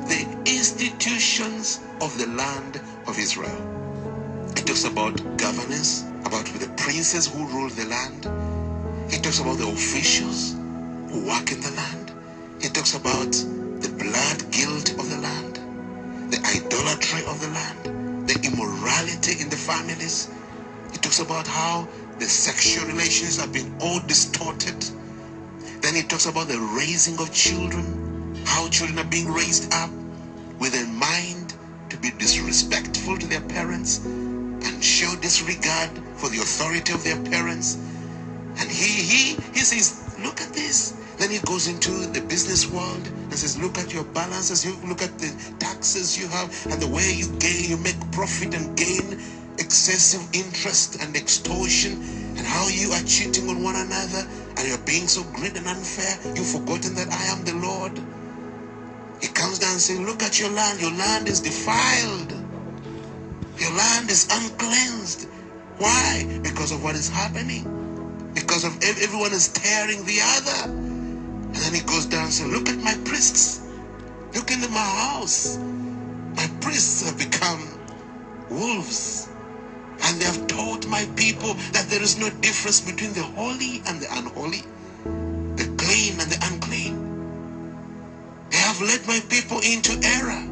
the 0.09 0.21
institutions 0.47 1.79
of 2.01 2.17
the 2.17 2.25
land 2.25 2.81
of 3.07 3.19
Israel. 3.19 3.61
It 4.57 4.65
talks 4.65 4.85
about 4.85 5.15
governance, 5.37 6.03
about 6.25 6.45
the 6.47 6.67
princes 6.77 7.27
who 7.27 7.45
rule 7.53 7.69
the 7.69 7.85
land. 7.85 8.25
It 9.13 9.21
talks 9.21 9.39
about 9.39 9.59
the 9.59 9.67
officials 9.67 10.53
who 11.11 11.23
work 11.27 11.51
in 11.51 11.61
the 11.61 11.71
land. 11.77 12.11
It 12.61 12.73
talks 12.73 12.95
about 12.95 13.31
the 13.31 13.91
blood 14.01 14.51
guilt 14.51 14.89
of 14.97 15.07
the 15.07 15.19
land, 15.21 15.61
the 16.33 16.41
idolatry 16.57 17.21
of 17.27 17.39
the 17.41 17.49
land, 17.49 18.27
the 18.27 18.41
immorality 18.41 19.39
in 19.39 19.49
the 19.49 19.55
families. 19.55 20.31
It 20.93 21.03
talks 21.03 21.19
about 21.19 21.45
how 21.45 21.87
the 22.17 22.25
sexual 22.25 22.87
relations 22.87 23.37
have 23.39 23.53
been 23.53 23.71
all 23.79 23.99
distorted. 24.07 24.83
Then 25.81 25.95
it 25.95 26.09
talks 26.09 26.27
about 26.27 26.47
the 26.49 26.59
raising 26.77 27.19
of 27.19 27.33
children, 27.33 28.35
how 28.45 28.69
children 28.69 28.99
are 28.99 29.09
being 29.09 29.31
raised 29.31 29.73
up 29.73 29.91
with 30.59 30.75
a 30.75 30.85
mind 30.87 31.55
to 31.89 31.97
be 31.97 32.11
disrespectful 32.11 33.17
to 33.17 33.27
their 33.27 33.41
parents 33.41 33.99
and 34.05 34.83
show 34.83 35.15
disregard 35.21 35.91
for 36.17 36.29
the 36.29 36.39
authority 36.39 36.93
of 36.93 37.03
their 37.03 37.21
parents. 37.31 37.77
And 38.43 38.69
he 38.71 39.03
he 39.03 39.35
he 39.53 39.61
says, 39.61 40.15
look 40.19 40.41
at 40.41 40.53
this. 40.53 40.93
Then 41.17 41.31
he 41.31 41.39
goes 41.39 41.67
into 41.67 41.91
the 42.07 42.21
business 42.21 42.67
world 42.71 43.07
and 43.07 43.33
says, 43.35 43.59
look 43.61 43.77
at 43.79 43.93
your 43.93 44.05
balances, 44.05 44.65
you 44.65 44.75
look 44.87 45.01
at 45.01 45.17
the 45.19 45.31
taxes 45.59 46.17
you 46.19 46.27
have 46.29 46.49
and 46.71 46.81
the 46.81 46.87
way 46.87 47.11
you 47.15 47.27
gain, 47.39 47.69
you 47.69 47.77
make 47.77 47.99
profit 48.11 48.55
and 48.55 48.77
gain 48.77 49.19
excessive 49.59 50.21
interest 50.33 51.01
and 51.01 51.15
extortion 51.15 51.93
and 52.37 52.47
how 52.47 52.67
you 52.69 52.91
are 52.91 53.03
cheating 53.03 53.49
on 53.49 53.63
one 53.63 53.75
another 53.77 54.27
and 54.61 54.69
you're 54.69 54.85
being 54.85 55.07
so 55.07 55.23
great 55.33 55.57
and 55.57 55.65
unfair. 55.65 56.33
You've 56.35 56.45
forgotten 56.45 56.93
that 56.93 57.11
I 57.11 57.25
am 57.33 57.43
the 57.43 57.55
Lord. 57.55 57.97
He 59.19 59.27
comes 59.27 59.57
down 59.57 59.71
and 59.71 59.81
says, 59.81 59.99
Look 59.99 60.21
at 60.21 60.39
your 60.39 60.51
land. 60.51 60.79
Your 60.79 60.91
land 60.91 61.27
is 61.27 61.41
defiled. 61.41 62.31
Your 63.57 63.73
land 63.73 64.11
is 64.11 64.27
uncleansed. 64.31 65.27
Why? 65.79 66.39
Because 66.43 66.71
of 66.71 66.83
what 66.83 66.93
is 66.93 67.09
happening. 67.09 67.65
Because 68.35 68.63
of 68.63 68.77
everyone 68.83 69.33
is 69.33 69.49
tearing 69.49 70.05
the 70.05 70.19
other. 70.21 70.71
And 70.73 71.55
then 71.55 71.73
he 71.73 71.81
goes 71.81 72.05
down 72.05 72.25
and 72.25 72.33
says, 72.33 72.47
Look 72.47 72.69
at 72.69 72.77
my 72.77 72.93
priests. 73.03 73.61
Look 74.35 74.51
into 74.51 74.69
my 74.69 74.77
house. 74.77 75.57
My 75.57 76.47
priests 76.61 77.03
have 77.03 77.17
become 77.17 77.79
wolves. 78.47 79.30
And 80.03 80.19
they 80.19 80.25
have 80.25 80.47
taught 80.47 80.87
my 80.87 81.05
people 81.15 81.53
that 81.73 81.87
there 81.89 82.01
is 82.01 82.17
no 82.17 82.29
difference 82.41 82.81
between 82.81 83.13
the 83.13 83.23
holy 83.23 83.81
and 83.87 84.01
the 84.01 84.07
unholy, 84.11 84.63
the 85.55 85.67
clean 85.77 86.19
and 86.19 86.31
the 86.31 86.39
unclean. 86.51 87.11
They 88.49 88.57
have 88.57 88.81
led 88.81 89.05
my 89.07 89.19
people 89.29 89.59
into 89.59 89.93
error. 90.03 90.43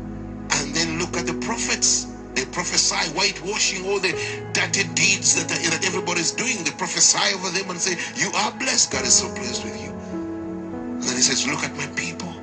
And 0.52 0.76
then 0.76 1.00
look 1.00 1.16
at 1.18 1.26
the 1.28 1.34
prophets. 1.46 2.08
They 2.36 2.46
prophesy, 2.46 3.12
whitewashing 3.14 3.86
all 3.86 4.00
the 4.00 4.14
dirty 4.54 4.84
deeds 4.94 5.36
that, 5.36 5.50
that 5.50 5.86
everybody's 5.86 6.32
doing. 6.32 6.64
They 6.64 6.72
prophesy 6.72 7.36
over 7.36 7.50
them 7.50 7.70
and 7.70 7.80
say, 7.80 7.98
You 8.16 8.32
are 8.34 8.52
blessed. 8.52 8.92
God 8.92 9.06
is 9.06 9.14
so 9.14 9.34
pleased 9.34 9.64
with 9.64 9.82
you. 9.82 9.92
And 9.92 11.04
then 11.04 11.16
he 11.16 11.22
says, 11.22 11.48
Look 11.48 11.64
at 11.64 11.76
my 11.76 11.88
people. 11.96 12.34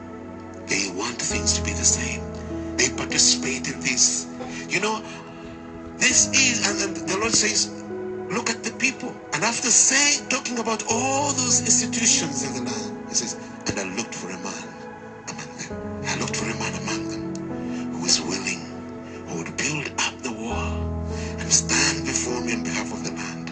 They 0.66 0.90
want 0.94 1.16
things 1.20 1.54
to 1.58 1.62
be 1.62 1.70
the 1.70 1.84
same. 1.84 2.22
They 2.76 2.90
participate 2.90 3.68
in 3.72 3.80
this. 3.80 4.26
You 4.68 4.80
know, 4.80 5.02
this 6.06 6.28
is, 6.28 6.62
and, 6.62 6.94
the 6.94 7.18
Lord 7.18 7.32
says, 7.32 7.82
look 8.30 8.48
at 8.48 8.62
the 8.62 8.70
people. 8.78 9.12
And 9.34 9.42
after 9.42 9.66
saying, 9.66 10.28
talking 10.28 10.58
about 10.60 10.84
all 10.88 11.32
those 11.32 11.60
institutions 11.60 12.46
in 12.46 12.54
the 12.54 12.70
land, 12.70 13.08
he 13.08 13.14
says, 13.14 13.34
and 13.66 13.76
I 13.76 13.84
looked 13.96 14.14
for 14.14 14.30
a 14.30 14.38
man 14.38 14.68
among 15.26 15.50
them. 15.58 16.04
I 16.06 16.16
looked 16.20 16.36
for 16.36 16.44
a 16.44 16.54
man 16.62 16.74
among 16.82 17.02
them 17.10 17.92
who 17.92 18.02
was 18.02 18.20
willing, 18.22 18.62
who 19.26 19.38
would 19.38 19.56
build 19.56 19.90
up 19.98 20.14
the 20.22 20.30
wall 20.30 20.78
and 21.40 21.52
stand 21.52 22.06
before 22.06 22.40
me 22.40 22.54
on 22.54 22.62
behalf 22.62 22.92
of 22.92 23.02
the 23.02 23.10
land. 23.10 23.50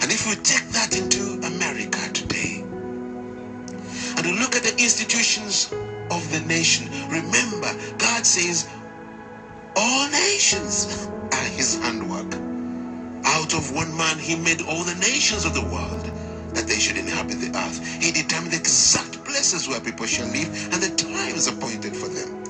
And 0.00 0.10
if 0.10 0.26
we 0.26 0.36
take 0.36 0.68
that 0.70 0.96
into 0.96 1.36
America 1.46 2.00
today, 2.14 2.64
and 4.16 4.24
we 4.24 4.32
look 4.40 4.56
at 4.56 4.62
the 4.62 4.72
institutions 4.72 5.70
of 6.10 6.24
the 6.32 6.40
nation, 6.48 6.88
remember, 7.10 7.70
God 7.98 8.24
says, 8.24 8.66
all 9.76 10.08
nations 10.08 11.10
his 11.58 11.76
handwork. 11.82 12.32
Out 13.24 13.52
of 13.52 13.74
one 13.74 13.90
man, 13.96 14.16
he 14.16 14.36
made 14.36 14.62
all 14.62 14.84
the 14.84 14.94
nations 14.94 15.44
of 15.44 15.54
the 15.54 15.64
world 15.74 16.04
that 16.54 16.68
they 16.68 16.78
should 16.78 16.96
inhabit 16.96 17.40
the 17.40 17.50
earth. 17.58 17.84
He 18.00 18.12
determined 18.12 18.52
the 18.52 18.58
exact 18.58 19.24
places 19.24 19.66
where 19.68 19.80
people 19.80 20.06
shall 20.06 20.28
live, 20.28 20.46
and 20.72 20.80
the 20.80 20.94
times 20.94 21.48
appointed 21.48 21.96
for 21.96 22.06
them. 22.06 22.44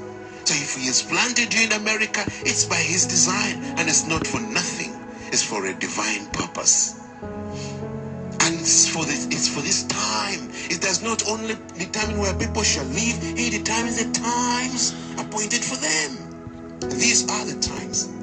So 0.45 0.53
if 0.53 0.77
he 0.77 0.87
has 0.87 1.01
planted 1.01 1.55
you 1.55 1.65
in 1.65 1.73
America, 1.73 2.23
it's 2.45 2.67
by 2.67 2.77
his 2.77 3.07
design, 3.07 3.65
and 3.79 3.89
it's 3.89 4.07
not 4.07 4.27
for 4.27 4.41
nothing. 4.41 4.93
It's 5.33 5.43
for 5.43 5.65
a 5.65 5.73
divine 5.73 6.27
purpose. 6.33 7.01
And 7.23 8.61
it's 8.61 8.89
for 8.91 9.07
this 9.07 9.25
it's 9.27 9.49
for 9.49 9.63
this 9.63 9.85
time. 9.85 10.51
It 10.69 10.83
does 10.83 11.03
not 11.03 11.27
only 11.27 11.57
determine 11.79 12.19
where 12.19 12.35
people 12.35 12.63
shall 12.63 12.85
live, 12.85 13.17
he 13.23 13.49
determines 13.49 14.05
the 14.05 14.13
times 14.13 14.93
appointed 15.17 15.65
for 15.65 15.77
them. 15.81 16.91
These 17.01 17.25
are 17.31 17.45
the 17.47 17.59
times. 17.61 18.18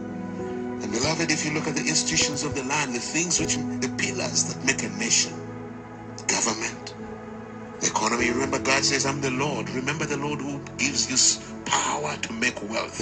And 0.85 0.93
beloved, 0.93 1.31
if 1.31 1.43
you 1.43 1.49
look 1.49 1.65
at 1.65 1.73
the 1.73 1.81
institutions 1.81 2.43
of 2.43 2.53
the 2.53 2.61
land, 2.61 2.93
the 2.93 2.99
things 2.99 3.39
which 3.39 3.55
the 3.55 3.91
pillars 3.97 4.43
that 4.53 4.63
make 4.63 4.83
a 4.83 4.89
nation, 4.89 5.33
government, 6.27 6.93
the 7.81 7.87
economy, 7.87 8.29
remember 8.29 8.59
God 8.59 8.83
says, 8.83 9.03
I'm 9.03 9.19
the 9.19 9.31
Lord. 9.31 9.67
Remember 9.71 10.05
the 10.05 10.17
Lord 10.17 10.41
who 10.41 10.61
gives 10.77 11.09
you 11.09 11.17
power 11.65 12.15
to 12.17 12.33
make 12.33 12.61
wealth, 12.69 12.99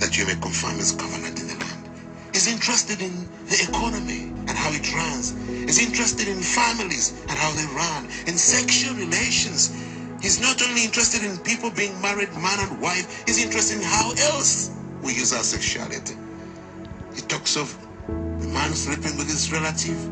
that 0.00 0.18
you 0.18 0.26
may 0.26 0.34
confirm 0.34 0.74
his 0.74 0.90
covenant 0.90 1.38
in 1.38 1.46
the 1.46 1.54
land. 1.64 1.88
He's 2.32 2.48
interested 2.48 3.00
in 3.00 3.30
the 3.46 3.68
economy 3.70 4.34
and 4.34 4.50
how 4.50 4.72
it 4.72 4.92
runs. 4.92 5.30
He's 5.46 5.78
interested 5.78 6.26
in 6.26 6.42
families 6.42 7.12
and 7.28 7.38
how 7.38 7.52
they 7.52 7.66
run, 7.66 8.06
in 8.26 8.36
sexual 8.36 8.96
relations. 8.96 9.70
He's 10.20 10.40
not 10.40 10.60
only 10.60 10.82
interested 10.82 11.22
in 11.22 11.38
people 11.38 11.70
being 11.70 11.94
married, 12.02 12.32
man 12.32 12.58
and 12.66 12.80
wife, 12.80 13.22
he's 13.26 13.40
interested 13.40 13.76
in 13.76 13.84
how 13.84 14.10
else 14.34 14.72
we 15.02 15.14
use 15.14 15.32
our 15.32 15.44
sexuality. 15.44 16.16
He 17.14 17.22
talks 17.22 17.56
of 17.56 17.76
man 18.08 18.74
sleeping 18.74 19.16
with 19.16 19.28
his 19.28 19.52
relative, 19.52 20.10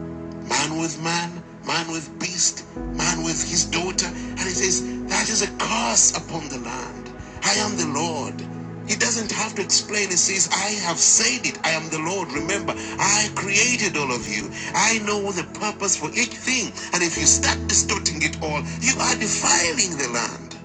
man 0.48 0.78
with 0.78 1.00
man, 1.02 1.42
man 1.66 1.90
with 1.90 2.18
beast, 2.18 2.64
man 2.76 3.22
with 3.24 3.42
his 3.48 3.64
daughter, 3.66 4.06
and 4.06 4.40
he 4.40 4.50
says, 4.50 4.82
That 5.08 5.28
is 5.28 5.42
a 5.42 5.50
curse 5.58 6.16
upon 6.16 6.48
the 6.48 6.58
land. 6.58 7.12
I 7.42 7.54
am 7.54 7.76
the 7.76 7.86
Lord. 7.86 8.40
He 8.88 8.96
doesn't 8.96 9.30
have 9.32 9.54
to 9.56 9.62
explain. 9.62 10.10
He 10.10 10.16
says, 10.16 10.48
I 10.52 10.70
have 10.86 10.98
said 10.98 11.46
it. 11.46 11.58
I 11.64 11.70
am 11.70 11.88
the 11.90 11.98
Lord. 12.00 12.32
Remember, 12.32 12.74
I 12.76 13.30
created 13.34 13.96
all 13.96 14.12
of 14.12 14.28
you. 14.28 14.50
I 14.74 14.98
know 15.06 15.30
the 15.32 15.44
purpose 15.58 15.96
for 15.96 16.10
each 16.10 16.34
thing. 16.34 16.72
And 16.92 17.02
if 17.02 17.16
you 17.16 17.26
start 17.26 17.58
distorting 17.68 18.22
it 18.22 18.42
all, 18.42 18.62
you 18.80 18.94
are 18.98 19.16
defiling 19.16 19.96
the 19.96 20.10
land. 20.12 20.56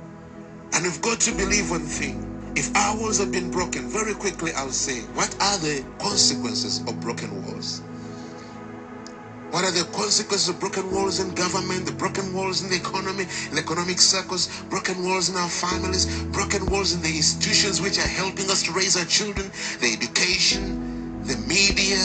And 0.73 0.83
we've 0.83 1.01
got 1.01 1.19
to 1.21 1.31
believe 1.31 1.69
one 1.71 1.85
thing. 1.85 2.26
If 2.57 2.75
our 2.75 2.97
walls 2.97 3.19
have 3.19 3.31
been 3.31 3.51
broken, 3.51 3.87
very 3.87 4.15
quickly 4.15 4.51
I'll 4.53 4.71
say, 4.71 5.01
what 5.13 5.29
are 5.39 5.59
the 5.59 5.85
consequences 5.99 6.79
of 6.87 6.99
broken 6.99 7.45
walls? 7.45 7.83
What 9.51 9.63
are 9.63 9.69
the 9.69 9.83
consequences 9.93 10.49
of 10.49 10.59
broken 10.59 10.89
walls 10.89 11.19
in 11.19 11.35
government, 11.35 11.85
the 11.85 11.91
broken 11.91 12.33
walls 12.33 12.63
in 12.63 12.69
the 12.71 12.77
economy, 12.77 13.27
in 13.49 13.55
the 13.55 13.61
economic 13.61 14.01
circles, 14.01 14.47
broken 14.71 15.03
walls 15.03 15.29
in 15.29 15.37
our 15.37 15.49
families, 15.49 16.07
broken 16.33 16.65
walls 16.65 16.93
in 16.93 17.01
the 17.03 17.15
institutions 17.15 17.79
which 17.79 17.99
are 17.99 18.13
helping 18.21 18.49
us 18.49 18.63
to 18.63 18.71
raise 18.71 18.97
our 18.97 19.05
children, 19.05 19.51
the 19.79 19.93
education, 19.93 21.21
the 21.25 21.37
media, 21.45 22.01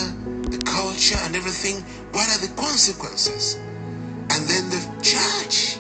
the 0.53 0.61
culture, 0.67 1.17
and 1.25 1.35
everything? 1.35 1.81
What 2.13 2.29
are 2.29 2.47
the 2.47 2.53
consequences? 2.61 3.57
And 3.57 4.45
then 4.53 4.69
the 4.69 4.85
church, 5.01 5.79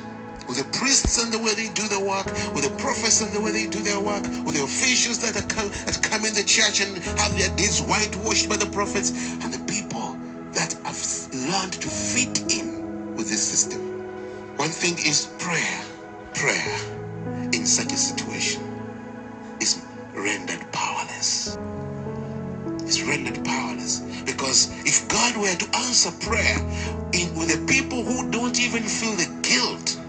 with 0.53 0.70
the 0.70 0.78
priests 0.78 1.22
and 1.22 1.32
the 1.32 1.38
way 1.38 1.55
they 1.55 1.68
do 1.72 1.88
their 1.88 2.05
work, 2.05 2.26
with 2.53 2.62
the 2.68 2.74
prophets 2.76 3.22
and 3.22 3.32
the 3.32 3.40
way 3.40 3.50
they 3.53 3.66
do 3.66 3.80
their 3.80 3.98
work, 3.98 4.22
with 4.44 4.55
the 4.55 4.62
officials 4.62 5.18
that, 5.20 5.34
are 5.34 5.48
come, 5.48 5.70
that 5.86 5.98
come 6.03 6.26
in 6.26 6.34
the 6.34 6.44
church 6.44 6.82
and 6.82 6.98
have 7.18 7.32
their 7.38 7.48
deeds 7.57 7.80
whitewashed 7.80 8.50
by 8.50 8.57
the 8.57 8.66
prophets, 8.66 9.12
and 9.40 9.48
the 9.50 9.64
people 9.64 10.14
that 10.53 10.74
have 10.84 11.00
learned 11.48 11.72
to 11.72 11.88
fit 11.88 12.53
in 12.53 13.16
with 13.16 13.30
this 13.30 13.40
system. 13.40 13.80
One 14.59 14.68
thing 14.68 14.92
is 14.98 15.28
prayer. 15.38 15.80
Prayer 16.34 16.76
in 17.55 17.64
such 17.64 17.90
a 17.90 17.96
situation 17.96 18.61
is 19.59 19.80
rendered 20.14 20.70
powerless. 20.70 21.57
It's 22.82 23.00
rendered 23.03 23.42
powerless 23.42 24.00
because 24.26 24.68
if 24.84 25.09
God 25.09 25.34
were 25.38 25.55
to 25.55 25.78
answer 25.78 26.11
prayer 26.20 26.59
in, 27.14 27.34
with 27.36 27.48
the 27.48 27.64
people 27.66 28.05
who 28.05 28.30
don't 28.30 28.61
even 28.61 28.82
feel 28.82 29.16
the 29.16 29.30
guilt 29.40 30.01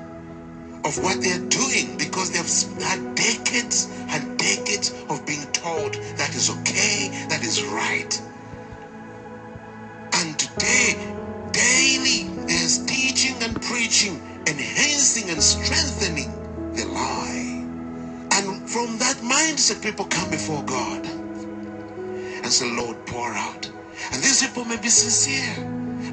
of 0.86 0.98
what 1.04 1.22
they're 1.22 1.40
doing 1.50 1.98
because 1.98 2.32
they've 2.32 2.84
had 2.84 3.16
decades 3.16 3.88
and 4.10 4.38
decades 4.38 4.94
of 5.10 5.26
being 5.26 5.46
told 5.54 5.96
that 6.18 6.36
is 6.36 6.50
okay, 6.50 7.10
that 7.30 7.44
is 7.44 7.64
right. 7.64 8.22
And 10.14 10.38
today, 10.40 10.96
daily, 11.54 12.30
there's 12.48 12.86
teaching 12.86 13.36
and 13.44 13.62
preaching, 13.62 14.22
enhancing 14.48 15.30
and 15.30 15.42
strengthening 15.42 16.32
the 16.76 16.86
lie. 16.86 17.66
And 18.32 18.70
from 18.70 18.98
that 19.00 19.18
mindset, 19.24 19.82
people 19.84 20.06
come 20.06 20.30
before 20.32 20.64
God 20.64 21.06
and 22.28 22.48
say, 22.48 22.70
Lord, 22.70 23.06
pour 23.08 23.30
out. 23.34 23.70
And 24.12 24.22
these 24.24 24.46
people 24.46 24.66
may 24.66 24.78
be 24.78 24.90
sincere, 24.90 25.56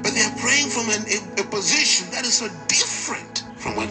but 0.03 0.13
they 0.13 0.21
are 0.21 0.37
praying 0.39 0.69
from 0.69 0.89
an, 0.89 1.03
a, 1.09 1.41
a 1.41 1.45
position 1.45 2.09
that 2.11 2.25
is 2.25 2.35
so 2.35 2.47
different 2.67 3.43
from 3.57 3.75
what 3.75 3.90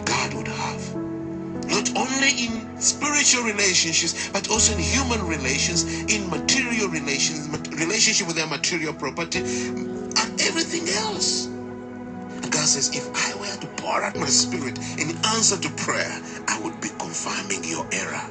in 2.31 2.81
spiritual 2.81 3.43
relationships, 3.43 4.29
but 4.29 4.49
also 4.49 4.73
in 4.73 4.79
human 4.79 5.25
relations, 5.27 5.83
in 6.13 6.29
material 6.29 6.87
relations, 6.89 7.47
relationship 7.79 8.27
with 8.27 8.35
their 8.35 8.47
material 8.47 8.93
property, 8.93 9.39
and 9.39 10.41
everything 10.41 10.87
else. 10.89 11.47
And 11.47 12.51
God 12.51 12.65
says, 12.65 12.89
if 12.95 13.07
I 13.13 13.39
were 13.39 13.61
to 13.61 13.67
pour 13.81 14.03
out 14.03 14.15
my 14.15 14.27
spirit 14.27 14.77
in 14.99 15.15
answer 15.25 15.57
to 15.57 15.69
prayer, 15.71 16.21
I 16.47 16.59
would 16.63 16.79
be 16.81 16.89
confirming 16.99 17.63
your 17.63 17.87
error. 17.91 18.21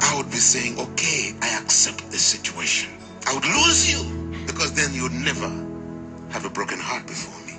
I 0.00 0.16
would 0.16 0.30
be 0.30 0.36
saying, 0.38 0.78
okay, 0.78 1.34
I 1.40 1.58
accept 1.60 2.10
this 2.10 2.22
situation. 2.22 2.90
I 3.26 3.34
would 3.34 3.44
lose 3.44 3.90
you 3.90 4.44
because 4.46 4.72
then 4.74 4.92
you'd 4.94 5.12
never 5.12 5.48
have 6.30 6.44
a 6.44 6.50
broken 6.50 6.78
heart 6.78 7.06
before 7.06 7.40
me. 7.46 7.52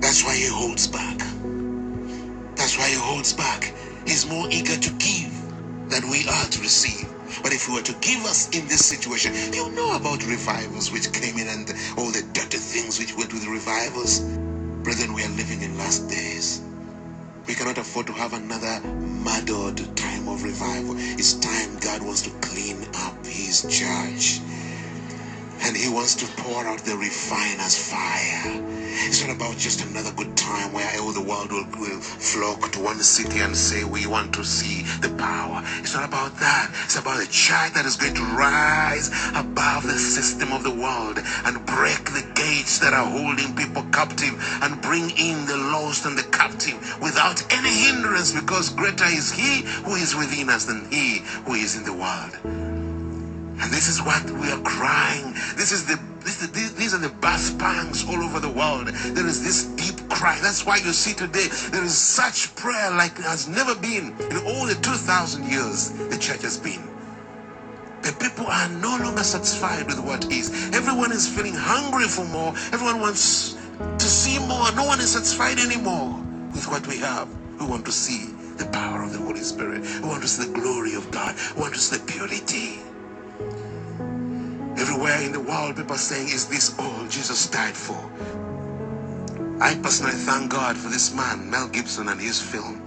That's 0.00 0.24
why 0.24 0.34
he 0.36 0.46
holds 0.46 0.86
back. 0.86 1.20
That's 2.60 2.76
why 2.76 2.88
he 2.90 2.94
holds 2.94 3.32
back. 3.32 3.72
He's 4.06 4.28
more 4.28 4.46
eager 4.50 4.76
to 4.76 4.90
give 5.00 5.32
than 5.88 6.10
we 6.10 6.28
are 6.28 6.44
to 6.44 6.60
receive. 6.60 7.08
But 7.42 7.54
if 7.54 7.64
he 7.64 7.72
were 7.72 7.80
to 7.80 7.94
give 8.02 8.22
us 8.26 8.50
in 8.54 8.68
this 8.68 8.84
situation, 8.84 9.32
you 9.54 9.70
know 9.72 9.96
about 9.96 10.26
revivals 10.26 10.92
which 10.92 11.10
came 11.10 11.38
in 11.38 11.48
and 11.48 11.72
all 11.96 12.10
the 12.12 12.22
dirty 12.34 12.58
things 12.58 12.98
which 12.98 13.16
went 13.16 13.32
with 13.32 13.46
revivals. 13.46 14.20
Brethren, 14.84 15.14
we 15.14 15.24
are 15.24 15.36
living 15.40 15.62
in 15.62 15.78
last 15.78 16.06
days. 16.10 16.60
We 17.48 17.54
cannot 17.54 17.78
afford 17.78 18.06
to 18.08 18.12
have 18.12 18.34
another 18.34 18.86
muddled 19.24 19.96
time 19.96 20.28
of 20.28 20.42
revival. 20.44 20.96
It's 20.98 21.32
time 21.40 21.78
God 21.78 22.02
wants 22.02 22.20
to 22.22 22.30
clean 22.46 22.84
up 22.94 23.24
his 23.24 23.62
church. 23.72 24.40
And 25.62 25.76
he 25.76 25.88
wants 25.88 26.14
to 26.16 26.26
pour 26.42 26.66
out 26.66 26.80
the 26.80 26.96
refiner's 26.96 27.76
fire. 27.76 28.80
It's 29.02 29.24
not 29.24 29.34
about 29.34 29.56
just 29.56 29.84
another 29.84 30.12
good 30.12 30.36
time 30.36 30.72
where 30.72 30.88
all 31.00 31.12
the 31.12 31.22
world 31.22 31.50
will, 31.52 31.66
will 31.78 32.00
flock 32.00 32.70
to 32.72 32.80
one 32.80 32.98
city 33.00 33.40
and 33.40 33.56
say, 33.56 33.84
We 33.84 34.06
want 34.06 34.34
to 34.34 34.44
see 34.44 34.82
the 35.00 35.14
power. 35.16 35.62
It's 35.78 35.94
not 35.94 36.06
about 36.06 36.36
that. 36.40 36.70
It's 36.84 36.96
about 36.96 37.22
a 37.22 37.28
church 37.30 37.72
that 37.74 37.86
is 37.86 37.96
going 37.96 38.14
to 38.14 38.24
rise 38.36 39.10
above 39.34 39.84
the 39.84 39.98
system 39.98 40.52
of 40.52 40.62
the 40.64 40.70
world 40.70 41.18
and 41.44 41.64
break 41.66 42.04
the 42.12 42.28
gates 42.34 42.78
that 42.80 42.92
are 42.92 43.06
holding 43.06 43.54
people 43.56 43.82
captive 43.92 44.34
and 44.62 44.80
bring 44.82 45.10
in 45.10 45.46
the 45.46 45.56
lost 45.56 46.04
and 46.06 46.16
the 46.16 46.24
captive 46.30 46.78
without 47.00 47.40
any 47.52 47.70
hindrance 47.70 48.32
because 48.32 48.70
greater 48.70 49.06
is 49.06 49.32
He 49.32 49.62
who 49.84 49.94
is 49.94 50.14
within 50.14 50.50
us 50.50 50.64
than 50.64 50.90
He 50.90 51.18
who 51.46 51.54
is 51.54 51.76
in 51.76 51.84
the 51.84 51.94
world. 51.94 52.79
And 53.60 53.70
this 53.70 53.88
is 53.88 54.02
what 54.02 54.24
we 54.30 54.50
are 54.50 54.60
crying. 54.62 55.34
This 55.56 55.72
is 55.72 55.86
the 55.86 55.98
this, 56.20 56.72
these 56.72 56.94
are 56.94 56.98
the 56.98 57.08
birth 57.08 57.58
pangs 57.58 58.04
all 58.08 58.22
over 58.22 58.40
the 58.40 58.48
world. 58.48 58.88
There 58.88 59.26
is 59.26 59.42
this 59.42 59.64
deep 59.64 60.08
cry. 60.10 60.38
That's 60.40 60.66
why 60.66 60.76
you 60.76 60.92
see 60.92 61.14
today 61.14 61.48
there 61.70 61.84
is 61.84 61.96
such 61.96 62.54
prayer 62.56 62.90
like 62.90 63.16
there 63.16 63.28
has 63.28 63.48
never 63.48 63.74
been 63.74 64.14
in 64.30 64.36
all 64.46 64.66
the 64.66 64.74
2,000 64.82 65.48
years 65.48 65.90
the 65.90 66.18
church 66.18 66.42
has 66.42 66.58
been. 66.58 66.82
The 68.02 68.12
people 68.12 68.46
are 68.46 68.68
no 68.68 68.96
longer 69.02 69.22
satisfied 69.22 69.86
with 69.86 70.00
what 70.00 70.30
is. 70.32 70.50
Everyone 70.74 71.12
is 71.12 71.28
feeling 71.28 71.54
hungry 71.54 72.08
for 72.08 72.24
more. 72.24 72.50
Everyone 72.72 73.00
wants 73.00 73.54
to 73.78 74.06
see 74.06 74.38
more. 74.38 74.72
No 74.72 74.84
one 74.86 75.00
is 75.00 75.12
satisfied 75.12 75.58
anymore 75.58 76.14
with 76.52 76.66
what 76.68 76.86
we 76.86 76.98
have. 76.98 77.28
We 77.60 77.66
want 77.66 77.84
to 77.86 77.92
see 77.92 78.32
the 78.56 78.66
power 78.66 79.02
of 79.02 79.12
the 79.12 79.18
Holy 79.18 79.40
Spirit. 79.40 79.82
We 80.02 80.08
want 80.08 80.22
to 80.22 80.28
see 80.28 80.50
the 80.50 80.58
glory 80.58 80.94
of 80.94 81.10
God. 81.10 81.34
We 81.54 81.62
want 81.62 81.74
to 81.74 81.80
see 81.80 81.96
the 81.98 82.04
purity. 82.06 82.89
Everywhere 84.80 85.20
in 85.20 85.32
the 85.32 85.40
world, 85.40 85.76
people 85.76 85.94
are 85.94 85.98
saying, 85.98 86.28
Is 86.28 86.46
this 86.46 86.74
all 86.78 87.06
Jesus 87.06 87.46
died 87.48 87.76
for? 87.76 88.00
I 89.60 89.74
personally 89.74 90.14
thank 90.14 90.50
God 90.50 90.74
for 90.74 90.88
this 90.88 91.14
man, 91.14 91.50
Mel 91.50 91.68
Gibson, 91.68 92.08
and 92.08 92.18
his 92.18 92.40
film. 92.40 92.80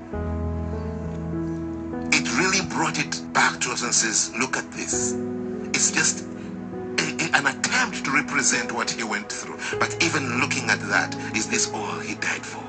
It 2.11 2.27
really 2.39 2.65
brought 2.67 2.97
it 2.97 3.21
back 3.31 3.59
to 3.61 3.71
us 3.71 3.83
and 3.83 3.93
says, 3.93 4.33
Look 4.39 4.57
at 4.57 4.71
this. 4.71 5.13
It's 5.75 5.91
just 5.91 6.25
a, 6.97 7.05
a, 7.21 7.37
an 7.37 7.45
attempt 7.45 8.03
to 8.05 8.11
represent 8.11 8.71
what 8.71 8.89
he 8.89 9.03
went 9.03 9.31
through. 9.31 9.59
But 9.77 9.95
even 10.03 10.39
looking 10.39 10.71
at 10.71 10.79
that, 10.89 11.15
is 11.35 11.47
this 11.47 11.71
all 11.71 11.99
he 11.99 12.15
died 12.15 12.43
for? 12.43 12.63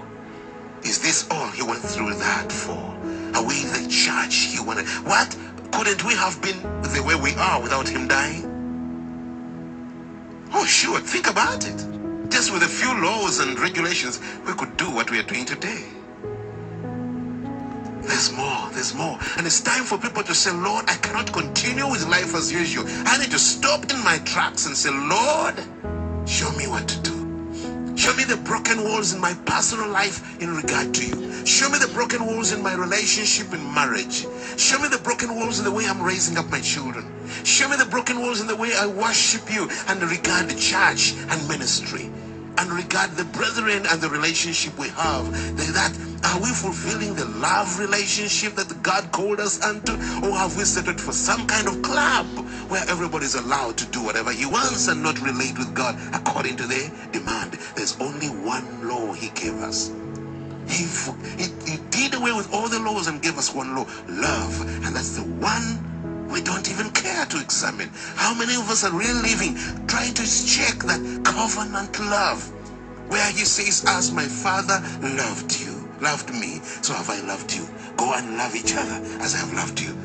Is 0.83 1.01
this 1.01 1.27
all 1.31 1.49
he 1.49 1.63
went 1.63 1.81
through 1.81 2.13
that 2.17 2.53
for? 2.53 2.93
Are 3.35 3.43
we 3.43 3.65
the 3.73 3.89
church 3.89 4.53
he 4.53 4.61
wanted? 4.61 4.87
What? 5.09 5.35
Couldn't 5.73 6.05
we 6.05 6.15
have 6.15 6.43
been 6.43 6.61
the 6.83 7.03
way 7.07 7.15
we 7.15 7.35
are 7.37 7.63
without 7.63 7.89
him 7.89 8.07
dying? 8.07 8.54
Oh, 10.55 10.65
sure. 10.67 11.01
Think 11.01 11.29
about 11.29 11.67
it. 11.67 12.31
Just 12.31 12.53
with 12.53 12.63
a 12.63 12.69
few 12.69 13.03
laws 13.03 13.41
and 13.41 13.59
regulations, 13.59 14.21
we 14.47 14.55
could 14.55 14.77
do 14.77 14.91
what 14.91 15.11
we 15.11 15.19
are 15.19 15.25
doing 15.25 15.45
today. 15.45 15.85
There's 18.03 18.33
more, 18.33 18.71
there's 18.73 18.95
more. 18.95 19.19
And 19.37 19.47
it's 19.47 19.61
time 19.61 19.85
for 19.85 19.99
people 19.99 20.23
to 20.25 20.35
say, 20.35 20.53
Lord, 20.53 20.85
I 20.89 20.97
cannot 20.97 21.33
continue 21.33 21.89
with 21.91 22.07
life 22.07 22.35
as 22.35 22.53
usual. 22.53 22.85
I 23.07 23.19
need 23.19 23.31
to 23.33 23.39
stop 23.39 23.91
in 23.91 24.03
my 24.05 24.19
tracks 24.19 24.67
and 24.67 24.77
say, 24.77 24.91
Lord, 24.91 25.57
show 26.29 26.53
me 26.53 26.67
what 26.69 26.89
to 26.89 26.99
do. 27.01 27.14
Show 27.97 28.15
me 28.17 28.25
the 28.25 28.37
broken 28.39 28.85
walls 28.85 29.15
in 29.15 29.21
my 29.21 29.35
personal 29.47 29.89
life 29.89 30.41
in 30.43 30.57
regard 30.57 30.95
to 30.95 31.07
you. 31.07 31.47
Show 31.47 31.69
me 31.71 31.79
the 31.79 31.91
broken 31.95 32.27
walls 32.27 32.53
in 32.53 32.63
my 32.63 32.75
relationship 32.75 33.55
in 33.55 33.75
marriage. 33.75 34.27
Show 34.57 34.81
me 34.81 34.89
the 34.89 34.99
broken 34.99 35.35
walls 35.37 35.59
in 35.61 35.65
the 35.65 35.73
way 35.73 35.87
I'm 35.87 36.03
raising 36.03 36.37
up 36.39 36.51
my 36.51 36.61
children. 36.61 37.07
Show 37.45 37.69
me 37.69 37.77
the 37.77 37.87
broken 37.87 38.21
walls 38.21 38.41
in 38.41 38.49
the 38.49 38.57
way 38.57 38.75
I 38.77 38.87
worship 38.87 39.53
you 39.53 39.69
and 39.89 40.03
regard 40.03 40.49
the 40.49 40.59
church 40.59 41.15
and 41.31 41.49
ministry 41.49 42.11
and 42.59 42.71
regard 42.71 43.11
the 43.13 43.25
brethren 43.25 43.85
and 43.91 44.01
the 44.01 44.09
relationship 44.09 44.79
we 44.79 44.89
have. 44.89 45.31
That 45.75 45.93
are 46.25 46.41
we 46.41 46.49
fulfilling 46.49 47.15
the 47.15 47.27
love 47.27 47.79
relationship 47.79 48.55
that 48.55 48.83
God 48.83 49.11
called 49.13 49.41
us 49.41 49.63
unto, 49.63 49.93
or 50.27 50.33
have 50.33 50.57
we 50.57 50.65
settled 50.65 51.01
for 51.01 51.13
some 51.13 51.47
kind 51.47 51.69
of 51.69 51.83
club 51.83 52.27
where 52.69 52.85
everybody's 52.89 53.35
allowed 53.35 53.77
to 53.79 53.87
do 53.87 54.03
whatever 54.03 54.33
he 54.33 54.47
wants 54.47 54.89
and 54.89 55.03
not 55.03 55.21
relate 55.21 55.59
with 55.59 55.75
God 55.75 55.97
according 56.15 56.57
to 56.57 56.67
their 56.67 56.91
demand? 57.13 57.53
There's 57.77 57.99
only 58.01 58.29
one 58.29 58.89
law 58.89 59.13
He 59.13 59.31
gave 59.31 59.55
us. 59.55 59.93
He, 60.69 60.87
he, 61.37 61.51
he 61.71 61.77
did 61.91 62.15
away 62.15 62.33
with 62.33 62.53
all 62.53 62.69
the 62.69 62.79
laws 62.79 63.07
and 63.07 63.21
gave 63.21 63.37
us 63.37 63.55
one 63.55 63.77
law 63.77 63.87
love, 64.09 64.61
and 64.85 64.97
that's 64.97 65.17
the 65.17 65.23
one 65.23 65.94
we 66.35 66.43
don't 66.43 66.69
even 66.69 66.91
care 66.91 67.25
to 67.27 67.39
examine. 67.41 67.89
How 68.17 68.35
many 68.35 68.57
of 68.57 68.69
us 68.69 68.83
are 68.83 68.91
really 68.91 69.23
living 69.23 69.55
trying 69.87 70.15
to 70.15 70.27
check 70.27 70.83
that 70.83 70.99
covenant 71.23 71.95
love 72.11 72.43
where 73.09 73.31
he 73.31 73.47
says, 73.47 73.85
As 73.87 74.11
my 74.11 74.25
father 74.25 74.83
loved 75.01 75.61
you, 75.61 75.89
loved 76.03 76.35
me, 76.35 76.59
so 76.83 76.93
have 76.93 77.09
I 77.09 77.21
loved 77.21 77.55
you. 77.55 77.65
Go 77.97 78.15
and 78.15 78.37
love 78.37 78.57
each 78.57 78.75
other 78.75 78.99
as 79.23 79.37
I 79.37 79.47
have 79.47 79.53
loved 79.55 79.81
you. 79.81 79.97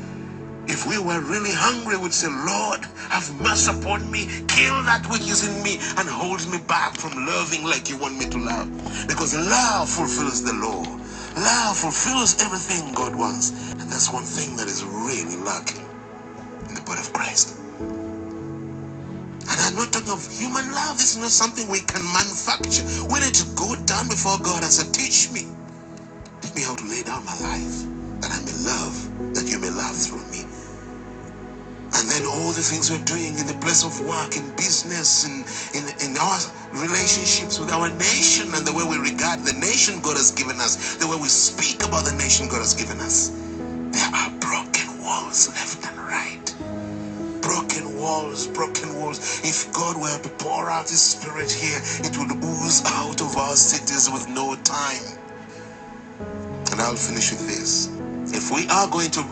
If 0.68 0.86
we 0.86 0.98
were 1.02 1.20
really 1.20 1.50
hungry, 1.50 1.96
we'd 1.98 2.14
say, 2.14 2.28
Lord, 2.30 2.86
have 3.10 3.26
mercy 3.42 3.76
upon 3.76 4.08
me. 4.08 4.30
Kill 4.46 4.78
that 4.86 5.02
which 5.10 5.26
is 5.26 5.42
in 5.42 5.60
me 5.64 5.82
and 5.98 6.08
hold 6.08 6.46
me 6.48 6.58
back 6.68 6.94
from 6.94 7.26
loving 7.26 7.64
like 7.64 7.90
you 7.90 7.98
want 7.98 8.18
me 8.18 8.26
to 8.30 8.38
love. 8.38 8.70
Because 9.08 9.34
love 9.34 9.90
fulfills 9.90 10.44
the 10.44 10.54
law. 10.54 10.86
Love 11.34 11.76
fulfills 11.76 12.40
everything 12.40 12.94
God 12.94 13.16
wants. 13.16 13.50
And 13.72 13.90
that's 13.90 14.12
one 14.12 14.22
thing 14.22 14.56
that 14.58 14.68
is 14.68 14.84
really 14.84 15.36
lacking 15.42 15.89
body 16.86 17.00
of 17.00 17.12
Christ. 17.12 17.58
And 19.50 19.58
I'm 19.60 19.74
not 19.74 19.92
talking 19.92 20.12
of 20.12 20.22
human 20.30 20.70
love. 20.70 20.98
This 20.98 21.16
is 21.16 21.18
not 21.18 21.30
something 21.34 21.68
we 21.68 21.80
can 21.82 22.02
manufacture. 22.14 22.86
We 23.10 23.18
need 23.20 23.34
to 23.34 23.46
go 23.58 23.74
down 23.86 24.08
before 24.08 24.38
God 24.38 24.62
and 24.62 24.72
say, 24.72 24.86
Teach 24.92 25.32
me. 25.34 25.50
Teach 26.40 26.54
me 26.54 26.62
how 26.62 26.76
to 26.76 26.86
lay 26.86 27.02
down 27.02 27.24
my 27.26 27.34
life, 27.42 27.76
that 28.22 28.30
I 28.30 28.40
may 28.46 28.56
love, 28.62 28.94
that 29.34 29.50
you 29.50 29.58
may 29.58 29.70
love 29.70 29.96
through 29.96 30.24
me. 30.30 30.46
And 31.94 32.08
then 32.08 32.24
all 32.26 32.52
the 32.52 32.62
things 32.62 32.90
we're 32.90 33.04
doing 33.04 33.36
in 33.38 33.46
the 33.46 33.58
place 33.60 33.84
of 33.84 33.92
work, 34.06 34.36
in 34.36 34.46
business, 34.56 35.26
in, 35.26 35.44
in, 35.74 35.84
in 36.00 36.16
our 36.18 36.38
relationships 36.72 37.58
with 37.58 37.72
our 37.72 37.90
nation, 37.98 38.54
and 38.54 38.66
the 38.66 38.72
way 38.72 38.84
we 38.86 38.96
regard 38.98 39.40
the 39.40 39.54
nation 39.58 40.00
God 40.00 40.16
has 40.16 40.30
given 40.30 40.56
us, 40.60 40.96
the 40.96 41.08
way 41.08 41.18
we 41.20 41.28
speak 41.28 41.84
about 41.84 42.06
the 42.06 42.14
nation 42.14 42.48
God 42.48 42.60
has 42.60 42.74
given 42.74 43.00
us. 43.00 43.30
There 43.90 44.10
are 44.14 44.30
broken 44.38 45.02
walls 45.02 45.48
left 45.48 45.89
walls, 48.00 48.48
broken 48.48 48.94
walls. 48.96 49.40
If 49.44 49.72
God 49.74 50.00
were 50.00 50.18
to 50.22 50.30
pour 50.42 50.70
out 50.70 50.88
His 50.90 51.02
Spirit 51.02 51.52
here, 51.52 51.80
it 52.06 52.16
would 52.18 52.32
ooze 52.44 52.82
out 52.86 53.20
of 53.20 53.36
our 53.36 53.56
cities 53.56 54.10
with 54.10 54.28
no 54.28 54.56
time. 54.64 55.18
And 56.72 56.80
I'll 56.80 56.96
finish 56.96 57.30
with 57.32 57.46
this. 57.48 57.88
If 58.34 58.50
we 58.50 58.68
are 58.68 58.88
going 58.88 59.10
to 59.12 59.24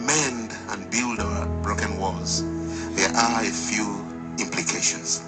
mend 0.00 0.52
and 0.70 0.90
build 0.90 1.20
our 1.20 1.46
broken 1.62 1.98
walls, 1.98 2.44
there 2.96 3.10
are 3.10 3.42
a 3.42 3.50
few 3.50 3.86
implications. 4.40 5.22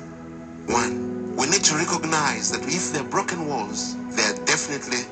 One, 0.66 1.36
we 1.36 1.46
need 1.48 1.64
to 1.64 1.76
recognize 1.76 2.50
that 2.52 2.62
if 2.68 2.92
there 2.92 3.02
are 3.02 3.08
broken 3.10 3.46
walls, 3.46 3.96
there 4.16 4.32
are 4.34 4.46
definitely 4.46 5.04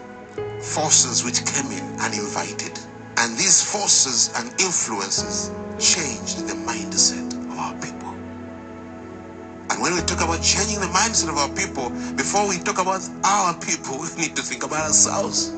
forces 0.63 1.25
which 1.25 1.45
came 1.47 1.71
in 1.73 1.85
uninvited. 2.01 2.79
And 3.19 3.37
these 3.37 3.63
forces 3.63 4.31
and 4.37 4.49
influences 4.61 5.51
changed 5.79 6.49
the 6.49 6.55
mindset 6.55 7.28
our 7.59 7.75
people. 7.81 8.15
And 9.71 9.83
when 9.83 9.95
we 9.95 10.01
talk 10.03 10.23
about 10.23 10.43
changing 10.43 10.81
the 10.81 10.87
mindset 10.89 11.29
of 11.29 11.39
our 11.39 11.51
people, 11.51 11.91
before 12.17 12.49
we 12.49 12.59
talk 12.59 12.79
about 12.79 13.03
our 13.25 13.55
people, 13.61 13.99
we 14.17 14.23
need 14.23 14.37
to 14.37 14.43
think 14.43 14.65
about 14.65 14.87
ourselves. 14.87 15.53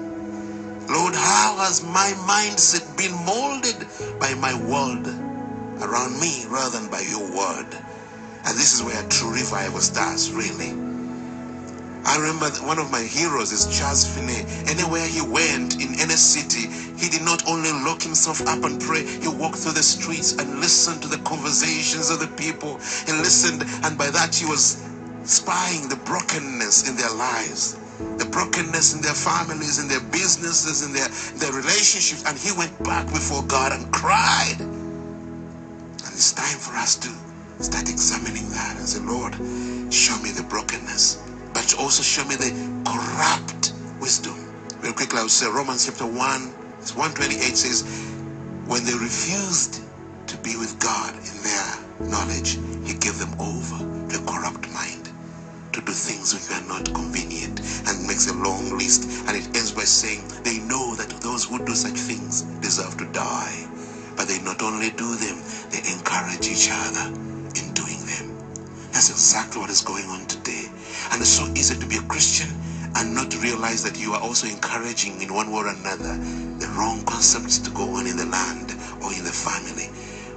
Lord, 0.91 1.15
how 1.15 1.57
has 1.59 1.83
my 1.85 2.13
mindset 2.27 2.97
been 2.97 3.15
molded 3.25 3.87
by 4.21 4.35
my 4.35 4.55
world 4.55 5.07
around 5.83 6.21
me 6.21 6.45
rather 6.49 6.81
than 6.81 6.91
by 6.91 7.01
your 7.01 7.23
word? 7.37 7.75
And 8.45 8.59
this 8.59 8.75
is 8.75 8.83
where 8.83 9.03
true 9.09 9.33
revival 9.33 9.81
starts, 9.81 10.31
really. 10.31 10.90
I 12.05 12.19
remember 12.19 12.51
one 12.67 12.79
of 12.79 12.91
my 12.91 13.03
heroes 13.03 13.53
is 13.53 13.67
Charles 13.79 14.07
Finney. 14.07 14.45
Anywhere 14.69 15.07
he 15.07 15.23
went 15.23 15.83
in 15.83 15.95
any 16.01 16.17
city, 16.17 16.69
he 16.99 17.09
did 17.11 17.23
not 17.23 17.47
only 17.49 17.73
lock 17.73 18.03
himself 18.03 18.41
up 18.43 18.65
and 18.65 18.81
pray, 18.81 19.05
he 19.05 19.29
walked 19.29 19.59
through 19.59 19.73
the 19.73 19.83
streets 19.83 20.33
and 20.33 20.61
listened 20.61 21.03
to 21.03 21.09
the 21.09 21.19
conversations 21.19 22.11
of 22.11 22.21
the 22.21 22.29
people. 22.29 22.79
He 23.07 23.13
listened, 23.13 23.65
and 23.85 23.99
by 23.99 24.11
that 24.11 24.35
he 24.35 24.47
was 24.47 24.83
spying 25.25 25.89
the 25.89 25.97
brokenness 25.97 26.89
in 26.89 26.97
their 26.97 27.13
lives 27.15 27.77
the 28.19 28.25
brokenness 28.27 28.95
in 28.95 29.03
their 29.03 29.15
families, 29.15 29.79
in 29.79 29.89
their 29.89 30.01
businesses, 30.01 30.85
in 30.87 30.93
their, 30.93 31.09
their 31.39 31.53
relationships. 31.53 32.25
And 32.27 32.39
he 32.39 32.53
went 32.53 32.73
back 32.85 33.07
before 33.07 33.43
God 33.45 33.73
and 33.73 33.93
cried. 33.93 34.57
And 34.61 36.15
it's 36.15 36.33
time 36.33 36.59
for 36.59 36.75
us 36.77 36.97
to 36.97 37.09
start 37.63 37.89
examining 37.91 38.49
that 38.51 38.77
and 38.79 38.89
say, 38.89 39.01
Lord, 39.01 39.35
show 39.93 40.19
me 40.23 40.31
the 40.33 40.45
brokenness, 40.49 41.19
but 41.55 41.75
also 41.79 42.03
show 42.03 42.25
me 42.27 42.37
the 42.37 42.53
corrupt 42.87 43.73
wisdom. 44.01 44.37
Real 44.81 44.93
quickly, 44.93 45.19
I 45.19 45.23
would 45.23 45.31
say 45.31 45.47
Romans 45.49 45.87
chapter 45.87 46.07
1, 46.07 46.17
128 46.17 47.57
says, 47.57 47.83
When 48.67 48.85
they 48.85 48.95
refused 48.95 49.83
to 50.29 50.37
be 50.39 50.57
with 50.57 50.79
God 50.81 51.15
in 51.15 51.37
their 51.43 52.11
knowledge, 52.11 52.59
he 52.87 52.95
gave 52.99 53.19
them 53.19 53.35
over 53.41 53.79
to 54.11 54.17
a 54.19 54.27
corrupt 54.27 54.69
mind 54.73 55.11
to 55.73 55.81
do 55.81 55.93
things 55.93 56.35
which 56.35 56.51
are 56.51 56.67
not 56.69 56.93
convenient. 56.95 57.61
And 57.89 58.07
makes 58.07 58.29
a 58.31 58.35
long 58.35 58.77
list. 58.79 59.05
And 59.29 59.37
it 59.37 59.47
ends 59.57 59.73
by 59.73 59.85
saying 59.85 60.27
they 60.45 60.59
know 60.61 60.95
that 60.97 61.11
those 61.23 61.45
who 61.45 61.65
do 61.65 61.75
such 61.75 61.99
things 61.99 62.43
deserve 62.61 62.97
to 62.99 63.07
die 63.13 63.67
but 64.17 64.29
they 64.29 64.39
not 64.43 64.61
only 64.63 64.91
do 64.91 65.17
them 65.17 65.41
they 65.71 65.81
encourage 65.91 66.47
each 66.47 66.69
other 66.71 67.07
in 67.57 67.73
doing 67.73 68.01
them. 68.05 68.37
That's 68.93 69.09
exactly 69.09 69.63
what 69.63 69.71
is 69.71 69.81
going 69.81 70.05
on 70.07 70.27
today 70.27 70.60
and 71.13 71.21
it's 71.23 71.31
so 71.31 71.47
easy 71.55 71.79
to 71.79 71.87
be 71.87 71.97
a 71.97 72.03
christian 72.09 72.49
and 72.97 73.15
not 73.15 73.35
realize 73.43 73.83
that 73.85 73.99
you 74.01 74.13
are 74.13 74.23
also 74.23 74.47
encouraging 74.49 75.21
in 75.23 75.35
one 75.35 75.51
way 75.53 75.61
or 75.61 75.69
another 75.69 76.17
the 76.61 76.69
wrong 76.79 77.05
concepts 77.07 77.59
to 77.59 77.71
go 77.73 77.85
on 77.97 78.07
in 78.07 78.17
the 78.17 78.27
land 78.27 78.73
or 79.03 79.13
in 79.15 79.25
the 79.25 79.33
family 79.33 79.91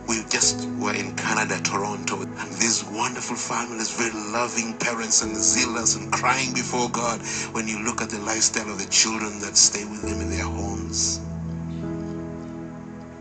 we 0.07 0.23
just 0.29 0.67
were 0.79 0.93
in 0.93 1.15
Canada, 1.15 1.59
Toronto, 1.63 2.21
and 2.21 2.53
these 2.55 2.83
wonderful 2.85 3.37
families, 3.37 3.91
very 3.97 4.11
loving 4.33 4.77
parents 4.77 5.23
and 5.23 5.35
zealous 5.37 5.95
and 5.97 6.11
crying 6.11 6.53
before 6.53 6.89
God 6.89 7.21
when 7.53 7.67
you 7.67 7.79
look 7.83 8.01
at 8.01 8.09
the 8.09 8.19
lifestyle 8.19 8.69
of 8.69 8.79
the 8.79 8.89
children 8.91 9.39
that 9.41 9.57
stay 9.57 9.85
with 9.85 10.03
them 10.03 10.21
in 10.21 10.29
their 10.29 10.45
homes. 10.45 11.21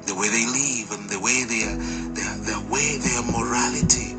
The 0.06 0.14
way 0.14 0.28
they 0.28 0.46
live 0.46 0.92
and 0.92 1.10
the 1.10 1.20
way 1.20 1.44
their 1.44 1.76
their, 2.14 2.36
their 2.44 2.72
way, 2.72 2.98
their 2.98 3.22
morality. 3.32 4.16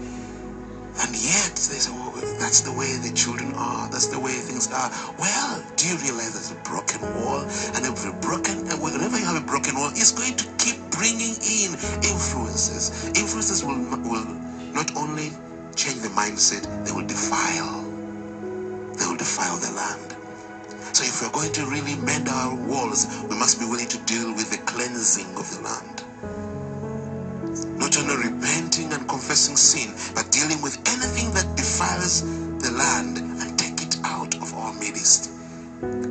And 1.02 1.12
yet 1.16 1.56
they 1.56 1.80
say, 1.82 1.92
oh, 1.94 2.14
that's 2.40 2.62
the 2.62 2.72
way 2.72 2.94
the 2.98 3.14
children 3.16 3.54
are, 3.56 3.90
that's 3.90 4.08
the 4.08 4.20
way 4.20 4.34
things 4.34 4.72
are. 4.72 4.92
Well, 5.18 5.64
do 5.76 5.88
you 5.88 5.98
realize 5.98 6.34
there's 6.34 6.52
a 6.52 6.62
broken 6.64 7.02
wall? 7.02 7.42
And 7.76 7.86
every 7.86 8.14
broken 8.22 8.68
and 8.70 8.82
whenever 8.82 9.18
you 9.18 9.26
have 9.26 9.42
a 9.42 9.46
broken 9.46 9.76
wall, 9.76 9.90
it's 9.92 10.12
going 10.12 10.36
to 10.38 10.46
keep 10.60 10.78
bringing 10.92 11.36
in 11.42 11.74
influences. 12.06 13.10
Influences 13.18 13.64
will, 13.66 13.80
will 14.06 14.26
not 14.74 14.96
only 14.96 15.32
change 15.76 16.02
the 16.02 16.14
mindset, 16.14 16.64
they 16.86 16.92
will 16.94 17.08
defile. 17.08 17.82
They 18.98 19.06
will 19.08 19.18
defile 19.18 19.58
the 19.58 19.72
land. 19.74 20.16
So 20.94 21.04
if 21.06 21.22
we're 21.22 21.32
going 21.32 21.54
to 21.54 21.66
really 21.66 21.96
mend 21.98 22.30
our 22.30 22.56
walls, 22.56 23.08
we 23.30 23.38
must 23.38 23.60
be 23.60 23.66
willing 23.66 23.90
to 23.90 23.98
deal 24.06 24.34
with 24.36 24.52
the 24.52 24.60
cleansing 24.60 25.28
of 25.38 25.50
the 25.56 25.62
land. 25.64 26.03
Confessing 29.24 29.56
sin, 29.56 29.88
but 30.16 30.30
dealing 30.34 30.62
with 30.62 30.76
anything 30.86 31.32
that 31.32 31.48
defiles 31.56 32.24
the 32.60 32.72
land 32.72 33.18
and 33.20 33.58
take 33.58 33.82
it 33.82 33.96
out 34.04 34.36
of 34.36 34.54
our 34.54 34.74
midst. 34.74 35.32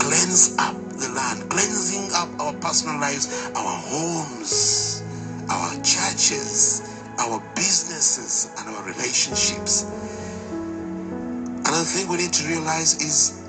cleanse 0.00 0.56
up 0.58 0.76
the 0.90 1.08
land, 1.10 1.48
cleansing 1.50 2.10
up 2.14 2.28
our 2.40 2.54
personal 2.54 2.98
lives, 3.00 3.50
our 3.56 3.76
homes, 3.88 5.04
our 5.50 5.72
churches, 5.82 6.82
our 7.18 7.40
businesses, 7.54 8.50
and 8.58 8.74
our 8.76 8.84
relationships. 8.84 9.86
Another 11.50 11.84
thing 11.84 12.08
we 12.08 12.18
need 12.18 12.32
to 12.34 12.48
realize 12.48 12.94
is 13.02 13.48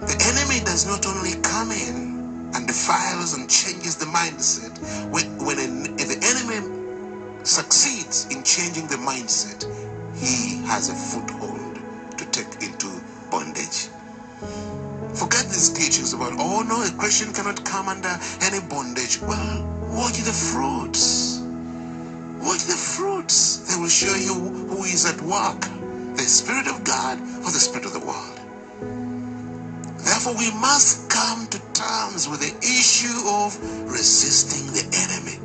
the 0.00 0.16
enemy 0.34 0.60
does 0.64 0.86
not 0.86 1.06
only 1.06 1.34
come 1.42 1.72
in 1.72 2.50
and 2.54 2.66
defiles 2.68 3.34
and 3.36 3.50
changes 3.50 3.96
the 3.96 4.06
mindset. 4.06 4.72
When, 5.12 5.26
when 5.44 5.56
the 5.96 6.18
enemy 6.22 6.81
succeeds 7.44 8.26
in 8.30 8.42
changing 8.42 8.86
the 8.86 8.96
mindset, 8.96 9.64
he 10.14 10.62
has 10.66 10.88
a 10.88 10.94
foothold 10.94 11.78
to 12.18 12.24
take 12.26 12.62
into 12.62 13.02
bondage. 13.30 13.88
Forget 15.14 15.46
these 15.46 15.70
teachings 15.70 16.12
about, 16.14 16.32
oh 16.38 16.62
no, 16.62 16.82
a 16.82 16.90
Christian 16.98 17.32
cannot 17.32 17.64
come 17.64 17.88
under 17.88 18.18
any 18.40 18.60
bondage. 18.60 19.20
Well, 19.20 19.64
watch 19.92 20.18
the 20.18 20.32
fruits. 20.32 21.40
Watch 22.40 22.64
the 22.64 22.76
fruits. 22.76 23.58
They 23.68 23.80
will 23.80 23.88
show 23.88 24.14
you 24.14 24.34
who 24.34 24.84
is 24.84 25.04
at 25.06 25.20
work 25.22 25.60
the 26.16 26.22
Spirit 26.22 26.68
of 26.68 26.84
God 26.84 27.20
or 27.20 27.50
the 27.50 27.60
Spirit 27.60 27.86
of 27.86 27.92
the 27.92 28.00
world. 28.00 28.38
Therefore, 29.98 30.36
we 30.36 30.50
must 30.52 31.10
come 31.10 31.46
to 31.48 31.58
terms 31.72 32.28
with 32.28 32.40
the 32.40 32.56
issue 32.58 33.28
of 33.28 33.56
resisting 33.90 34.72
the 34.72 34.84
enemy. 34.96 35.38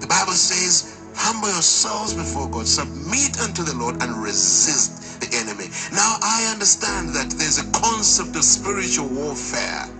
The 0.00 0.06
Bible 0.06 0.32
says, 0.32 0.97
Humble 1.18 1.48
yourselves 1.48 2.14
before 2.14 2.48
God, 2.48 2.66
submit 2.66 3.40
unto 3.40 3.64
the 3.64 3.74
Lord, 3.74 4.00
and 4.02 4.22
resist 4.22 5.20
the 5.20 5.36
enemy. 5.36 5.66
Now, 5.92 6.16
I 6.22 6.48
understand 6.52 7.10
that 7.14 7.30
there's 7.30 7.58
a 7.58 7.66
concept 7.72 8.36
of 8.36 8.44
spiritual 8.44 9.08
warfare 9.08 9.90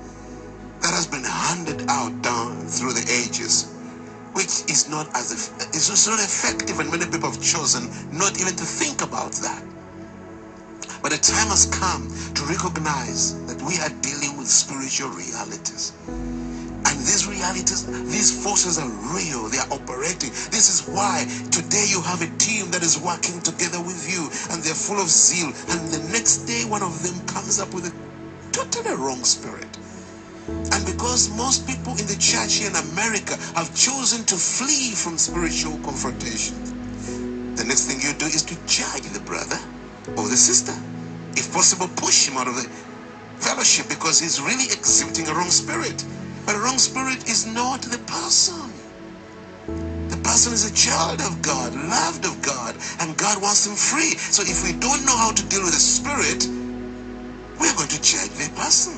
that 0.80 0.94
has 0.94 1.06
been 1.06 1.24
handed 1.24 1.84
out 1.90 2.22
down 2.22 2.66
through 2.66 2.92
the 2.94 3.02
ages, 3.10 3.66
which 4.32 4.62
is 4.70 4.88
not 4.88 5.08
as 5.16 5.50
it's 5.74 6.06
not 6.06 6.20
effective, 6.20 6.78
and 6.78 6.90
many 6.90 7.04
people 7.06 7.30
have 7.30 7.42
chosen 7.42 7.90
not 8.12 8.40
even 8.40 8.54
to 8.54 8.64
think 8.64 9.02
about 9.02 9.32
that. 9.42 9.64
But 11.02 11.12
the 11.12 11.18
time 11.18 11.48
has 11.48 11.66
come 11.66 12.08
to 12.34 12.42
recognize 12.46 13.34
that 13.46 13.60
we 13.62 13.78
are 13.78 13.90
dealing 14.02 14.38
with 14.38 14.48
spiritual 14.48 15.10
realities. 15.10 15.92
And 16.86 16.98
these 17.00 17.26
realities, 17.26 17.86
these 18.06 18.30
forces 18.44 18.78
are 18.78 18.88
real, 19.14 19.48
they 19.48 19.58
are 19.58 19.72
operating. 19.72 20.30
This 20.50 20.68
is 20.68 20.86
why 20.88 21.26
today 21.50 21.86
you 21.88 22.00
have 22.02 22.22
a 22.22 22.30
team 22.38 22.70
that 22.70 22.82
is 22.82 22.98
working 22.98 23.40
together 23.40 23.80
with 23.80 24.06
you 24.10 24.30
and 24.52 24.62
they're 24.62 24.74
full 24.74 25.00
of 25.00 25.08
zeal. 25.08 25.48
And 25.68 25.88
the 25.90 26.02
next 26.12 26.46
day, 26.46 26.64
one 26.64 26.82
of 26.82 27.02
them 27.02 27.26
comes 27.26 27.60
up 27.60 27.74
with 27.74 27.86
a 27.86 27.94
totally 28.52 28.94
wrong 28.94 29.24
spirit. 29.24 29.78
And 30.48 30.86
because 30.86 31.28
most 31.36 31.66
people 31.66 31.92
in 31.98 32.06
the 32.06 32.16
church 32.18 32.54
here 32.56 32.70
in 32.70 32.76
America 32.92 33.36
have 33.54 33.74
chosen 33.74 34.24
to 34.26 34.36
flee 34.36 34.94
from 34.94 35.18
spiritual 35.18 35.78
confrontation, 35.84 36.56
the 37.54 37.64
next 37.64 37.86
thing 37.86 38.00
you 38.00 38.16
do 38.18 38.26
is 38.26 38.42
to 38.44 38.54
judge 38.66 39.02
the 39.12 39.20
brother 39.20 39.58
or 40.16 40.28
the 40.28 40.36
sister. 40.36 40.72
If 41.36 41.52
possible, 41.52 41.88
push 41.96 42.28
him 42.28 42.38
out 42.38 42.48
of 42.48 42.56
the 42.56 42.68
fellowship 43.40 43.88
because 43.88 44.20
he's 44.20 44.40
really 44.40 44.64
exhibiting 44.64 45.28
a 45.28 45.34
wrong 45.34 45.50
spirit. 45.50 46.04
But 46.48 46.56
wrong 46.62 46.78
spirit 46.78 47.28
is 47.28 47.44
not 47.44 47.82
the 47.82 47.98
person. 48.08 48.72
The 50.08 50.16
person 50.24 50.54
is 50.54 50.64
a 50.64 50.74
child 50.74 51.20
of 51.20 51.42
God, 51.42 51.74
loved 51.74 52.24
of 52.24 52.40
God, 52.40 52.74
and 53.00 53.14
God 53.18 53.42
wants 53.42 53.66
him 53.66 53.76
free. 53.76 54.16
So 54.16 54.40
if 54.40 54.64
we 54.64 54.72
don't 54.72 55.04
know 55.04 55.14
how 55.14 55.32
to 55.32 55.44
deal 55.44 55.60
with 55.62 55.74
the 55.74 55.78
spirit, 55.78 56.48
we're 57.60 57.76
going 57.76 57.92
to 57.92 58.00
judge 58.00 58.32
the 58.40 58.48
person. 58.56 58.96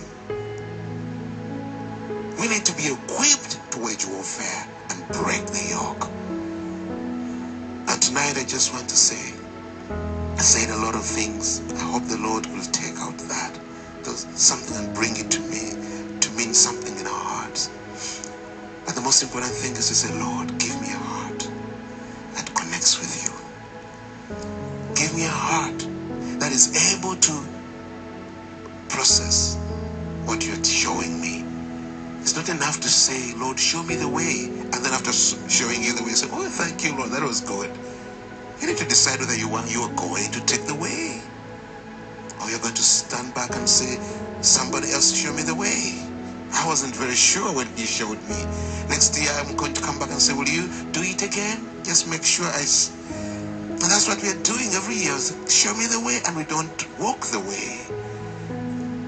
We 2.39 2.47
need 2.47 2.65
to 2.67 2.75
be 2.77 2.87
equipped 2.87 3.59
to 3.73 3.79
wage 3.81 4.07
warfare 4.07 4.69
and 4.91 5.09
break 5.09 5.45
the 5.47 5.67
yoke. 5.75 6.07
And 7.91 8.01
tonight 8.01 8.39
I 8.39 8.45
just 8.47 8.73
want 8.73 8.89
to 8.91 8.97
say, 8.97 9.35
I 10.39 10.43
said 10.43 10.71
a 10.71 10.79
lot 10.79 10.95
of 10.95 11.05
things. 11.05 11.63
I 11.75 11.81
hope 11.81 12.05
the 12.07 12.17
Lord 12.17 12.47
will 12.47 12.71
take 12.71 12.95
out 12.99 13.19
that, 13.27 13.59
something 14.39 14.77
and 14.77 14.95
bring 14.95 15.17
it 15.17 15.33
to 15.33 15.41
me 15.41 15.75
to 16.21 16.31
mean 16.39 16.55
something 16.55 16.90
in 17.01 17.07
our 17.09 17.25
hearts. 17.25 17.71
But 18.87 18.95
the 18.97 19.03
most 19.03 19.23
important 19.23 19.53
thing 19.55 19.73
is 19.77 19.89
to 19.89 19.95
say, 19.95 20.13
Lord, 20.19 20.59
give 20.59 20.81
me 20.81 20.89
a 20.93 20.99
heart 20.99 21.41
that 22.35 22.55
connects 22.55 23.01
with 23.01 23.15
you. 23.25 23.33
Give 24.95 25.15
me 25.15 25.25
a 25.27 25.31
heart 25.31 25.81
that 26.41 26.53
is 26.53 26.95
able 26.97 27.17
to 27.17 27.67
process 28.89 29.59
what 30.27 30.47
you're 30.47 30.65
showing 30.65 31.21
me. 31.21 31.45
It's 32.21 32.37
not 32.37 32.49
enough 32.51 32.81
to 32.81 32.89
say, 32.89 33.35
Lord, 33.39 33.59
show 33.61 33.83
me 33.85 33.97
the 33.97 34.09
way. 34.09 34.47
And 34.49 34.75
then 34.75 34.93
after 34.95 35.13
showing 35.49 35.83
you 35.83 35.95
the 35.95 36.05
way, 36.05 36.13
say, 36.13 36.29
Oh, 36.33 36.49
thank 36.51 36.85
you, 36.85 36.97
Lord, 36.97 37.11
that 37.13 37.23
was 37.23 37.41
good. 37.43 37.79
You 38.61 38.69
need 38.69 38.79
to 38.79 38.87
decide 38.87 39.21
whether 39.21 39.37
you 39.37 39.49
want 39.49 39.71
you 39.73 39.83
are 39.83 39.95
going 39.97 40.33
to 40.33 40.41
take 40.47 40.67
the 40.67 40.75
way. 40.77 41.25
Or 42.41 42.51
you're 42.51 42.61
going 42.61 42.75
to 42.75 42.83
stand 42.83 43.35
back 43.35 43.55
and 43.57 43.69
say, 43.69 43.99
somebody 44.43 44.93
else 44.93 45.15
show 45.17 45.33
me 45.35 45.43
the 45.43 45.55
way. 45.57 46.10
I 46.53 46.67
wasn't 46.67 46.97
very 46.97 47.17
sure 47.17 47.55
when 47.55 47.69
he 47.77 47.87
showed 47.87 48.23
me. 48.29 48.45
Next 48.89 49.19
year 49.21 49.33
I'm 49.37 49.57
going 49.57 49.75
to 49.75 49.83
come 49.83 49.99
back 49.99 50.11
and 50.11 50.21
say, 50.21 50.35
Will 50.35 50.49
you 50.49 50.69
do 50.93 51.03
it 51.03 51.23
again? 51.23 51.83
Just 51.85 52.09
make 52.09 52.25
sure 52.25 52.47
I 52.47 52.65
and 53.83 53.91
that's 53.91 54.09
what 54.09 54.23
we 54.23 54.31
are 54.31 54.43
doing 54.43 54.69
every 54.75 54.97
year. 54.97 55.19
Show 55.49 55.75
me 55.75 55.87
the 55.87 56.01
way 56.01 56.21
and 56.27 56.37
we 56.37 56.45
don't 56.45 56.99
walk 56.99 57.27
the 57.27 57.41
way. 57.41 57.89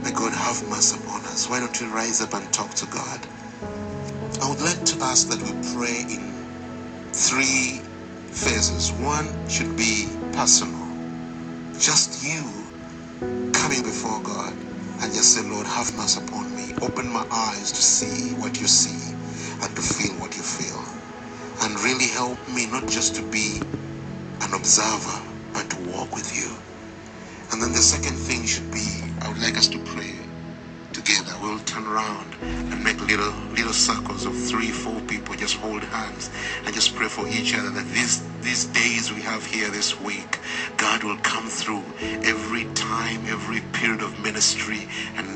May 0.03 0.13
God 0.13 0.33
have 0.33 0.69
mercy 0.69 0.99
upon 0.99 1.27
us. 1.27 1.49
Why 1.49 1.61
don't 1.61 1.81
we 1.81 1.89
rise 1.89 2.23
up 2.23 2.35
and 2.35 2.53
talk 2.53 2.75
to 2.75 2.87
God? 2.87 3.27
I 4.43 4.49
would 4.49 4.61
like 4.63 4.85
to 4.87 5.05
ask 5.05 5.29
that 5.29 5.43
we 5.43 5.53
pray 5.77 6.05
in 6.11 6.57
three 7.13 7.83
phases. 8.33 8.93
One 8.93 9.49
should 9.49 9.77
be 9.77 10.09
personal. 10.33 11.13
Just 11.79 12.25
you 12.25 12.73
coming 13.53 13.83
before 13.83 14.23
God 14.23 14.72
and 15.03 15.13
just 15.15 15.35
say, 15.35 15.43
Lord, 15.43 15.67
have 15.67 15.95
mercy 15.97 16.23
upon 16.23 16.55
me. 16.57 16.75
Open 16.83 17.09
my 17.09 17.27
eyes 17.31 17.73
to 17.73 17.83
see 17.83 18.35
what 18.35 18.61
you 18.61 18.69
see 18.69 19.13
and 19.63 19.77
to 19.77 19.83
feel 19.83 20.15
what 20.21 20.37
you 20.37 20.43
feel. 20.43 20.83
And 21.63 21.81
really 21.81 22.09
help 22.09 22.39
me 22.49 22.67
not 22.67 22.89
just 22.89 23.17
to 23.17 23.23
be 23.31 23.61
an 24.43 24.55
observer, 24.55 25.21
but 25.55 25.71
to 25.71 25.91
walk 25.91 26.15
with 26.15 26.37
you. 26.37 26.51
And 27.53 27.63
then 27.63 27.73
the 27.73 27.79
second 27.83 28.17
thing 28.17 28.47
should 28.47 28.71
be, 28.73 28.87
I 29.23 29.29
would 29.29 29.41
like 29.43 29.59
us 29.59 29.69
to 29.69 29.79
pray 29.85 30.12
together. 31.05 31.33
We'll 31.43 31.59
turn 31.61 31.87
around 31.87 32.35
and 32.43 32.83
make 32.83 33.01
little 33.07 33.33
little 33.57 33.73
circles 33.73 34.27
of 34.27 34.37
three, 34.37 34.71
four 34.71 35.01
people. 35.03 35.35
Just 35.35 35.57
hold 35.57 35.83
hands 35.85 36.31
and 36.65 36.75
just 36.75 36.95
pray 36.95 37.09
for 37.09 37.27
each 37.29 37.55
other 37.55 37.71
that 37.71 37.87
these 37.89 38.23
these 38.41 38.67
days 38.67 39.13
we 39.13 39.23
have 39.23 39.45
here 39.45 39.71
this 39.71 40.01
week, 40.01 40.39
God 40.77 41.03
will 41.05 41.19
come 41.19 41.49
through 41.49 41.85
every 42.23 42.65
time, 42.75 43.25
every 43.27 43.61
period 43.73 44.03
of 44.03 44.19
ministry 44.23 44.89
and 45.17 45.27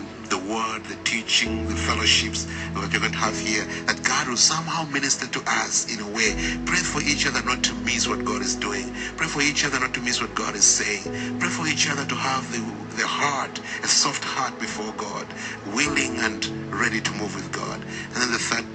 word, 0.48 0.84
the 0.84 0.96
teaching, 1.04 1.68
the 1.68 1.74
fellowships 1.74 2.44
that 2.74 2.88
you're 2.92 3.00
going 3.00 3.12
to 3.12 3.18
have 3.18 3.38
here, 3.38 3.64
that 3.86 4.02
God 4.02 4.28
will 4.28 4.36
somehow 4.36 4.84
minister 4.84 5.26
to 5.26 5.42
us 5.46 5.92
in 5.92 6.00
a 6.00 6.08
way. 6.08 6.34
Pray 6.64 6.78
for 6.78 7.02
each 7.02 7.26
other 7.26 7.42
not 7.42 7.62
to 7.64 7.74
miss 7.74 8.06
what 8.08 8.24
God 8.24 8.42
is 8.42 8.54
doing. 8.56 8.94
Pray 9.16 9.26
for 9.26 9.42
each 9.42 9.64
other 9.64 9.80
not 9.80 9.94
to 9.94 10.00
miss 10.00 10.20
what 10.20 10.34
God 10.34 10.54
is 10.54 10.64
saying. 10.64 11.38
Pray 11.38 11.48
for 11.48 11.66
each 11.66 11.90
other 11.90 12.04
to 12.06 12.14
have 12.14 12.44
the, 12.52 12.60
the 12.96 13.06
heart, 13.06 13.58
a 13.82 13.88
soft 13.88 14.24
heart 14.24 14.58
before 14.58 14.92
God, 14.94 15.26
willing 15.74 16.18
and 16.18 16.46
ready 16.72 17.00
to 17.00 17.12
move 17.12 17.34
with 17.34 17.50
God. 17.52 17.80
And 17.82 18.14
then 18.14 18.32
the 18.32 18.38
third 18.38 18.66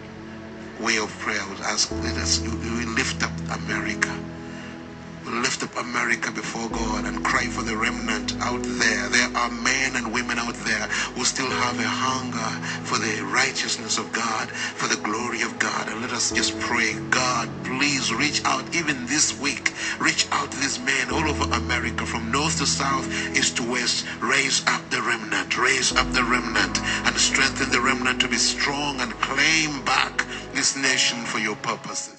way 0.82 0.98
of 0.98 1.10
prayer, 1.20 1.42
I 1.42 1.50
would 1.50 1.62
ask, 1.62 1.92
let 1.92 2.18
us 2.18 2.42
we 2.42 2.86
lift 2.86 3.24
up 3.24 3.32
America 3.52 4.10
lift 5.32 5.64
up 5.64 5.76
America 5.78 6.32
before 6.32 6.70
God 6.70 7.06
and 7.06 7.24
cry 7.24 7.46
for 7.46 7.64
the 7.64 7.76
remnant 7.76 8.36
out 8.42 8.62
there. 8.64 9.08
There 9.10 9.32
are 9.36 9.52
men 9.52 9.96
and 9.96 10.14
women 10.14 10.38
out 10.38 10.56
there 10.66 10.88
who 11.16 11.24
still 11.24 11.50
have 11.50 11.80
a 11.80 11.88
hunger 11.88 12.52
for 12.84 12.98
the 12.98 13.24
righteousness 13.26 13.98
of 13.98 14.12
God, 14.12 14.50
for 14.50 14.88
the 14.88 15.02
glory 15.02 15.42
of 15.42 15.58
God. 15.60 15.88
And 15.90 16.02
let 16.02 16.12
us 16.12 16.32
just 16.32 16.60
pray, 16.60 16.94
God, 17.10 17.50
please 17.64 18.14
reach 18.14 18.44
out 18.46 18.76
even 18.76 19.06
this 19.08 19.40
week. 19.40 19.74
Reach 20.00 20.28
out 20.32 20.52
to 20.52 20.58
these 20.60 20.80
men 20.80 21.10
all 21.12 21.28
over 21.30 21.46
America 21.56 22.06
from 22.06 22.32
north 22.32 22.58
to 22.60 22.66
south, 22.66 23.08
east 23.38 23.58
to 23.58 23.64
west. 23.64 24.06
Raise 24.22 24.66
up 24.68 24.84
the 24.90 25.02
remnant, 25.02 25.58
raise 25.58 25.96
up 25.96 26.12
the 26.12 26.24
remnant 26.24 26.80
and 27.08 27.16
strengthen 27.18 27.70
the 27.72 27.82
remnant 27.82 28.20
to 28.22 28.28
be 28.28 28.38
strong 28.38 29.00
and 29.00 29.12
claim 29.22 29.84
back 29.86 30.26
this 30.54 30.76
nation 30.76 31.20
for 31.26 31.40
your 31.40 31.56
purposes. 31.58 32.12